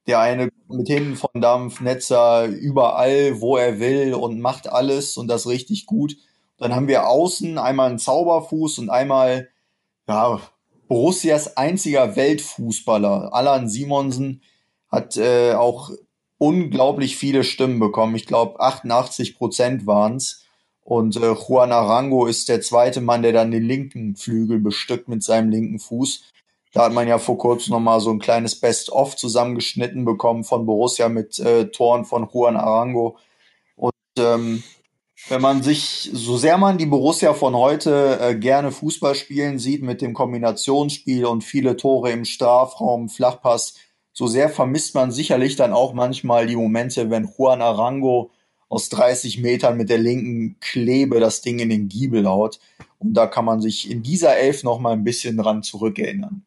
der 0.07 0.21
eine 0.21 0.49
mit 0.69 0.87
hinten 0.87 1.17
von 1.17 1.41
Dampf, 1.41 1.81
Netzer 1.81 2.45
überall, 2.45 3.41
wo 3.41 3.57
er 3.57 3.79
will 3.81 4.13
und 4.13 4.39
macht 4.39 4.71
alles 4.71 5.17
und 5.17 5.27
das 5.27 5.45
richtig 5.45 5.87
gut. 5.87 6.15
Dann 6.57 6.73
haben 6.73 6.87
wir 6.87 7.09
außen 7.09 7.57
einmal 7.57 7.89
einen 7.89 7.99
Zauberfuß 7.99 8.79
und 8.79 8.89
einmal 8.89 9.49
ja, 10.07 10.39
Borussias 10.87 11.57
einziger 11.57 12.15
Weltfußballer. 12.15 13.33
Alan 13.33 13.67
Simonsen 13.67 14.41
hat 14.87 15.17
äh, 15.17 15.53
auch 15.53 15.91
unglaublich 16.37 17.17
viele 17.17 17.43
Stimmen 17.43 17.79
bekommen. 17.79 18.15
Ich 18.15 18.25
glaube, 18.25 18.61
88 18.61 19.35
Prozent 19.35 19.85
waren 19.85 20.15
es. 20.15 20.44
Und 20.85 21.17
äh, 21.17 21.33
Juan 21.33 21.71
Arango 21.71 22.27
ist 22.27 22.47
der 22.47 22.61
zweite 22.61 23.01
Mann, 23.01 23.23
der 23.23 23.33
dann 23.33 23.49
den 23.49 23.63
linken 23.63 24.15
Flügel 24.15 24.59
bestückt 24.59 25.07
mit 25.07 25.23
seinem 25.23 25.49
linken 25.49 25.79
Fuß. 25.79 26.21
Da 26.73 26.85
hat 26.85 26.93
man 26.93 27.07
ja 27.07 27.17
vor 27.17 27.39
kurzem 27.39 27.71
nochmal 27.71 27.99
so 28.01 28.11
ein 28.11 28.19
kleines 28.19 28.59
Best-of 28.59 29.15
zusammengeschnitten 29.15 30.05
bekommen 30.05 30.43
von 30.43 30.67
Borussia 30.67 31.09
mit 31.09 31.39
äh, 31.39 31.71
Toren 31.71 32.05
von 32.05 32.29
Juan 32.31 32.55
Arango. 32.55 33.17
Und 33.75 33.93
ähm, 34.19 34.61
wenn 35.27 35.41
man 35.41 35.63
sich, 35.63 36.11
so 36.13 36.37
sehr 36.37 36.59
man 36.59 36.77
die 36.77 36.85
Borussia 36.85 37.33
von 37.33 37.55
heute 37.55 38.19
äh, 38.21 38.35
gerne 38.35 38.71
Fußball 38.71 39.15
spielen 39.15 39.57
sieht 39.57 39.81
mit 39.81 40.03
dem 40.03 40.13
Kombinationsspiel 40.13 41.25
und 41.25 41.43
viele 41.43 41.77
Tore 41.77 42.11
im 42.11 42.25
Strafraum, 42.25 43.09
Flachpass, 43.09 43.73
so 44.13 44.27
sehr 44.27 44.49
vermisst 44.49 44.93
man 44.93 45.11
sicherlich 45.11 45.55
dann 45.55 45.73
auch 45.73 45.93
manchmal 45.93 46.45
die 46.45 46.55
Momente, 46.55 47.09
wenn 47.09 47.27
Juan 47.35 47.63
Arango 47.63 48.29
aus 48.69 48.89
30 48.89 49.41
Metern 49.41 49.77
mit 49.77 49.89
der 49.89 49.97
linken 49.97 50.57
Klebe 50.59 51.19
das 51.19 51.41
Ding 51.41 51.59
in 51.59 51.69
den 51.69 51.87
Giebel 51.87 52.27
haut. 52.27 52.59
Und 52.99 53.13
da 53.13 53.27
kann 53.27 53.45
man 53.45 53.61
sich 53.61 53.89
in 53.89 54.03
dieser 54.03 54.35
Elf 54.37 54.63
noch 54.63 54.79
mal 54.79 54.93
ein 54.93 55.03
bisschen 55.03 55.37
dran 55.37 55.63
zurückerinnern. 55.63 56.43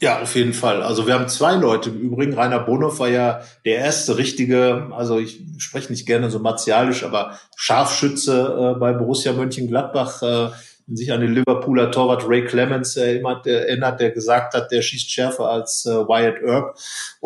Ja, 0.00 0.20
auf 0.20 0.36
jeden 0.36 0.52
Fall. 0.52 0.82
Also 0.82 1.06
wir 1.06 1.14
haben 1.14 1.28
zwei 1.28 1.54
Leute 1.54 1.88
im 1.88 1.98
Übrigen. 1.98 2.34
Rainer 2.34 2.60
Bonhoff 2.60 3.00
war 3.00 3.08
ja 3.08 3.40
der 3.64 3.78
erste 3.78 4.18
richtige, 4.18 4.88
also 4.92 5.18
ich 5.18 5.40
spreche 5.56 5.90
nicht 5.90 6.06
gerne 6.06 6.30
so 6.30 6.38
martialisch, 6.38 7.02
aber 7.02 7.38
Scharfschütze 7.56 8.74
äh, 8.76 8.78
bei 8.78 8.92
Borussia 8.92 9.32
Mönchengladbach. 9.32 10.22
Äh, 10.22 10.50
sich 10.88 11.12
an 11.12 11.20
den 11.20 11.34
Liverpooler 11.34 11.90
Torwart 11.90 12.28
Ray 12.28 12.44
Clemens 12.44 12.96
erinnert, 12.96 13.44
der, 13.44 13.68
erinnert, 13.68 14.00
der 14.00 14.12
gesagt 14.12 14.54
hat, 14.54 14.70
der 14.70 14.82
schießt 14.82 15.10
schärfer 15.10 15.48
als 15.48 15.84
äh, 15.84 15.90
Wyatt 15.90 16.42
Earp. 16.44 16.76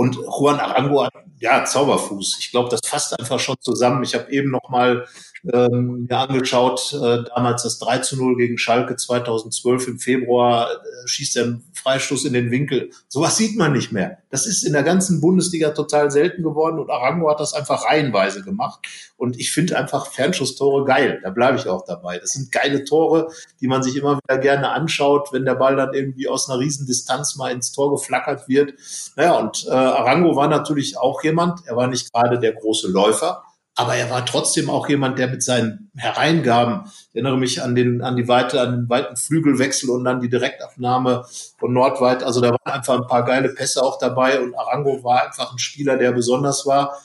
Und 0.00 0.16
Juan 0.16 0.58
Arango 0.58 1.04
hat, 1.04 1.12
ja, 1.40 1.62
Zauberfuß. 1.62 2.38
Ich 2.40 2.50
glaube, 2.52 2.70
das 2.70 2.80
fasst 2.86 3.20
einfach 3.20 3.38
schon 3.38 3.56
zusammen. 3.60 4.02
Ich 4.02 4.14
habe 4.14 4.32
eben 4.32 4.50
noch 4.50 4.70
mal 4.70 5.04
ähm, 5.52 6.06
mir 6.08 6.18
angeschaut, 6.18 6.92
äh, 6.94 7.24
damals 7.34 7.62
das 7.62 7.78
3 7.78 7.98
zu 7.98 8.16
0 8.16 8.36
gegen 8.36 8.58
Schalke 8.58 8.96
2012 8.96 9.88
im 9.88 9.98
Februar, 9.98 10.70
äh, 10.70 11.08
schießt 11.08 11.36
er 11.36 11.44
einen 11.44 11.64
Freistoß 11.74 12.26
in 12.26 12.34
den 12.34 12.50
Winkel. 12.50 12.90
Sowas 13.08 13.36
sieht 13.36 13.56
man 13.56 13.72
nicht 13.72 13.90
mehr. 13.90 14.18
Das 14.30 14.46
ist 14.46 14.62
in 14.62 14.74
der 14.74 14.82
ganzen 14.82 15.20
Bundesliga 15.20 15.70
total 15.70 16.10
selten 16.10 16.42
geworden 16.42 16.78
und 16.78 16.90
Arango 16.90 17.30
hat 17.30 17.40
das 17.40 17.54
einfach 17.54 17.86
reihenweise 17.86 18.42
gemacht. 18.42 18.80
Und 19.16 19.38
ich 19.38 19.50
finde 19.50 19.78
einfach 19.78 20.06
Fernschusstore 20.06 20.84
geil. 20.84 21.20
Da 21.22 21.30
bleibe 21.30 21.58
ich 21.58 21.68
auch 21.68 21.84
dabei. 21.84 22.18
Das 22.18 22.30
sind 22.30 22.52
geile 22.52 22.84
Tore, 22.84 23.28
die 23.60 23.66
man 23.66 23.82
sich 23.82 23.96
immer 23.96 24.18
wieder 24.18 24.38
gerne 24.38 24.70
anschaut, 24.70 25.32
wenn 25.32 25.44
der 25.44 25.54
Ball 25.54 25.76
dann 25.76 25.94
irgendwie 25.94 26.28
aus 26.28 26.48
einer 26.48 26.58
riesen 26.58 26.86
Distanz 26.86 27.36
mal 27.36 27.50
ins 27.50 27.72
Tor 27.72 27.90
geflackert 27.92 28.48
wird. 28.48 28.74
Naja, 29.16 29.38
und 29.38 29.66
äh, 29.66 29.70
Arango 29.98 30.36
war 30.36 30.48
natürlich 30.48 30.98
auch 30.98 31.22
jemand, 31.22 31.66
er 31.66 31.76
war 31.76 31.86
nicht 31.86 32.12
gerade 32.12 32.38
der 32.38 32.52
große 32.52 32.88
Läufer, 32.88 33.42
aber 33.76 33.94
er 33.94 34.10
war 34.10 34.26
trotzdem 34.26 34.68
auch 34.68 34.88
jemand, 34.88 35.18
der 35.18 35.28
mit 35.28 35.42
seinen 35.42 35.90
Hereingaben, 35.96 36.82
ich 36.84 37.14
erinnere 37.14 37.38
mich 37.38 37.62
an 37.62 37.74
den, 37.74 38.02
an 38.02 38.16
die 38.16 38.28
weite, 38.28 38.60
an 38.60 38.72
den 38.72 38.88
weiten 38.90 39.16
Flügelwechsel 39.16 39.88
und 39.90 40.04
dann 40.04 40.20
die 40.20 40.28
Direktabnahme 40.28 41.24
von 41.58 41.72
Nordweit. 41.72 42.22
Also 42.22 42.40
da 42.40 42.50
waren 42.50 42.74
einfach 42.74 42.96
ein 43.00 43.06
paar 43.06 43.24
geile 43.24 43.48
Pässe 43.48 43.82
auch 43.82 43.98
dabei 43.98 44.40
und 44.40 44.54
Arango 44.54 45.02
war 45.02 45.24
einfach 45.24 45.52
ein 45.52 45.58
Spieler, 45.58 45.96
der 45.96 46.12
besonders 46.12 46.66
war. 46.66 46.98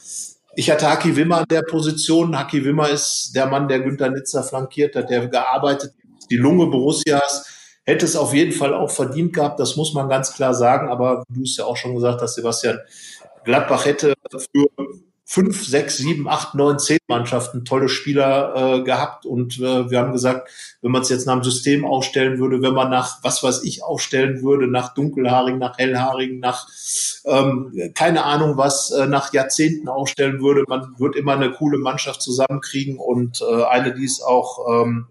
Ich 0.56 0.70
hatte 0.72 0.90
Haki 0.90 1.16
Wimmer 1.16 1.40
an 1.40 1.46
der 1.50 1.62
Position. 1.62 2.38
Haki 2.38 2.66
Wimmer 2.66 2.90
ist 2.90 3.32
der 3.36 3.46
Mann, 3.46 3.68
der 3.68 3.82
Günter 3.82 4.10
Nitzer 4.10 4.44
flankiert 4.44 4.96
hat, 4.96 5.10
der 5.10 5.28
gearbeitet, 5.28 5.94
die 6.30 6.38
Lunge 6.38 6.68
Borussias, 6.68 7.46
hätte 7.86 8.06
es 8.06 8.16
auf 8.16 8.34
jeden 8.34 8.52
Fall 8.52 8.74
auch 8.74 8.92
verdient 8.92 9.34
gehabt, 9.34 9.60
das 9.60 9.76
muss 9.76 9.94
man 9.94 10.10
ganz 10.10 10.34
klar 10.34 10.54
sagen. 10.54 10.90
Aber 10.90 11.24
du 11.30 11.44
es 11.44 11.58
ja 11.58 11.66
auch 11.66 11.78
schon 11.78 11.96
gesagt 11.96 12.22
hast, 12.22 12.36
Sebastian, 12.36 12.80
Gladbach 13.44 13.86
hätte 13.86 14.16
für 14.32 14.68
fünf, 15.28 15.66
sechs, 15.66 15.98
sieben, 15.98 16.28
acht, 16.28 16.54
neun, 16.54 16.78
zehn 16.78 17.00
Mannschaften 17.08 17.66
tolle 17.66 17.90
Spieler 17.90 18.54
äh, 18.56 18.84
gehabt 18.84 19.26
und 19.26 19.58
äh, 19.58 19.90
wir 19.90 20.00
haben 20.00 20.12
gesagt, 20.12 20.50
wenn 20.82 20.92
man 20.92 21.02
es 21.02 21.10
jetzt 21.10 21.26
nach 21.26 21.34
dem 21.34 21.44
System 21.44 21.84
aufstellen 21.84 22.38
würde, 22.38 22.62
wenn 22.62 22.76
man 22.76 22.92
nach 22.92 23.24
was 23.24 23.42
weiß 23.42 23.64
ich 23.64 23.84
aufstellen 23.84 24.44
würde, 24.44 24.68
nach 24.68 24.94
Dunkelhaarigen, 24.94 25.60
nach 25.60 25.80
Hellhaarigen, 25.80 26.40
nach 26.40 26.68
ähm, 27.26 27.92
keine 27.96 28.24
Ahnung 28.24 28.56
was, 28.58 28.92
äh, 28.92 29.08
nach 29.08 29.34
Jahrzehnten 29.34 29.88
aufstellen 29.88 30.42
würde, 30.42 30.64
man 30.68 30.94
wird 31.00 31.16
immer 31.16 31.34
eine 31.34 31.52
coole 31.52 31.80
Mannschaft 31.80 32.22
zusammenkriegen 32.22 32.98
und 33.00 33.42
äh, 33.42 33.64
eine, 33.64 33.96
die 33.96 34.06
es 34.06 34.22
auch 34.22 34.84
ähm, 34.84 35.08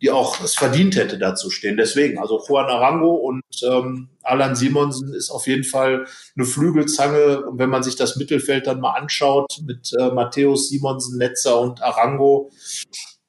die 0.00 0.10
auch 0.10 0.40
es 0.40 0.54
verdient 0.54 0.96
hätte, 0.96 1.18
da 1.18 1.34
zu 1.34 1.50
stehen. 1.50 1.76
Deswegen, 1.76 2.18
also 2.18 2.40
Juan 2.46 2.66
Arango 2.66 3.14
und 3.14 3.42
ähm, 3.62 4.10
Alan 4.22 4.54
Simonsen 4.54 5.12
ist 5.12 5.30
auf 5.30 5.46
jeden 5.46 5.64
Fall 5.64 6.06
eine 6.36 6.46
Flügelzange. 6.46 7.44
Und 7.44 7.58
wenn 7.58 7.70
man 7.70 7.82
sich 7.82 7.96
das 7.96 8.16
Mittelfeld 8.16 8.66
dann 8.66 8.80
mal 8.80 8.92
anschaut 8.92 9.46
mit 9.66 9.92
äh, 9.98 10.10
Matthäus, 10.10 10.68
Simonsen, 10.68 11.18
Netzer 11.18 11.60
und 11.60 11.82
Arango, 11.82 12.50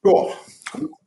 ja, 0.04 0.12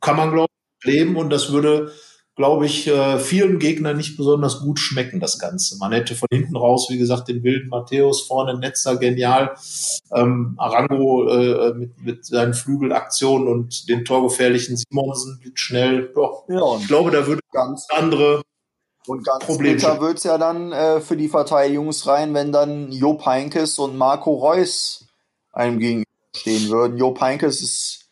kann 0.00 0.16
man, 0.16 0.32
glaube 0.32 0.48
ich, 0.80 0.86
leben 0.92 1.16
und 1.16 1.30
das 1.30 1.52
würde 1.52 1.92
glaube 2.36 2.66
ich, 2.66 2.88
äh, 2.88 3.18
vielen 3.18 3.58
Gegnern 3.58 3.96
nicht 3.96 4.16
besonders 4.16 4.60
gut 4.60 4.78
schmecken, 4.78 5.20
das 5.20 5.38
Ganze. 5.38 5.78
Man 5.78 5.92
hätte 5.92 6.14
von 6.14 6.28
hinten 6.32 6.56
raus, 6.56 6.88
wie 6.90 6.98
gesagt, 6.98 7.28
den 7.28 7.42
wilden 7.44 7.68
Matthäus, 7.68 8.22
vorne 8.22 8.58
Netzer 8.58 8.96
genial, 8.96 9.54
ähm, 10.12 10.54
Arango 10.58 11.28
äh, 11.28 11.74
mit, 11.74 12.02
mit 12.02 12.26
seinen 12.26 12.54
Flügelaktionen 12.54 13.48
und 13.48 13.88
den 13.88 14.04
torgefährlichen 14.04 14.76
Simonsen 14.76 15.40
schnell. 15.54 16.10
Doch, 16.14 16.44
ja, 16.48 16.76
ich 16.80 16.88
glaube, 16.88 17.10
da 17.10 17.26
würde 17.26 17.40
ganz 17.52 17.86
andere 17.90 18.42
und 19.06 19.24
ganz 19.24 19.44
Problem 19.44 19.76
bitter 19.76 20.00
wird's 20.00 20.24
ja 20.24 20.38
dann 20.38 20.72
äh, 20.72 21.00
für 21.00 21.16
die 21.16 21.28
Verteidigungsreihen, 21.28 22.32
wenn 22.34 22.52
dann 22.52 22.90
Job 22.90 23.24
Heinkes 23.26 23.78
und 23.78 23.96
Marco 23.96 24.32
Reus 24.32 25.06
einem 25.52 25.78
gegenüberstehen 25.78 26.70
würden. 26.70 26.96
Job 26.96 27.20
Heinkes 27.20 27.60
ist 27.60 28.03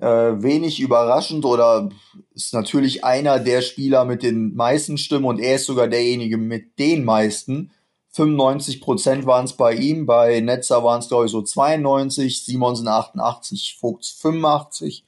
äh, 0.00 0.42
wenig 0.42 0.80
überraschend 0.80 1.44
oder 1.44 1.88
ist 2.34 2.54
natürlich 2.54 3.04
einer 3.04 3.40
der 3.40 3.62
Spieler 3.62 4.04
mit 4.04 4.22
den 4.22 4.54
meisten 4.54 4.98
Stimmen 4.98 5.24
und 5.24 5.40
er 5.40 5.56
ist 5.56 5.66
sogar 5.66 5.88
derjenige 5.88 6.36
mit 6.36 6.78
den 6.78 7.04
meisten. 7.04 7.70
95 8.12 8.80
Prozent 8.80 9.26
waren 9.26 9.44
es 9.44 9.52
bei 9.52 9.74
ihm, 9.74 10.06
bei 10.06 10.40
Netzer 10.40 10.82
waren 10.82 11.00
es 11.00 11.08
glaube 11.08 11.26
ich 11.26 11.32
so 11.32 11.42
92, 11.42 12.44
Simonsen 12.44 12.88
88, 12.88 13.76
Vogts 13.80 14.10
85. 14.10 15.04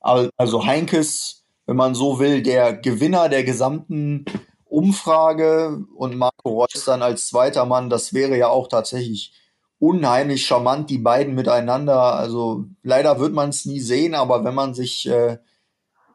Also 0.00 0.64
Heinkes, 0.64 1.44
wenn 1.66 1.76
man 1.76 1.94
so 1.94 2.18
will, 2.18 2.42
der 2.42 2.72
Gewinner 2.72 3.28
der 3.28 3.44
gesamten 3.44 4.24
Umfrage 4.64 5.84
und 5.96 6.16
Marco 6.16 6.48
Reus 6.48 6.84
dann 6.86 7.02
als 7.02 7.26
zweiter 7.28 7.66
Mann, 7.66 7.90
das 7.90 8.14
wäre 8.14 8.38
ja 8.38 8.48
auch 8.48 8.68
tatsächlich 8.68 9.32
unheimlich 9.78 10.46
charmant, 10.46 10.90
die 10.90 10.98
beiden 10.98 11.34
miteinander. 11.34 12.14
Also 12.14 12.64
leider 12.82 13.20
wird 13.20 13.32
man 13.32 13.50
es 13.50 13.64
nie 13.64 13.80
sehen, 13.80 14.14
aber 14.14 14.44
wenn 14.44 14.54
man 14.54 14.74
sich, 14.74 15.08
äh, 15.08 15.38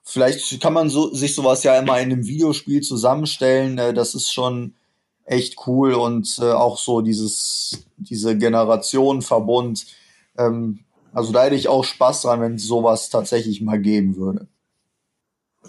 vielleicht 0.03 0.61
kann 0.61 0.73
man 0.73 0.89
so, 0.89 1.13
sich 1.13 1.35
sowas 1.35 1.63
ja 1.63 1.77
immer 1.77 1.99
in 1.99 2.11
einem 2.11 2.27
Videospiel 2.27 2.81
zusammenstellen. 2.81 3.77
Äh, 3.77 3.93
das 3.93 4.15
ist 4.15 4.31
schon 4.31 4.75
echt 5.25 5.55
cool 5.67 5.93
und 5.93 6.37
äh, 6.41 6.51
auch 6.51 6.77
so 6.77 7.01
dieses, 7.01 7.85
diese 7.97 8.37
Generationenverbund. 8.37 9.85
Ähm, 10.37 10.79
also 11.13 11.31
da 11.31 11.43
hätte 11.43 11.55
ich 11.55 11.67
auch 11.69 11.83
Spaß 11.83 12.23
dran, 12.23 12.41
wenn 12.41 12.55
es 12.55 12.65
sowas 12.65 13.09
tatsächlich 13.09 13.61
mal 13.61 13.79
geben 13.79 14.17
würde. 14.17 14.47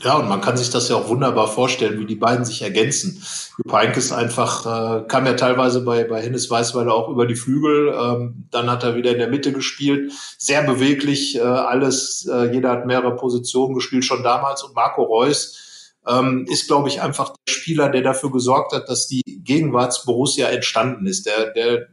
Ja, 0.01 0.19
und 0.19 0.29
man 0.29 0.41
kann 0.41 0.57
sich 0.57 0.71
das 0.71 0.89
ja 0.89 0.97
auch 0.97 1.09
wunderbar 1.09 1.47
vorstellen, 1.47 2.01
wie 2.01 2.05
die 2.05 2.17
beiden 2.17 2.45
sich 2.45 2.63
ergänzen. 2.63 3.23
Jupp 3.59 3.73
Heynckes 3.73 4.11
einfach, 4.11 4.67
äh, 4.67 5.07
kam 5.07 5.25
ja 5.25 5.35
teilweise 5.35 5.83
bei, 5.83 6.03
bei 6.05 6.21
Hennes 6.21 6.51
Weißweiler 6.51 6.93
auch 6.93 7.09
über 7.09 7.27
die 7.27 7.37
Flügel, 7.37 7.95
ähm, 7.97 8.49
dann 8.51 8.69
hat 8.69 8.83
er 8.83 8.97
wieder 8.97 9.13
in 9.13 9.19
der 9.19 9.29
Mitte 9.29 9.53
gespielt, 9.53 10.13
sehr 10.37 10.65
beweglich, 10.65 11.37
äh, 11.37 11.43
alles, 11.43 12.29
äh, 12.31 12.53
jeder 12.53 12.71
hat 12.71 12.87
mehrere 12.87 13.15
Positionen 13.15 13.75
gespielt, 13.75 14.05
schon 14.05 14.25
damals. 14.25 14.65
Und 14.65 14.75
Marco 14.75 15.05
Reus 15.05 15.93
ähm, 16.07 16.45
ist, 16.49 16.67
glaube 16.67 16.89
ich, 16.89 17.01
einfach 17.01 17.31
der 17.47 17.53
Spieler, 17.53 17.89
der 17.89 18.03
dafür 18.03 18.33
gesorgt 18.33 18.73
hat, 18.73 18.89
dass 18.89 19.07
die 19.07 19.23
Gegenwarts-Borussia 19.45 20.49
entstanden 20.49 21.07
ist. 21.07 21.27
Der, 21.27 21.53
der 21.53 21.89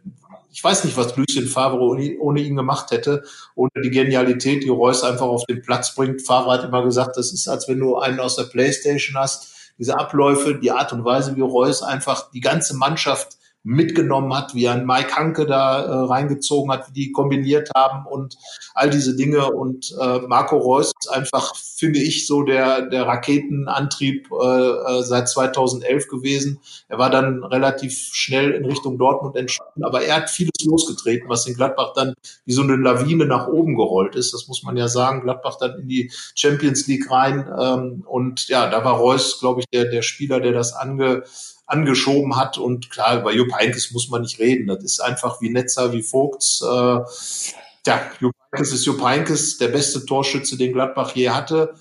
ich 0.51 0.63
weiß 0.63 0.83
nicht, 0.83 0.97
was 0.97 1.15
Lucien 1.15 1.47
Favre 1.47 1.79
ohne, 1.79 2.39
ihn 2.41 2.55
gemacht 2.55 2.91
hätte, 2.91 3.23
ohne 3.55 3.71
die 3.81 3.89
Genialität, 3.89 4.63
die 4.63 4.69
Reus 4.69 5.03
einfach 5.03 5.27
auf 5.27 5.45
den 5.45 5.61
Platz 5.61 5.95
bringt. 5.95 6.21
Favre 6.21 6.51
hat 6.51 6.63
immer 6.65 6.83
gesagt, 6.83 7.15
das 7.17 7.31
ist, 7.31 7.47
als 7.47 7.67
wenn 7.69 7.79
du 7.79 7.97
einen 7.97 8.19
aus 8.19 8.35
der 8.35 8.43
Playstation 8.43 9.17
hast. 9.17 9.47
Diese 9.77 9.97
Abläufe, 9.97 10.55
die 10.55 10.71
Art 10.71 10.91
und 10.93 11.05
Weise, 11.05 11.35
wie 11.35 11.41
Reus 11.41 11.81
einfach 11.81 12.29
die 12.31 12.41
ganze 12.41 12.75
Mannschaft 12.75 13.37
mitgenommen 13.63 14.33
hat, 14.35 14.55
wie 14.55 14.67
ein 14.67 14.85
Mike 14.85 15.15
Hanke 15.15 15.45
da 15.45 15.83
äh, 15.83 16.05
reingezogen 16.05 16.71
hat, 16.71 16.87
wie 16.89 16.93
die 16.93 17.11
kombiniert 17.11 17.69
haben 17.75 18.07
und 18.07 18.37
all 18.73 18.89
diese 18.89 19.15
Dinge. 19.15 19.51
Und 19.51 19.95
äh, 19.99 20.19
Marco 20.19 20.57
Reus 20.57 20.93
ist 20.99 21.09
einfach, 21.09 21.55
finde 21.55 21.99
ich, 21.99 22.25
so 22.25 22.43
der, 22.43 22.83
der 22.83 23.05
Raketenantrieb 23.05 24.29
äh, 24.31 24.69
äh 24.69 25.03
seit 25.03 25.29
2011 25.29 26.07
gewesen. 26.07 26.59
Er 26.87 26.97
war 26.97 27.09
dann 27.09 27.43
relativ 27.43 28.09
schnell 28.13 28.51
in 28.51 28.65
Richtung 28.65 28.97
Dortmund 28.97 29.35
entstanden, 29.35 29.83
aber 29.83 30.01
er 30.01 30.17
hat 30.17 30.29
vieles 30.29 30.65
losgetreten, 30.65 31.29
was 31.29 31.45
in 31.45 31.53
Gladbach 31.53 31.93
dann 31.95 32.13
wie 32.45 32.53
so 32.53 32.63
eine 32.63 32.75
Lawine 32.75 33.25
nach 33.25 33.47
oben 33.47 33.75
gerollt 33.75 34.15
ist. 34.15 34.33
Das 34.33 34.47
muss 34.47 34.63
man 34.63 34.75
ja 34.75 34.87
sagen. 34.87 35.21
Gladbach 35.21 35.57
dann 35.59 35.79
in 35.79 35.87
die 35.87 36.11
Champions 36.35 36.87
League 36.87 37.11
rein. 37.11 37.47
Ähm, 37.59 38.03
und 38.07 38.47
ja, 38.47 38.69
da 38.69 38.83
war 38.83 38.97
Reus, 38.97 39.39
glaube 39.39 39.61
ich, 39.61 39.67
der, 39.67 39.85
der 39.85 40.01
Spieler, 40.01 40.39
der 40.39 40.53
das 40.53 40.73
ange 40.73 41.23
angeschoben 41.71 42.35
hat. 42.35 42.57
Und 42.57 42.89
klar, 42.89 43.21
über 43.21 43.33
Jupp 43.33 43.53
Heynckes 43.53 43.91
muss 43.91 44.09
man 44.09 44.21
nicht 44.21 44.39
reden. 44.39 44.67
Das 44.67 44.83
ist 44.83 44.99
einfach 44.99 45.41
wie 45.41 45.49
Netzer, 45.49 45.93
wie 45.93 46.03
Vogts. 46.03 46.61
Äh, 46.61 46.99
ja, 47.87 48.01
Jupp 48.19 48.33
Heynckes 48.51 48.73
ist 48.73 48.85
Jupp 48.85 49.03
Heynckes, 49.03 49.57
der 49.57 49.69
beste 49.69 50.05
Torschütze, 50.05 50.57
den 50.57 50.73
Gladbach 50.73 51.15
je 51.15 51.29
hatte. 51.29 51.73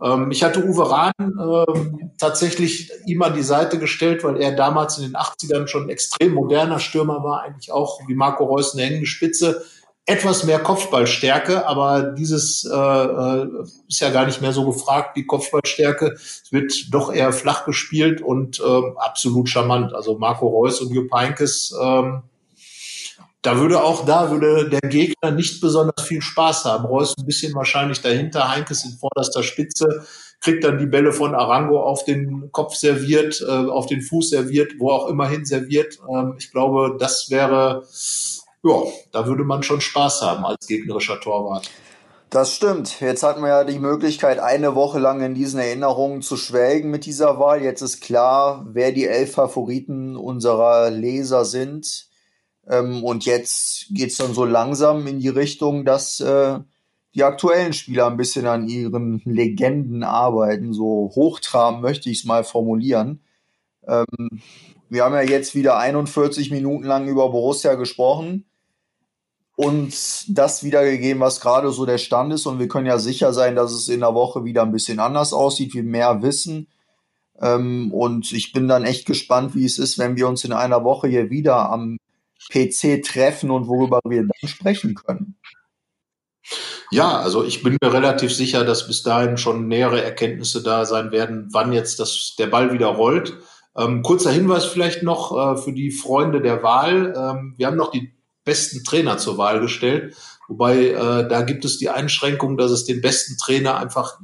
Ähm, 0.00 0.30
ich 0.30 0.44
hatte 0.44 0.64
Uwe 0.64 0.90
Rahn 0.90 1.12
ähm, 1.18 2.10
tatsächlich 2.18 2.90
ihm 3.06 3.22
an 3.22 3.34
die 3.34 3.42
Seite 3.42 3.78
gestellt, 3.78 4.22
weil 4.24 4.40
er 4.40 4.52
damals 4.52 4.98
in 4.98 5.04
den 5.04 5.16
80ern 5.16 5.66
schon 5.66 5.84
ein 5.84 5.90
extrem 5.90 6.34
moderner 6.34 6.78
Stürmer 6.78 7.24
war, 7.24 7.42
eigentlich 7.42 7.72
auch 7.72 8.00
wie 8.06 8.14
Marco 8.14 8.44
Reus 8.44 8.74
eine 8.74 8.84
hängende 8.84 9.06
Spitze 9.06 9.64
etwas 10.08 10.44
mehr 10.44 10.58
Kopfballstärke, 10.58 11.66
aber 11.66 12.00
dieses 12.02 12.64
äh, 12.64 12.74
äh, 12.74 13.46
ist 13.88 14.00
ja 14.00 14.08
gar 14.08 14.24
nicht 14.24 14.40
mehr 14.40 14.54
so 14.54 14.64
gefragt, 14.64 15.18
die 15.18 15.26
Kopfballstärke. 15.26 16.14
Es 16.14 16.50
wird 16.50 16.86
doch 16.94 17.12
eher 17.12 17.30
flach 17.30 17.66
gespielt 17.66 18.22
und 18.22 18.58
äh, 18.58 18.82
absolut 18.96 19.50
charmant. 19.50 19.92
Also 19.92 20.16
Marco 20.16 20.48
Reus 20.48 20.80
und 20.80 20.94
Jupp 20.94 21.12
Heynckes, 21.12 21.74
ähm, 21.78 22.22
da 23.42 23.58
würde 23.58 23.84
auch 23.84 24.06
da 24.06 24.30
würde 24.30 24.70
der 24.70 24.88
Gegner 24.88 25.30
nicht 25.30 25.60
besonders 25.60 26.02
viel 26.06 26.22
Spaß 26.22 26.64
haben. 26.64 26.86
Reus 26.86 27.14
ein 27.18 27.26
bisschen 27.26 27.54
wahrscheinlich 27.54 28.00
dahinter, 28.00 28.48
Heinkes 28.48 28.86
in 28.86 28.92
vorderster 28.92 29.42
Spitze, 29.42 30.06
kriegt 30.40 30.64
dann 30.64 30.78
die 30.78 30.86
Bälle 30.86 31.12
von 31.12 31.34
Arango 31.34 31.82
auf 31.82 32.06
den 32.06 32.50
Kopf 32.50 32.74
serviert, 32.76 33.44
äh, 33.46 33.50
auf 33.50 33.84
den 33.84 34.00
Fuß 34.00 34.30
serviert, 34.30 34.72
wo 34.78 34.90
auch 34.90 35.10
immerhin 35.10 35.44
serviert. 35.44 35.98
Ähm, 36.10 36.36
ich 36.38 36.50
glaube, 36.50 36.96
das 36.98 37.28
wäre 37.28 37.86
ja, 38.62 38.82
da 39.12 39.26
würde 39.26 39.44
man 39.44 39.62
schon 39.62 39.80
Spaß 39.80 40.22
haben 40.22 40.44
als 40.44 40.66
gegnerischer 40.66 41.20
Torwart. 41.20 41.70
Das 42.30 42.54
stimmt. 42.54 43.00
Jetzt 43.00 43.22
hatten 43.22 43.40
wir 43.40 43.48
ja 43.48 43.64
die 43.64 43.78
Möglichkeit, 43.78 44.38
eine 44.38 44.74
Woche 44.74 44.98
lang 44.98 45.22
in 45.22 45.34
diesen 45.34 45.58
Erinnerungen 45.60 46.20
zu 46.20 46.36
schwelgen 46.36 46.90
mit 46.90 47.06
dieser 47.06 47.38
Wahl. 47.38 47.62
Jetzt 47.62 47.80
ist 47.80 48.02
klar, 48.02 48.66
wer 48.68 48.92
die 48.92 49.06
elf 49.06 49.32
Favoriten 49.32 50.14
unserer 50.14 50.90
Leser 50.90 51.46
sind. 51.46 52.08
Ähm, 52.68 53.02
und 53.02 53.24
jetzt 53.24 53.86
geht 53.90 54.10
es 54.10 54.18
dann 54.18 54.34
so 54.34 54.44
langsam 54.44 55.06
in 55.06 55.20
die 55.20 55.28
Richtung, 55.28 55.86
dass 55.86 56.20
äh, 56.20 56.58
die 57.14 57.24
aktuellen 57.24 57.72
Spieler 57.72 58.06
ein 58.06 58.18
bisschen 58.18 58.46
an 58.46 58.68
ihren 58.68 59.22
Legenden 59.24 60.02
arbeiten. 60.02 60.74
So 60.74 61.10
hochtrabend 61.14 61.80
möchte 61.80 62.10
ich 62.10 62.18
es 62.18 62.24
mal 62.26 62.44
formulieren. 62.44 63.22
Wir 64.90 65.04
haben 65.04 65.14
ja 65.14 65.22
jetzt 65.22 65.54
wieder 65.54 65.78
41 65.78 66.50
Minuten 66.50 66.84
lang 66.84 67.08
über 67.08 67.30
Borussia 67.30 67.74
gesprochen 67.74 68.46
und 69.56 69.92
das 70.28 70.62
wiedergegeben, 70.62 71.20
was 71.20 71.40
gerade 71.40 71.70
so 71.70 71.84
der 71.84 71.98
Stand 71.98 72.32
ist. 72.32 72.46
Und 72.46 72.58
wir 72.58 72.68
können 72.68 72.86
ja 72.86 72.98
sicher 72.98 73.32
sein, 73.32 73.56
dass 73.56 73.72
es 73.72 73.88
in 73.88 74.00
der 74.00 74.14
Woche 74.14 74.44
wieder 74.44 74.62
ein 74.62 74.72
bisschen 74.72 75.00
anders 75.00 75.32
aussieht, 75.32 75.74
wir 75.74 75.82
mehr 75.82 76.22
wissen. 76.22 76.68
Ähm, 77.40 77.92
und 77.92 78.32
ich 78.32 78.52
bin 78.52 78.68
dann 78.68 78.84
echt 78.84 79.04
gespannt, 79.04 79.54
wie 79.54 79.64
es 79.64 79.78
ist, 79.78 79.98
wenn 79.98 80.16
wir 80.16 80.28
uns 80.28 80.44
in 80.44 80.52
einer 80.52 80.84
Woche 80.84 81.08
hier 81.08 81.30
wieder 81.30 81.70
am 81.70 81.98
PC 82.52 83.02
treffen 83.04 83.50
und 83.50 83.66
worüber 83.66 84.00
wir 84.08 84.22
dann 84.22 84.48
sprechen 84.48 84.94
können. 84.94 85.36
Ja, 86.90 87.18
also 87.18 87.44
ich 87.44 87.62
bin 87.62 87.76
mir 87.82 87.92
relativ 87.92 88.32
sicher, 88.32 88.64
dass 88.64 88.86
bis 88.86 89.02
dahin 89.02 89.36
schon 89.36 89.68
nähere 89.68 90.02
Erkenntnisse 90.02 90.62
da 90.62 90.86
sein 90.86 91.10
werden, 91.10 91.48
wann 91.50 91.72
jetzt 91.72 92.00
das, 92.00 92.34
der 92.38 92.46
Ball 92.46 92.72
wieder 92.72 92.86
rollt. 92.86 93.36
Ähm, 93.78 94.02
kurzer 94.02 94.32
Hinweis 94.32 94.64
vielleicht 94.64 95.02
noch 95.02 95.36
äh, 95.36 95.56
für 95.56 95.72
die 95.72 95.90
Freunde 95.90 96.40
der 96.40 96.62
Wahl. 96.62 97.14
Ähm, 97.16 97.54
wir 97.56 97.66
haben 97.66 97.76
noch 97.76 97.92
die 97.92 98.12
besten 98.44 98.82
Trainer 98.82 99.18
zur 99.18 99.38
Wahl 99.38 99.60
gestellt, 99.60 100.16
wobei 100.48 100.88
äh, 100.88 101.28
da 101.28 101.42
gibt 101.42 101.64
es 101.64 101.78
die 101.78 101.88
Einschränkung, 101.88 102.56
dass 102.56 102.70
es 102.70 102.84
den 102.84 103.00
besten 103.00 103.36
Trainer 103.36 103.76
einfach 103.78 104.18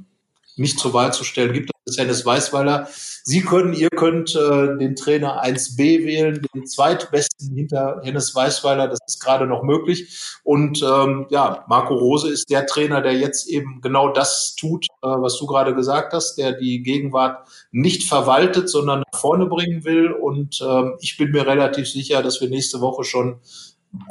nicht 0.57 0.79
zur 0.79 0.93
Wahl 0.93 1.13
zu 1.13 1.25
stellen 1.25 1.53
gibt. 1.53 1.71
Das 1.85 1.95
ist 1.95 2.01
Hennes 2.01 2.25
Weißweiler. 2.27 2.89
Sie 3.27 3.41
können, 3.41 3.73
ihr 3.73 3.89
könnt 3.89 4.35
äh, 4.37 4.77
den 4.77 4.97
Trainer 4.97 5.43
1b 5.43 5.79
wählen, 5.79 6.47
den 6.55 6.67
zweitbesten 6.67 7.57
hinter 7.57 8.03
Hennes 8.05 8.35
Weißweiler. 8.35 8.87
Das 8.87 8.99
ist 9.07 9.19
gerade 9.19 9.47
noch 9.47 9.63
möglich. 9.63 10.39
Und 10.43 10.83
ähm, 10.83 11.25
ja, 11.31 11.65
Marco 11.67 11.95
Rose 11.95 12.31
ist 12.31 12.51
der 12.51 12.67
Trainer, 12.67 13.01
der 13.01 13.15
jetzt 13.15 13.49
eben 13.49 13.81
genau 13.81 14.11
das 14.11 14.55
tut, 14.57 14.85
äh, 15.01 15.07
was 15.09 15.39
du 15.39 15.47
gerade 15.47 15.75
gesagt 15.75 16.13
hast, 16.13 16.37
der 16.37 16.53
die 16.53 16.83
Gegenwart 16.83 17.49
nicht 17.73 18.07
verwaltet, 18.07 18.69
sondern 18.69 19.03
nach 19.11 19.19
vorne 19.19 19.47
bringen 19.47 19.85
will. 19.85 20.13
Und 20.13 20.61
ähm, 20.61 20.99
ich 21.01 21.17
bin 21.17 21.31
mir 21.31 21.47
relativ 21.47 21.89
sicher, 21.89 22.23
dass 22.23 22.43
wir 22.43 22.51
nächste 22.51 22.83
Woche 22.83 23.05
schon 23.05 23.41